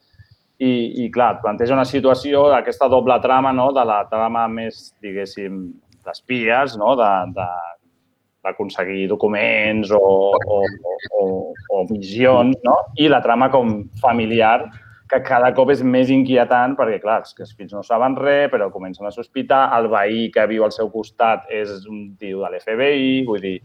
i, 0.60 1.04
i 1.04 1.10
clar, 1.12 1.36
et 1.36 1.43
planteja 1.43 1.76
una 1.76 1.88
situació 1.88 2.47
d'aquesta 2.51 2.89
doble 2.91 3.18
trama, 3.24 3.54
no? 3.56 3.72
de 3.76 3.86
la 3.88 4.04
trama 4.12 4.45
més, 4.51 4.91
diguéssim, 5.04 5.66
d'espies, 6.04 6.78
no? 6.80 6.93
de, 6.99 7.12
de, 7.36 7.49
d'aconseguir 8.43 9.08
documents 9.12 9.91
o, 9.95 10.04
o, 10.36 10.62
o, 11.20 11.28
o 11.74 11.84
missions, 11.89 12.58
no? 12.68 12.78
i 12.99 13.10
la 13.12 13.22
trama 13.24 13.49
com 13.54 13.84
familiar, 14.04 14.68
que 15.14 15.20
cada 15.26 15.51
cop 15.54 15.70
és 15.74 15.84
més 15.86 16.10
inquietant 16.14 16.78
perquè, 16.78 16.99
clar, 17.04 17.22
és 17.26 17.36
que 17.36 17.43
els 17.45 17.54
fills 17.58 17.74
no 17.76 17.84
saben 17.86 18.16
res, 18.18 18.49
però 18.51 18.70
comencen 18.74 19.08
a 19.08 19.14
sospitar, 19.14 19.68
el 19.78 19.89
veí 19.91 20.30
que 20.34 20.47
viu 20.49 20.66
al 20.66 20.74
seu 20.76 20.89
costat 20.93 21.45
és 21.54 21.84
un 21.89 22.14
tio 22.20 22.41
de 22.43 22.49
l'FBI, 22.54 23.22
vull 23.28 23.43
dir, 23.43 23.58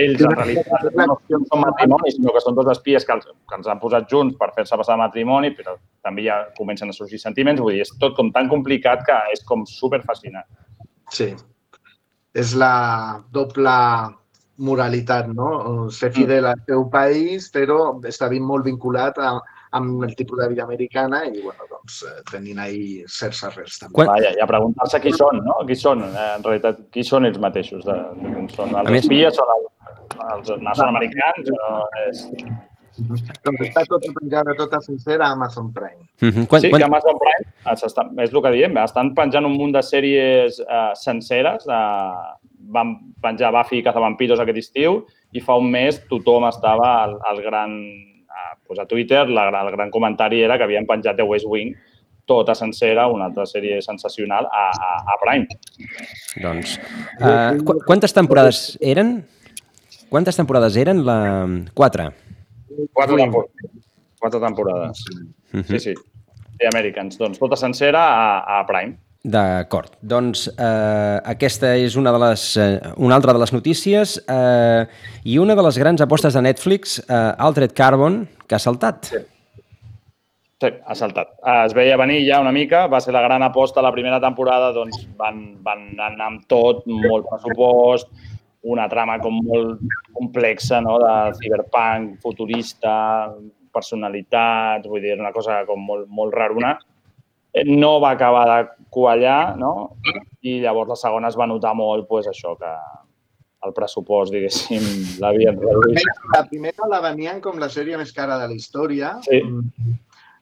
ells 0.00 0.22
en 0.24 0.32
realitat 0.32 0.86
no 0.96 1.16
són 1.28 1.62
matrimoni, 1.62 2.12
sinó 2.14 2.32
que 2.34 2.42
són 2.42 2.56
dos 2.56 2.70
espies 2.72 3.04
que 3.06 3.16
els, 3.16 3.26
que 3.28 3.58
els 3.58 3.68
han 3.68 3.80
posat 3.82 4.08
junts 4.10 4.38
per 4.40 4.50
fer-se 4.56 4.78
passar 4.80 4.96
matrimoni, 5.00 5.52
però 5.56 5.76
també 6.06 6.24
ja 6.26 6.40
comencen 6.56 6.90
a 6.90 6.96
sorgir 6.96 7.20
sentiments, 7.20 7.60
vull 7.60 7.76
dir, 7.76 7.84
és 7.84 7.92
tot 8.00 8.16
com 8.16 8.32
tan 8.32 8.48
complicat 8.52 9.04
que 9.06 9.18
és 9.34 9.44
com 9.46 9.66
superfascinant. 9.68 10.48
Sí. 11.12 11.32
És 12.34 12.54
la 12.54 13.20
doble 13.34 13.76
moralitat, 14.60 15.30
no? 15.32 15.88
Ser 15.92 16.12
fidel 16.14 16.46
al 16.46 16.60
teu 16.68 16.86
país, 16.92 17.48
però 17.52 17.96
està 18.08 18.28
ben 18.32 18.44
molt 18.46 18.68
vinculat 18.68 19.18
a, 19.18 19.38
amb 19.78 20.02
el 20.04 20.14
tipus 20.18 20.38
de 20.40 20.48
vida 20.50 20.64
americana 20.64 21.20
i, 21.28 21.40
bueno, 21.44 21.66
doncs, 21.70 22.00
eh, 22.08 22.22
tenint 22.30 22.58
ahí 22.58 22.80
certs 23.06 23.44
arrels 23.46 23.78
també. 23.78 23.94
Quan... 24.00 24.08
Vaja, 24.10 24.32
i 24.34 24.40
a 24.42 24.48
preguntar-se 24.50 25.00
qui 25.04 25.12
són, 25.14 25.38
no? 25.46 25.60
Qui 25.68 25.76
són, 25.78 26.02
eh, 26.08 26.24
en 26.38 26.42
realitat, 26.46 26.80
qui 26.90 27.04
són 27.06 27.28
ells 27.28 27.38
mateixos? 27.42 27.84
De, 27.86 27.94
de 28.24 28.46
són? 28.56 28.74
Els 28.80 28.90
més- 28.90 29.04
espies 29.04 29.38
són 29.38 29.54
els, 29.54 30.50
els 30.50 30.66
nord-americans? 30.66 31.52
O 31.54 31.70
és... 32.08 32.26
Doncs 33.00 33.22
està 33.64 33.84
tot 33.88 34.02
penjada, 34.18 34.52
tota 34.58 34.80
sencera 34.84 35.28
a 35.30 35.32
Amazon 35.36 35.70
Prime. 35.72 36.02
Mhm. 36.20 36.44
Quan, 36.50 36.60
sí, 36.60 36.68
quan... 36.68 36.82
que 36.82 36.88
Amazon 36.90 37.16
Prime, 37.22 37.46
eh, 37.64 37.76
s'està- 37.78 38.08
és 38.26 38.34
el 38.34 38.42
que 38.44 38.50
diem, 38.58 38.76
estan 38.82 39.14
penjant 39.16 39.46
un 39.46 39.54
munt 39.56 39.72
de 39.72 39.80
sèries 39.86 40.58
eh, 40.60 40.90
senceres. 40.98 41.64
Eh, 41.70 42.36
van 42.74 42.90
penjar 43.22 43.54
Buffy 43.54 43.78
i 43.80 43.82
Cazavampiros 43.86 44.38
aquest 44.42 44.58
estiu 44.60 45.00
i 45.32 45.40
fa 45.40 45.56
un 45.58 45.70
mes 45.72 46.02
tothom 46.10 46.44
estava 46.50 46.90
al, 47.06 47.16
al 47.30 47.40
gran... 47.46 47.78
Pues 48.66 48.78
a 48.78 48.86
Twitter 48.86 49.28
la, 49.28 49.48
el 49.48 49.70
gran 49.74 49.90
comentari 49.90 50.42
era 50.42 50.56
que 50.58 50.64
havien 50.64 50.86
penjat 50.86 51.16
The 51.16 51.26
West 51.26 51.46
Wing 51.48 51.74
tota 52.30 52.54
sencera, 52.54 53.08
una 53.10 53.26
altra 53.26 53.42
sèrie 53.48 53.80
sensacional, 53.82 54.46
a, 54.46 54.68
a, 54.70 54.90
a 55.02 55.16
Prime. 55.18 55.48
Doncs, 56.38 56.76
uh, 57.18 57.58
qu 57.66 57.80
quantes 57.88 58.14
temporades 58.14 58.60
eren? 58.78 59.16
Quantes 60.10 60.38
temporades 60.38 60.76
eren? 60.78 61.02
La... 61.06 61.18
Quatre. 61.74 62.06
Quatre, 62.92 63.16
temporades. 63.18 63.82
Quatre 64.22 64.40
temporades. 64.44 65.04
Sí, 65.66 65.80
sí. 65.88 65.94
The 66.60 66.70
Americans. 66.70 67.18
Doncs 67.18 67.42
tota 67.42 67.58
sencera 67.58 68.04
a, 68.14 68.60
a 68.60 68.62
Prime. 68.68 68.94
D'acord. 69.20 69.98
Doncs 70.00 70.46
eh, 70.48 71.18
aquesta 71.28 71.74
és 71.76 71.96
una, 72.00 72.12
de 72.14 72.20
les, 72.22 72.44
eh, 72.56 72.78
una 72.96 73.18
altra 73.18 73.34
de 73.36 73.42
les 73.42 73.52
notícies 73.52 74.16
eh, 74.24 74.86
i 75.28 75.36
una 75.38 75.56
de 75.58 75.64
les 75.66 75.76
grans 75.76 76.00
apostes 76.00 76.32
de 76.32 76.40
Netflix, 76.46 76.96
eh, 77.04 77.18
Altered 77.36 77.76
Carbon, 77.76 78.22
que 78.48 78.56
ha 78.56 78.62
saltat. 78.62 79.12
Sí. 79.12 79.20
Sí, 80.60 80.68
ha 80.84 80.94
saltat. 80.94 81.30
Eh, 81.40 81.64
Es 81.66 81.72
veia 81.72 81.96
venir 81.96 82.18
ja 82.26 82.40
una 82.40 82.52
mica, 82.52 82.86
va 82.86 83.00
ser 83.00 83.14
la 83.16 83.22
gran 83.24 83.42
aposta 83.42 83.80
la 83.80 83.92
primera 83.92 84.20
temporada, 84.20 84.72
doncs 84.76 85.06
van, 85.16 85.56
van 85.64 85.86
anar 85.96 86.26
amb 86.26 86.42
tot, 86.48 86.82
molt 86.84 87.28
pressupost, 87.28 88.10
una 88.68 88.84
trama 88.88 89.16
com 89.20 89.38
molt 89.44 89.80
complexa, 90.12 90.82
no?, 90.84 90.98
de 91.00 91.14
ciberpunk, 91.38 92.18
futurista, 92.20 92.92
personalitats, 93.72 94.88
vull 94.88 95.00
dir, 95.00 95.16
una 95.16 95.32
cosa 95.32 95.62
com 95.64 95.80
molt, 95.80 96.08
molt 96.08 96.36
raruna. 96.36 96.74
No 97.66 97.98
va 98.00 98.12
acabar 98.14 98.44
de 98.48 98.58
quallar, 98.90 99.56
no? 99.58 99.96
I 100.42 100.60
llavors 100.62 100.94
la 100.94 100.98
segona 100.98 101.30
es 101.30 101.38
va 101.38 101.48
notar 101.50 101.74
molt, 101.74 102.06
pues, 102.08 102.28
això, 102.30 102.54
que 102.58 102.70
el 103.66 103.74
pressupost, 103.76 104.32
diguéssim, 104.32 104.84
l'havien 105.20 105.58
reduït. 105.60 106.00
La 106.34 106.44
primera 106.48 106.88
la 106.88 107.00
venien 107.04 107.42
com 107.44 107.58
la 107.60 107.68
sèrie 107.72 107.98
més 108.00 108.12
cara 108.16 108.38
de 108.40 108.46
la 108.48 108.56
història. 108.56 109.16
Sí. 109.26 109.42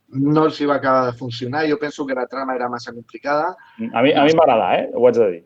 No 0.09 0.47
els 0.49 0.61
hi 0.61 0.69
va 0.69 0.79
acabar 0.79 1.09
de 1.11 1.17
funcionar. 1.19 1.67
Jo 1.69 1.77
penso 1.81 2.07
que 2.07 2.17
la 2.17 2.27
trama 2.31 2.55
era 2.57 2.69
massa 2.73 2.95
complicada. 2.95 3.51
A 3.93 4.03
mi, 4.05 4.13
a 4.13 4.25
mi 4.25 4.37
m'agrada, 4.39 4.69
eh? 4.79 4.87
Ho 4.95 5.05
haig 5.09 5.19
de 5.19 5.29
dir. 5.33 5.43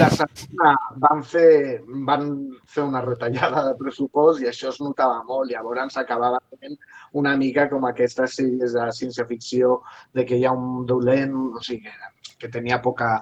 La 0.00 0.08
segona 0.10 0.72
van 1.00 1.22
fer, 1.22 1.80
van 2.08 2.30
fer 2.66 2.84
una 2.84 3.02
retallada 3.04 3.64
de 3.68 3.74
pressupost 3.78 4.42
i 4.42 4.48
això 4.50 4.70
es 4.70 4.80
notava 4.80 5.22
molt. 5.28 5.50
Llavors 5.50 5.96
acabava 6.00 6.40
fent 6.58 6.76
una 7.12 7.36
mica 7.36 7.68
com 7.70 7.84
aquestes 7.88 8.36
sèries 8.38 8.76
de 8.76 8.88
ciència-ficció 8.98 9.78
de 10.14 10.26
que 10.26 10.38
hi 10.38 10.46
ha 10.46 10.52
un 10.52 10.86
dolent, 10.86 11.34
o 11.56 11.62
sigui, 11.62 11.92
que, 12.38 12.48
tenia 12.48 12.80
poca, 12.82 13.12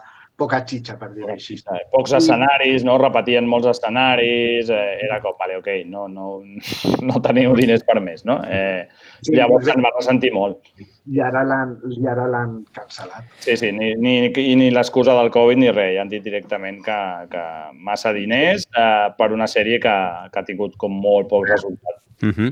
poca 0.41 0.63
xitxa, 0.65 0.97
per 1.01 1.11
dir-ho 1.13 1.31
així. 1.35 1.59
Pocs 1.93 2.17
escenaris, 2.19 2.85
no? 2.89 2.97
Repetien 3.03 3.49
molts 3.51 3.69
escenaris, 3.75 4.73
eh, 4.73 4.97
era 5.05 5.21
com, 5.21 5.37
vale, 5.41 5.61
ok, 5.61 5.71
no, 5.93 6.09
no, 6.09 6.41
no 7.09 7.23
teniu 7.25 7.55
diners 7.59 7.85
per 7.87 8.01
més, 8.01 8.25
no? 8.29 8.41
Eh, 8.49 8.89
Sí, 9.21 9.35
llavors 9.37 9.67
sí. 9.67 9.71
se'n 9.71 9.85
va 9.85 9.93
ressentir 9.93 10.31
molt. 10.33 10.71
I 11.11 11.21
ara 11.25 11.43
l'han 11.45 11.75
i 11.93 12.07
ara 12.09 12.27
l'han 12.31 12.55
cancel·lat. 12.77 13.27
Sí, 13.45 13.57
sí, 13.61 13.71
ni, 13.77 13.93
ni, 14.01 14.15
ni 14.31 14.71
l'excusa 14.73 15.17
del 15.19 15.29
Covid 15.35 15.61
ni 15.61 15.69
res. 15.75 15.95
Ja 15.97 16.05
han 16.05 16.13
dit 16.13 16.25
directament 16.25 16.81
que, 16.87 16.99
que 17.33 17.45
massa 17.89 18.15
diners 18.17 18.65
eh, 18.73 19.09
per 19.19 19.31
una 19.37 19.49
sèrie 19.51 19.81
que, 19.83 19.97
que 20.33 20.41
ha 20.41 20.47
tingut 20.47 20.79
com 20.81 20.95
molt 21.05 21.29
poc 21.33 21.49
resultat. 21.51 22.01
Uh 22.21 22.33
-huh. 22.37 22.51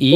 I 0.00 0.12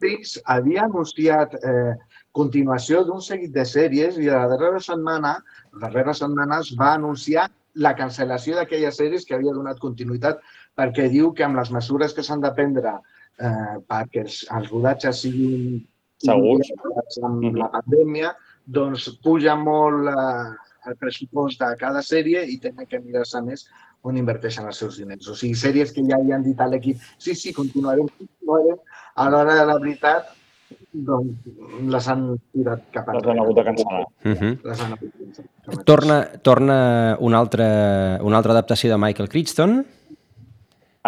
Netflix 0.00 0.38
havia 0.46 0.84
anunciat 0.84 1.54
eh, 1.54 1.94
continuació 2.36 3.02
d'un 3.04 3.22
seguit 3.24 3.52
de 3.54 3.64
sèries 3.66 4.18
i 4.20 4.28
la 4.30 4.46
darrera 4.50 4.80
setmana, 4.82 5.36
les 5.72 5.82
darreres 5.82 6.22
setmanes, 6.22 6.74
va 6.78 6.94
anunciar 6.94 7.48
la 7.74 7.94
cancel·lació 7.98 8.56
d'aquelles 8.58 8.96
sèries 8.96 9.26
que 9.26 9.36
havia 9.36 9.54
donat 9.54 9.78
continuïtat 9.82 10.40
perquè 10.78 11.08
diu 11.10 11.32
que 11.34 11.44
amb 11.46 11.58
les 11.58 11.70
mesures 11.74 12.14
que 12.14 12.22
s'han 12.26 12.42
de 12.42 12.50
prendre 12.54 12.96
eh, 13.40 13.76
perquè 13.90 14.24
els, 14.24 14.40
els 14.56 14.70
rodatges 14.70 15.22
siguin 15.24 15.80
Segurs. 16.20 16.68
amb 17.24 17.56
la 17.56 17.70
pandèmia, 17.72 18.34
doncs 18.66 19.08
puja 19.24 19.54
molt 19.56 20.10
eh, 20.10 20.48
el 20.90 20.96
pressupost 21.00 21.60
de 21.62 21.70
cada 21.80 22.02
sèrie 22.04 22.42
i 22.48 22.58
tenen 22.60 22.88
que 22.88 23.00
mirar-se 23.00 23.40
més 23.44 23.66
on 24.04 24.16
inverteixen 24.16 24.66
els 24.68 24.78
seus 24.80 24.98
diners. 25.00 25.28
O 25.28 25.36
sigui, 25.36 25.56
sèries 25.56 25.92
que 25.92 26.04
ja 26.08 26.18
li 26.20 26.32
han 26.32 26.44
dit 26.44 26.60
a 26.60 26.68
l'equip, 26.68 27.00
sí, 27.18 27.34
sí, 27.36 27.52
continuarem, 27.56 28.08
continuarem, 28.18 28.78
a 29.16 29.28
l'hora 29.32 29.56
de 29.58 29.66
la 29.68 29.76
veritat, 29.80 30.30
doncs 30.92 31.86
les 31.94 32.08
han 32.08 32.26
tirat 32.52 32.82
cap 32.94 33.08
a 33.08 33.14
Les 33.18 33.30
han 33.30 33.38
hagut 33.42 33.56
de 33.56 33.64
cancel·lar. 33.68 34.02
Uh 34.24 34.34
-huh. 34.34 34.52
Les 34.64 34.80
han 34.80 34.92
hagut 34.92 35.12
de 35.12 35.24
cancel·lar. 35.24 35.84
Torna, 35.84 36.18
torna 36.42 37.16
una, 37.20 37.38
altra, 37.38 38.18
una 38.22 38.36
altra 38.36 38.52
adaptació 38.52 38.90
de 38.90 38.98
Michael 38.98 39.28
Crichton, 39.28 39.84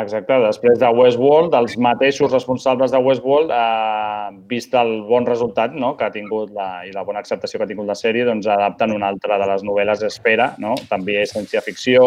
Exacte, 0.00 0.38
després 0.40 0.78
de 0.80 0.88
Westworld, 0.88 1.52
els 1.52 1.74
mateixos 1.76 2.32
responsables 2.32 2.94
de 2.94 3.00
Westworld, 3.04 3.50
eh, 3.52 4.30
vist 4.48 4.72
el 4.72 5.02
bon 5.04 5.26
resultat 5.28 5.74
no? 5.76 5.90
que 5.98 6.06
ha 6.06 6.14
tingut 6.14 6.54
la, 6.56 6.86
i 6.88 6.94
la 6.94 7.02
bona 7.04 7.20
acceptació 7.20 7.60
que 7.60 7.66
ha 7.66 7.68
tingut 7.68 7.90
la 7.90 7.96
sèrie, 7.98 8.24
doncs 8.24 8.48
adapten 8.48 8.94
una 8.96 9.10
altra 9.12 9.36
de 9.36 9.50
les 9.50 9.66
novel·les 9.68 10.00
d'Espera, 10.00 10.54
no? 10.64 10.78
també 10.88 11.18
ciència-ficció, 11.28 12.06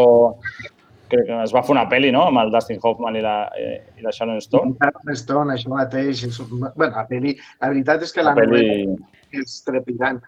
crec 1.16 1.28
que 1.32 1.42
es 1.48 1.56
va 1.56 1.64
fer 1.66 1.76
una 1.76 1.88
pel·li 1.92 2.14
no? 2.14 2.28
amb 2.30 2.44
el 2.44 2.54
Dustin 2.54 2.80
Hoffman 2.84 3.18
i 3.18 3.26
la, 3.26 3.36
eh, 3.58 3.76
i 3.98 4.06
la 4.06 4.14
Sharon 4.16 4.38
Stone. 4.44 4.76
Sharon 4.82 5.16
Stone, 5.18 5.56
això 5.56 5.74
mateix. 5.74 6.26
És, 6.30 6.40
bueno, 6.46 6.92
la 6.94 7.08
pel·li, 7.10 7.36
la 7.64 7.72
veritat 7.74 8.04
és 8.06 8.14
que 8.16 8.24
la, 8.26 8.36
La 8.36 8.44
pel·li- 8.44 8.98
és 9.36 9.62
trepidant. 9.66 10.22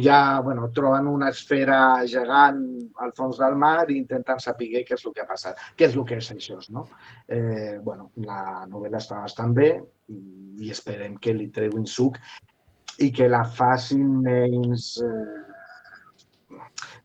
Ja, 0.00 0.40
bueno, 0.40 0.68
troben 0.72 1.08
una 1.10 1.28
esfera 1.34 2.00
gegant 2.08 2.60
al 3.04 3.10
fons 3.16 3.40
del 3.42 3.56
mar 3.58 3.90
i 3.90 3.98
intenten 3.98 4.38
saber 4.40 4.68
què 4.86 4.94
és 4.94 5.02
el 5.04 5.12
que 5.12 5.24
ha 5.24 5.26
passat, 5.28 5.58
què 5.76 5.88
és 5.88 5.96
el 5.98 6.06
que 6.08 6.16
és 6.22 6.30
això, 6.32 6.56
no? 6.72 6.86
Eh, 7.28 7.76
bueno, 7.84 8.10
la 8.24 8.64
novel·la 8.70 9.02
està 9.02 9.18
bastant 9.24 9.52
bé 9.58 9.72
i, 10.08 10.70
esperem 10.70 11.18
que 11.20 11.34
li 11.36 11.50
treuin 11.52 11.84
suc 11.84 12.16
i 13.04 13.10
que 13.12 13.28
la 13.28 13.42
facin 13.44 14.06
menys... 14.24 14.94
Eh... 15.04 16.56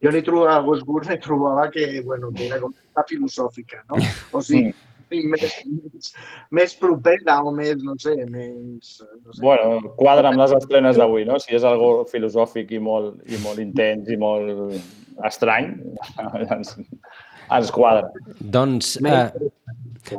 Jo 0.04 0.12
li 0.12 0.22
trobava, 0.24 0.56
a 0.62 0.64
Westworld 0.64 1.10
li 1.12 1.20
trobava 1.24 1.70
que, 1.72 2.02
bueno, 2.06 2.32
que 2.36 2.48
era 2.48 2.62
com 2.62 2.72
una 2.94 3.06
filosòfica, 3.10 3.84
no? 3.90 4.00
O 4.38 4.42
sigui, 4.46 4.74
sí, 5.10 5.22
més, 5.30 5.44
més, 5.70 6.12
més 6.60 6.76
propera 6.80 7.40
o 7.46 7.54
més, 7.56 7.82
no 7.86 7.96
sé, 8.02 8.16
menys... 8.26 9.00
No 9.24 9.34
sé. 9.34 9.42
Bueno, 9.42 9.94
quadra 9.98 10.32
amb 10.32 10.42
les 10.42 10.56
estrenes 10.58 11.00
d'avui, 11.00 11.26
no? 11.30 11.40
Si 11.42 11.56
és 11.58 11.66
algo 11.68 12.06
filosòfic 12.12 12.74
i 12.78 12.82
molt, 12.84 13.20
i 13.30 13.42
molt 13.44 13.62
intens 13.64 14.10
i 14.14 14.20
molt 14.20 14.78
estrany, 15.28 15.74
ens, 16.56 16.78
ens 17.50 17.76
quadra. 17.76 18.10
Doncs, 18.40 18.96
eh, 19.04 20.18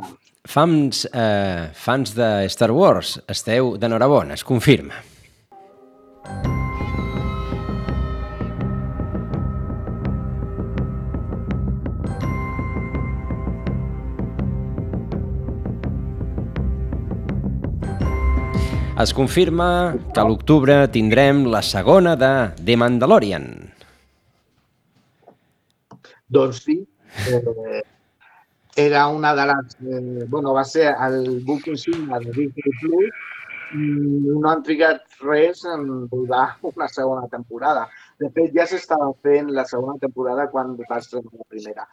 fans, 0.51 1.07
eh, 1.11 1.73
fans 1.87 2.15
de 2.19 2.31
Star 2.53 2.71
Wars, 2.75 3.19
esteu 3.31 3.75
d'enhorabona, 3.81 4.39
es 4.39 4.47
confirma. 4.47 5.03
Es 19.03 19.11
confirma 19.11 19.97
que 20.15 20.21
a 20.23 20.25
l'octubre 20.29 20.75
tindrem 20.95 21.41
la 21.51 21.65
segona 21.67 22.13
de 22.15 22.29
The 22.63 22.77
Mandalorian. 22.79 23.49
Doncs 26.31 26.61
sí, 26.63 26.77
eh, 27.27 27.83
era 28.77 29.09
una 29.09 29.35
de 29.35 29.47
les... 29.51 29.75
Eh, 29.83 30.27
bueno, 30.29 30.55
va 30.55 30.63
ser 30.65 30.93
el 31.09 31.41
book 31.43 31.67
insignia 31.67 32.21
de 32.23 32.31
Disney 32.39 32.79
Plus 32.81 33.25
no 33.75 34.49
han 34.51 34.63
trigat 34.63 35.03
res 35.25 35.65
en 35.67 36.09
rodar 36.11 36.47
una 36.63 36.89
segona 36.89 37.27
temporada. 37.29 37.89
De 38.21 38.31
fet, 38.31 38.53
ja 38.55 38.67
s'estava 38.71 39.11
fent 39.27 39.51
la 39.57 39.65
segona 39.67 39.99
temporada 39.99 40.47
quan 40.53 40.77
va 40.79 41.01
estrenar 41.01 41.33
la 41.33 41.49
primera. 41.51 41.87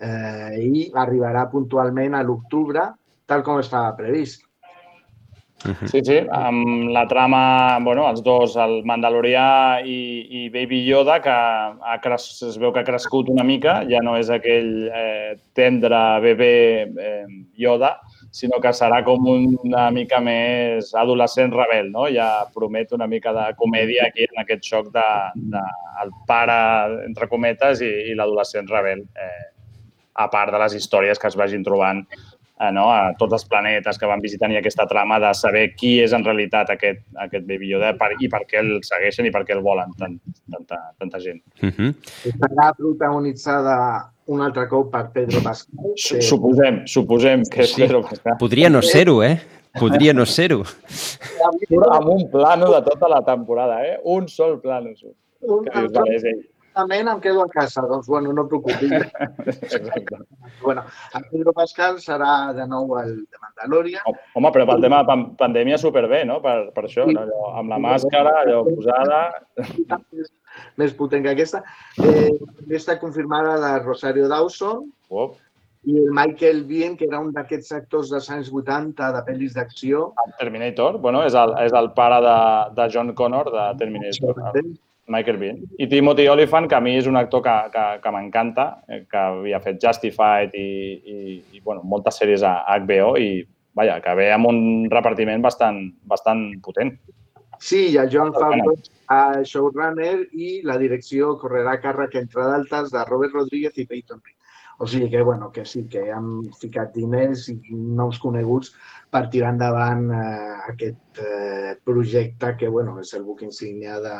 Eh, 0.00 0.64
I 0.64 0.88
arribarà 1.04 1.46
puntualment 1.52 2.16
a 2.16 2.24
l'octubre, 2.24 2.88
tal 3.26 3.44
com 3.44 3.60
estava 3.60 3.92
previst. 4.00 4.45
Sí, 5.64 6.02
sí, 6.04 6.18
amb 6.30 6.90
la 6.92 7.06
trama, 7.08 7.78
bueno, 7.82 8.04
els 8.10 8.20
dos, 8.22 8.54
el 8.60 8.82
Mandalorià 8.86 9.80
i, 9.88 9.96
i 10.28 10.42
Baby 10.52 10.82
Yoda, 10.84 11.16
que 11.24 11.32
ha 11.32 11.96
cres, 12.04 12.26
es 12.44 12.58
veu 12.60 12.74
que 12.74 12.82
ha 12.82 12.86
crescut 12.86 13.30
una 13.32 13.44
mica, 13.46 13.78
ja 13.88 14.02
no 14.04 14.18
és 14.20 14.28
aquell 14.30 14.68
eh, 14.92 15.32
tendre 15.56 16.02
bebè 16.22 16.52
eh, 16.84 17.24
Yoda, 17.58 17.94
sinó 18.36 18.60
que 18.60 18.74
serà 18.76 19.00
com 19.06 19.26
una 19.32 19.88
mica 19.96 20.20
més 20.20 20.92
adolescent 20.94 21.56
rebel, 21.56 21.90
no? 21.90 22.04
Ja 22.12 22.44
promet 22.54 22.92
una 22.92 23.08
mica 23.10 23.32
de 23.34 23.48
comèdia 23.56 24.10
aquí 24.10 24.28
en 24.28 24.44
aquest 24.44 24.68
xoc 24.68 24.92
de, 24.94 25.08
de 25.56 25.66
el 26.04 26.14
pare, 26.28 26.60
entre 27.08 27.32
cometes, 27.32 27.80
i, 27.80 27.92
i 28.12 28.14
l'adolescent 28.14 28.68
rebel, 28.70 29.06
eh, 29.16 29.44
a 30.16 30.30
part 30.32 30.52
de 30.52 30.60
les 30.60 30.76
històries 30.76 31.18
que 31.20 31.28
es 31.28 31.36
vagin 31.36 31.64
trobant 31.64 32.04
no? 32.72 32.86
a 32.90 33.12
tots 33.18 33.32
els 33.36 33.44
planetes 33.44 33.98
que 33.98 34.06
van 34.08 34.20
visitant 34.24 34.52
i 34.52 34.56
aquesta 34.56 34.86
trama 34.88 35.18
de 35.20 35.32
saber 35.34 35.74
qui 35.76 35.98
és 36.00 36.12
en 36.16 36.24
realitat 36.24 36.70
aquest, 36.72 37.02
aquest 37.26 37.44
Baby 37.46 37.68
Yoda 37.68 37.92
per, 38.00 38.12
i 38.20 38.28
per 38.32 38.42
què 38.48 38.62
el 38.62 38.78
segueixen 38.86 39.26
i 39.28 39.30
per 39.34 39.42
què 39.44 39.52
el 39.56 39.60
volen 39.64 39.92
tant, 39.98 40.16
tanta, 40.52 40.78
tanta 40.98 41.20
gent. 41.20 41.42
Uh 41.62 41.68
-huh. 41.68 41.94
Estarà 42.32 42.72
protagonitzada 42.76 43.76
un 44.26 44.40
altre 44.42 44.66
cop 44.68 44.90
per 44.90 45.10
Pedro 45.12 45.40
Pascal. 45.42 45.92
Su- 45.96 46.20
Suposem, 46.22 46.86
suposem 46.86 47.42
que 47.50 47.60
és 47.62 47.74
Sí. 47.74 47.82
Pedro 47.82 48.02
Pascal. 48.02 48.36
Podria 48.38 48.70
no 48.70 48.82
ser-ho, 48.82 49.22
eh? 49.22 49.38
Podria 49.78 50.12
no 50.14 50.24
ser-ho. 50.24 50.62
Amb 51.92 52.08
un 52.08 52.30
plano 52.30 52.72
de 52.72 52.82
tota 52.82 53.08
la 53.08 53.22
temporada, 53.24 53.84
eh? 53.86 53.98
Un 54.04 54.28
sol 54.28 54.60
plano. 54.60 54.90
Un, 55.40 55.64
Que 55.64 55.80
dius, 55.80 55.92
vale, 55.92 56.16
és 56.16 56.24
ell. 56.24 56.40
Exactament, 56.76 57.08
em 57.08 57.20
quedo 57.20 57.40
a 57.42 57.48
casa, 57.48 57.80
doncs 57.88 58.06
bueno, 58.06 58.32
no 58.36 58.42
et 58.44 58.48
preocupis. 58.48 58.92
Bueno, 60.62 60.82
el 61.14 61.24
Pedro 61.30 61.52
Pascal 61.52 61.98
serà 62.00 62.52
de 62.56 62.64
nou 62.66 62.96
el 62.98 63.10
de 63.24 63.38
Mandalorian. 63.40 64.02
Home, 64.34 64.50
però 64.52 64.66
pel 64.68 64.82
tema 64.82 64.98
de 65.02 65.08
pan- 65.08 65.24
pandèmia 65.38 65.78
superbé, 65.78 66.24
no? 66.28 66.40
Per, 66.42 66.72
per 66.74 66.84
això, 66.88 67.04
no? 67.06 67.22
allò, 67.22 67.42
amb 67.60 67.70
la 67.70 67.78
màscara, 67.80 68.32
allò 68.42 68.62
posada... 68.66 69.20
més, 70.12 70.30
més 70.80 70.94
potent 70.96 71.24
que 71.24 71.32
aquesta. 71.32 71.62
Eh, 72.02 72.32
està 72.80 72.98
confirmada 73.00 73.56
la 73.62 73.74
Rosario 73.84 74.28
Dawson 74.32 74.86
Uop. 75.12 75.36
i 75.86 75.96
el 76.02 76.10
Michael 76.16 76.64
Biehn, 76.66 76.96
que 76.98 77.06
era 77.08 77.20
un 77.22 77.30
d'aquests 77.36 77.72
actors 77.78 78.10
dels 78.12 78.28
anys 78.32 78.50
80 78.52 79.12
de 79.16 79.22
pel·lis 79.28 79.54
d'acció. 79.56 80.10
Terminator, 80.40 80.98
bueno, 81.04 81.22
és 81.28 81.36
el, 81.36 81.54
és 81.62 81.76
el 81.76 81.92
pare 81.96 82.20
de, 82.26 82.36
de 82.80 82.90
John 82.92 83.14
Connor 83.14 83.52
de 83.54 83.70
Terminator, 83.84 84.42
el 84.52 84.74
Michael 85.08 85.38
Biehn. 85.38 85.60
I 85.78 85.86
Timothy 85.88 86.26
Olyphant, 86.28 86.68
que 86.68 86.76
a 86.76 86.82
mi 86.82 86.96
és 86.98 87.06
un 87.06 87.16
actor 87.16 87.42
que, 87.44 87.54
que, 87.74 87.84
que 88.02 88.12
m'encanta, 88.14 88.66
eh, 88.88 89.04
que 89.10 89.20
havia 89.20 89.60
fet 89.62 89.78
Justified 89.82 90.54
i, 90.58 90.70
i, 90.96 91.18
i 91.54 91.62
bueno, 91.62 91.84
moltes 91.86 92.18
sèries 92.20 92.42
a 92.46 92.58
HBO 92.82 93.14
i 93.22 93.30
vaja, 93.76 94.00
que 94.02 94.14
ve 94.18 94.30
amb 94.32 94.48
un 94.50 94.58
repartiment 94.90 95.44
bastant, 95.44 95.82
bastant 96.10 96.48
potent. 96.64 96.96
Sí, 97.62 97.86
i 97.92 97.98
el 98.00 98.10
Joan 98.12 98.32
Favreau, 98.34 98.74
a 99.12 99.42
showrunner, 99.46 100.26
i 100.36 100.60
la 100.66 100.76
direcció 100.80 101.36
correrà 101.40 101.76
a 101.76 101.82
càrrec, 101.82 102.16
entre 102.20 102.44
d'altres, 102.44 102.90
de 102.92 103.04
Robert 103.08 103.36
Rodríguez 103.36 103.78
i 103.80 103.86
Peyton 103.88 104.20
Reed. 104.20 104.34
O 104.78 104.86
sigui 104.86 105.08
que, 105.08 105.22
bueno, 105.24 105.48
que 105.52 105.64
sí, 105.64 105.86
que 105.88 106.02
han 106.12 106.50
ficat 106.60 106.90
diners 106.92 107.46
i 107.48 107.56
nous 107.72 108.18
coneguts 108.20 108.74
per 109.08 109.22
tirar 109.32 109.54
endavant 109.54 110.10
eh, 110.12 110.56
aquest 110.68 111.22
eh, 111.24 111.76
projecte 111.84 112.52
que, 112.60 112.68
bueno, 112.68 112.98
és 113.00 113.14
el 113.16 113.24
book 113.24 113.40
insignia 113.46 113.96
de, 114.04 114.18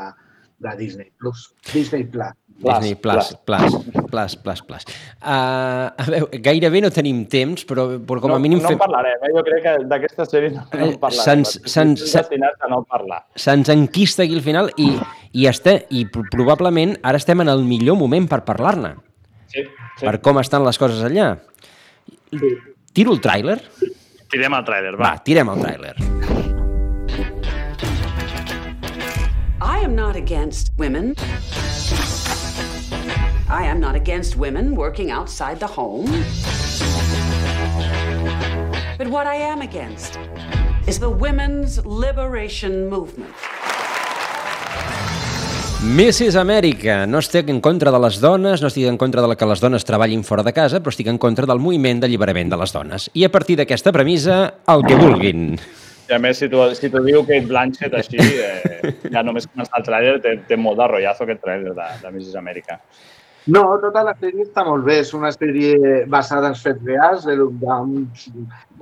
de 0.58 0.76
Disney 0.78 1.10
Plus. 1.18 1.50
Disney 1.72 2.04
Plus. 2.04 2.32
Disney 2.56 2.94
Plus, 2.94 3.34
Plus, 3.44 3.74
Plus, 4.10 4.36
Plus, 4.40 4.62
Plus. 4.64 4.84
Uh, 5.20 5.92
a 5.92 6.04
veure, 6.08 6.38
gairebé 6.40 6.80
no 6.80 6.88
tenim 6.90 7.18
temps, 7.28 7.66
però, 7.68 7.84
però 8.00 8.22
com 8.24 8.32
a 8.32 8.38
no, 8.38 8.40
mínim 8.40 8.62
no 8.62 8.70
fem... 8.70 8.78
en 8.78 8.80
parlarem, 8.80 9.26
eh? 9.28 9.32
jo 9.34 9.42
crec 9.44 9.60
que 9.66 9.74
d'aquesta 9.90 10.24
sèrie 10.24 10.54
no, 10.54 10.64
no 10.72 10.86
en 10.86 10.94
parlarem. 11.02 11.44
Se'ns- 11.44 12.16
a 12.16 12.70
no 12.72 12.80
parlar. 12.88 13.20
Se'ns 13.36 13.68
enquista 13.74 14.24
aquí 14.24 14.38
al 14.40 14.44
final 14.46 14.70
i, 14.80 14.88
i, 15.36 15.44
este, 15.52 15.82
i 15.92 16.06
pro- 16.08 16.24
probablement 16.32 16.96
ara 17.04 17.20
estem 17.20 17.44
en 17.44 17.52
el 17.52 17.60
millor 17.68 18.00
moment 18.00 18.24
per 18.32 18.40
parlar-ne, 18.48 18.94
Sí, 19.52 19.60
sí. 20.00 20.06
per 20.08 20.16
com 20.24 20.40
estan 20.40 20.64
les 20.64 20.80
coses 20.80 21.04
allà. 21.04 21.34
Tiro 22.96 23.12
el 23.12 23.20
tràiler? 23.20 23.60
Tirem 24.32 24.56
el 24.56 24.64
tràiler, 24.64 24.96
Va, 24.96 25.10
va. 25.12 25.16
tirem 25.28 25.52
el 25.52 25.60
tràiler. 25.60 26.15
Am 29.86 29.94
not 29.94 30.16
against 30.16 30.72
women. 30.78 31.14
I 33.48 33.62
am 33.70 33.78
not 33.78 33.94
against 33.94 34.36
women 34.36 34.74
working 34.74 35.12
outside 35.12 35.60
the 35.60 35.68
home. 35.68 36.10
But 38.98 39.06
what 39.06 39.28
I 39.28 39.36
am 39.36 39.62
against 39.62 40.18
is 40.88 40.98
the 40.98 41.08
women's 41.08 41.78
liberation 41.86 42.90
movement. 42.90 43.32
Mrs. 45.86 46.34
Amèrica. 46.34 47.06
No 47.06 47.22
estic 47.22 47.48
en 47.48 47.60
contra 47.60 47.92
de 47.94 48.00
les 48.02 48.18
dones, 48.18 48.58
no 48.62 48.66
estic 48.66 48.90
en 48.90 48.98
contra 48.98 49.22
de 49.22 49.36
que 49.36 49.46
les 49.46 49.60
dones 49.60 49.86
treballin 49.86 50.24
fora 50.24 50.42
de 50.42 50.52
casa, 50.52 50.82
però 50.82 50.90
estic 50.90 51.06
en 51.06 51.22
contra 51.22 51.46
del 51.46 51.62
moviment 51.62 52.02
d'alliberament 52.02 52.50
de 52.50 52.58
les 52.58 52.74
dones. 52.74 53.10
I 53.14 53.22
a 53.22 53.30
partir 53.30 53.60
d'aquesta 53.62 53.94
premissa, 53.94 54.56
el 54.66 54.82
que 54.82 54.98
vulguin. 54.98 55.60
I 56.06 56.14
a 56.14 56.20
més, 56.22 56.38
si 56.38 56.48
tu, 56.48 56.62
si 56.78 56.90
tu 56.92 57.02
diu 57.02 57.24
Kate 57.26 57.48
Blanchett 57.50 57.94
així, 57.98 58.18
eh, 58.46 58.94
ja 59.12 59.24
només 59.26 59.48
començar 59.50 59.80
el 59.80 59.86
tràiler 59.88 60.16
té, 60.22 60.36
té 60.48 60.58
molt 60.60 60.78
de 60.80 60.88
rotllazo 60.92 61.26
aquest 61.26 61.42
tràiler 61.44 61.74
de, 61.74 61.86
de 62.02 62.12
Mrs. 62.12 62.36
Amèrica. 62.38 62.80
No, 63.46 63.62
tota 63.78 64.02
la 64.02 64.14
sèrie 64.18 64.42
està 64.42 64.64
molt 64.66 64.86
bé. 64.86 65.00
És 65.04 65.12
una 65.14 65.30
sèrie 65.34 66.04
basada 66.10 66.50
en 66.50 66.56
fets 66.58 66.82
reals, 66.86 67.26
d'un 67.26 68.06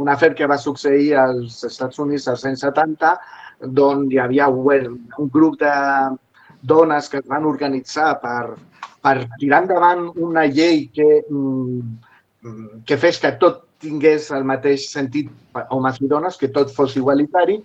un 0.01 0.09
afer 0.11 0.33
que 0.35 0.49
va 0.51 0.57
succeir 0.59 1.15
als 1.21 1.61
Estats 1.69 2.01
Units 2.03 2.29
als 2.29 2.45
anys 2.49 2.65
70, 2.65 3.13
d'on 3.77 4.07
hi 4.11 4.19
havia 4.19 4.49
un, 4.49 4.97
un 5.21 5.29
grup 5.33 5.59
de 5.61 5.75
dones 6.65 7.11
que 7.13 7.21
es 7.21 7.29
van 7.29 7.45
organitzar 7.47 8.15
per, 8.23 8.57
per 9.05 9.15
tirar 9.39 9.63
endavant 9.65 10.09
una 10.17 10.47
llei 10.49 10.89
que, 10.97 11.21
mm, 11.29 12.81
que 12.89 12.99
fes 13.01 13.21
que 13.21 13.35
tot 13.41 13.63
tingués 13.85 14.31
el 14.35 14.47
mateix 14.49 14.89
sentit 14.91 15.31
homes 15.71 16.01
i 16.01 16.09
dones, 16.11 16.39
que 16.41 16.51
tot 16.57 16.73
fos 16.75 16.97
igualitari, 16.99 17.61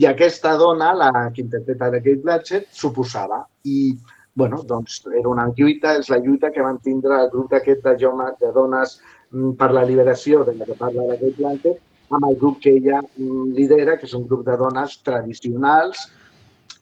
i 0.00 0.08
aquesta 0.08 0.54
dona, 0.60 0.92
la 0.96 1.10
que 1.34 1.42
interpreta 1.42 1.90
de 1.92 2.00
Kate 2.04 2.22
Blanchett, 2.24 2.68
suposava. 2.72 3.42
I 3.64 3.96
bueno, 4.34 4.62
doncs 4.68 5.02
era 5.12 5.28
una 5.28 5.48
lluita, 5.56 5.96
és 6.00 6.08
la 6.12 6.20
lluita 6.22 6.52
que 6.52 6.64
van 6.64 6.78
tindre 6.84 7.18
el 7.20 7.28
grup 7.32 7.50
d'aquest 7.52 7.82
de, 7.84 7.96
de 8.40 8.52
dones 8.54 8.98
mm, 9.30 9.52
per 9.60 9.72
la 9.72 9.84
liberació, 9.84 10.44
de 10.44 10.54
la 10.56 10.68
que 10.68 10.78
parla 10.78 11.08
de 11.10 11.18
Kate 11.20 11.36
Blanchett, 11.40 11.82
amb 12.12 12.28
el 12.28 12.36
grup 12.40 12.60
que 12.64 12.76
ella 12.78 13.02
mm, 13.02 13.52
lidera, 13.58 13.98
que 13.98 14.08
és 14.08 14.16
un 14.16 14.26
grup 14.28 14.46
de 14.46 14.56
dones 14.56 14.98
tradicionals 15.04 16.08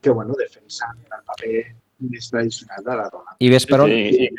que 0.01 0.09
bueno, 0.09 0.33
defensen 0.39 0.97
el 1.11 1.23
paper 1.27 1.65
més 2.11 2.31
tradicional 2.31 2.83
de 2.85 2.97
la 2.97 3.09
dona. 3.13 3.35
I 3.39 3.51
ves 3.53 3.67
per 3.69 3.83
on? 3.83 3.91
I, 3.91 4.25
i, 4.25 4.29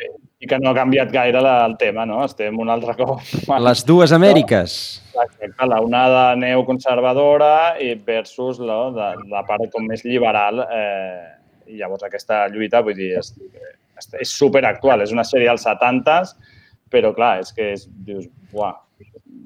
I 0.43 0.49
que 0.51 0.59
no 0.59 0.73
ha 0.73 0.75
canviat 0.75 1.13
gaire 1.15 1.39
el 1.39 1.77
tema, 1.79 2.03
no? 2.09 2.25
Estem 2.27 2.57
un 2.59 2.71
altre 2.73 2.97
cop. 2.99 3.21
Les 3.67 3.85
dues 3.87 4.15
Amèriques. 4.15 4.75
Exacte, 5.13 5.69
la 5.71 5.79
onada 5.85 6.25
neoconservadora 6.35 7.79
i 7.79 7.93
versus 8.07 8.59
la, 8.59 8.79
la, 8.91 9.13
la 9.31 9.45
part 9.47 9.71
com 9.71 9.87
més 9.87 10.03
liberal 10.09 10.65
eh, 10.65 11.29
i 11.71 11.79
llavors 11.79 12.03
aquesta 12.09 12.47
lluita, 12.51 12.83
vull 12.83 12.99
dir, 12.99 13.13
és, 13.21 13.31
és, 14.01 14.09
és 14.25 14.33
superactual. 14.35 15.05
És 15.05 15.15
una 15.15 15.25
sèrie 15.29 15.53
als 15.53 15.69
70s, 15.69 16.35
però 16.91 17.13
clar, 17.15 17.37
és 17.45 17.55
que 17.55 17.73
és, 17.77 17.87
dius, 18.07 18.27
uah. 18.53 18.75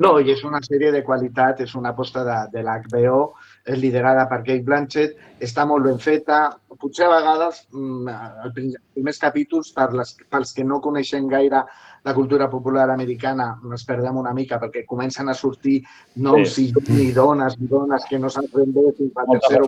No, 0.00 0.16
i 0.20 0.32
és 0.32 0.42
una 0.44 0.62
sèrie 0.64 0.90
de 0.92 1.04
qualitat, 1.04 1.60
és 1.64 1.76
una 1.76 1.92
aposta 1.92 2.24
de, 2.24 2.40
de 2.56 2.64
l'HBO, 2.64 3.20
és 3.66 3.78
liderada 3.82 4.26
per 4.30 4.42
Kate 4.44 4.64
Blanchett, 4.66 5.18
està 5.42 5.66
molt 5.66 5.86
ben 5.88 5.98
feta. 6.02 6.40
Potser 6.76 7.06
a 7.06 7.12
vegades, 7.14 7.62
els 7.72 8.56
primers 8.94 9.18
capítols, 9.22 9.72
per 9.76 9.88
les, 9.96 10.12
pels 10.32 10.52
que 10.56 10.64
no 10.64 10.82
coneixen 10.84 11.28
gaire 11.32 11.64
la 12.06 12.14
cultura 12.14 12.46
popular 12.48 12.88
americana, 12.92 13.48
ens 13.66 13.82
perdem 13.84 14.20
una 14.20 14.32
mica 14.32 14.60
perquè 14.62 14.84
comencen 14.86 15.28
a 15.28 15.34
sortir 15.34 15.80
noms 16.22 16.52
sí. 16.54 16.68
i, 16.70 16.98
i 17.02 17.06
dones 17.16 17.56
i 17.58 17.66
dones 17.66 18.06
que 18.06 18.20
no 18.22 18.30
saben 18.30 18.52
ben 18.54 18.74
bé 18.76 18.92
fins 18.94 19.18
al 19.18 19.32
tercer 19.34 19.64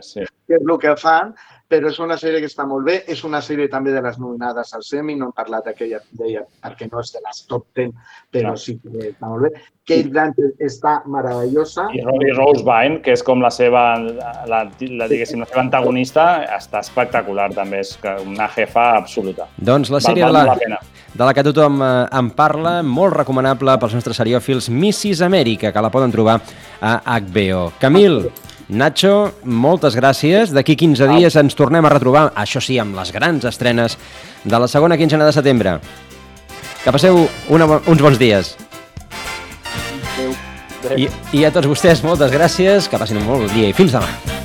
sí. 0.00 0.24
què 0.48 0.56
és 0.56 0.64
el 0.64 0.78
que 0.80 0.94
fan, 0.96 1.34
però 1.72 1.88
és 1.88 1.98
una 2.04 2.16
sèrie 2.20 2.40
que 2.42 2.48
està 2.50 2.66
molt 2.68 2.84
bé. 2.88 2.98
És 3.12 3.22
una 3.24 3.40
sèrie 3.44 3.68
també 3.72 3.92
de 3.94 4.02
les 4.04 4.18
nominades 4.20 4.72
al 4.76 4.84
Semi, 4.84 5.16
no 5.16 5.28
hem 5.28 5.36
parlat 5.36 5.68
d'aquella 5.68 6.00
d'ella 6.18 6.44
perquè 6.64 6.88
no 6.90 7.00
és 7.00 7.12
de 7.14 7.22
les 7.24 7.44
top 7.48 7.66
10, 7.78 7.92
però 8.32 8.54
sí 8.60 8.78
que 8.80 9.08
està 9.12 9.30
molt 9.30 9.46
bé. 9.46 9.52
Kate 9.88 10.12
Blanchett 10.12 10.60
està 10.62 10.94
meravellosa. 11.10 11.88
I 11.96 12.04
Rory 12.06 12.32
Rose 12.36 12.62
Byrne, 12.66 13.00
que 13.02 13.16
és 13.16 13.24
com 13.26 13.42
la 13.42 13.50
seva, 13.50 13.84
la, 13.98 14.32
la, 14.48 14.62
diguéssim, 14.78 15.42
la 15.42 15.48
seva 15.50 15.64
antagonista, 15.64 16.26
està 16.54 16.84
espectacular 16.84 17.50
també, 17.56 17.82
és 17.82 17.96
una 18.22 18.48
jefa 18.52 18.92
absoluta. 19.00 19.48
Doncs 19.58 19.90
la 19.92 20.02
sèrie 20.04 20.28
val, 20.28 20.38
val 20.38 20.60
de, 20.60 20.70
la, 20.70 20.78
la 20.78 21.02
de 21.12 21.26
la 21.28 21.34
que 21.36 21.44
tothom 21.44 21.81
eh, 21.82 22.06
en 22.18 22.30
parla, 22.36 22.78
molt 22.82 23.16
recomanable 23.18 23.76
pels 23.82 23.98
nostres 23.98 24.18
seriòfils, 24.22 24.70
Mrs. 24.70 25.24
Amèrica, 25.26 25.72
que 25.74 25.84
la 25.84 25.90
poden 25.92 26.14
trobar 26.14 26.38
a 26.80 26.96
HBO. 27.18 27.68
Camil, 27.82 28.24
Nacho, 28.72 29.32
moltes 29.44 29.96
gràcies. 29.98 30.52
D'aquí 30.56 30.76
15 30.80 31.10
dies 31.16 31.36
ens 31.36 31.56
tornem 31.58 31.84
a 31.84 31.92
retrobar, 31.92 32.30
això 32.38 32.62
sí, 32.62 32.78
amb 32.80 32.96
les 32.96 33.12
grans 33.12 33.44
estrenes 33.48 33.98
de 34.44 34.58
la 34.58 34.68
segona 34.68 34.96
quinzena 34.96 35.28
de 35.28 35.34
setembre. 35.36 35.78
Que 36.82 36.94
passeu 36.94 37.26
una, 37.52 37.68
uns 37.86 38.02
bons 38.02 38.18
dies. 38.18 38.54
I, 40.96 41.06
I 41.36 41.44
a 41.46 41.52
tots 41.54 41.70
vostès, 41.70 42.02
moltes 42.02 42.32
gràcies, 42.34 42.88
que 42.90 43.00
passin 43.00 43.20
un 43.22 43.28
molt 43.28 43.46
bon 43.46 43.52
dia 43.54 43.70
i 43.70 43.76
fins 43.76 43.94
demà. 43.94 44.41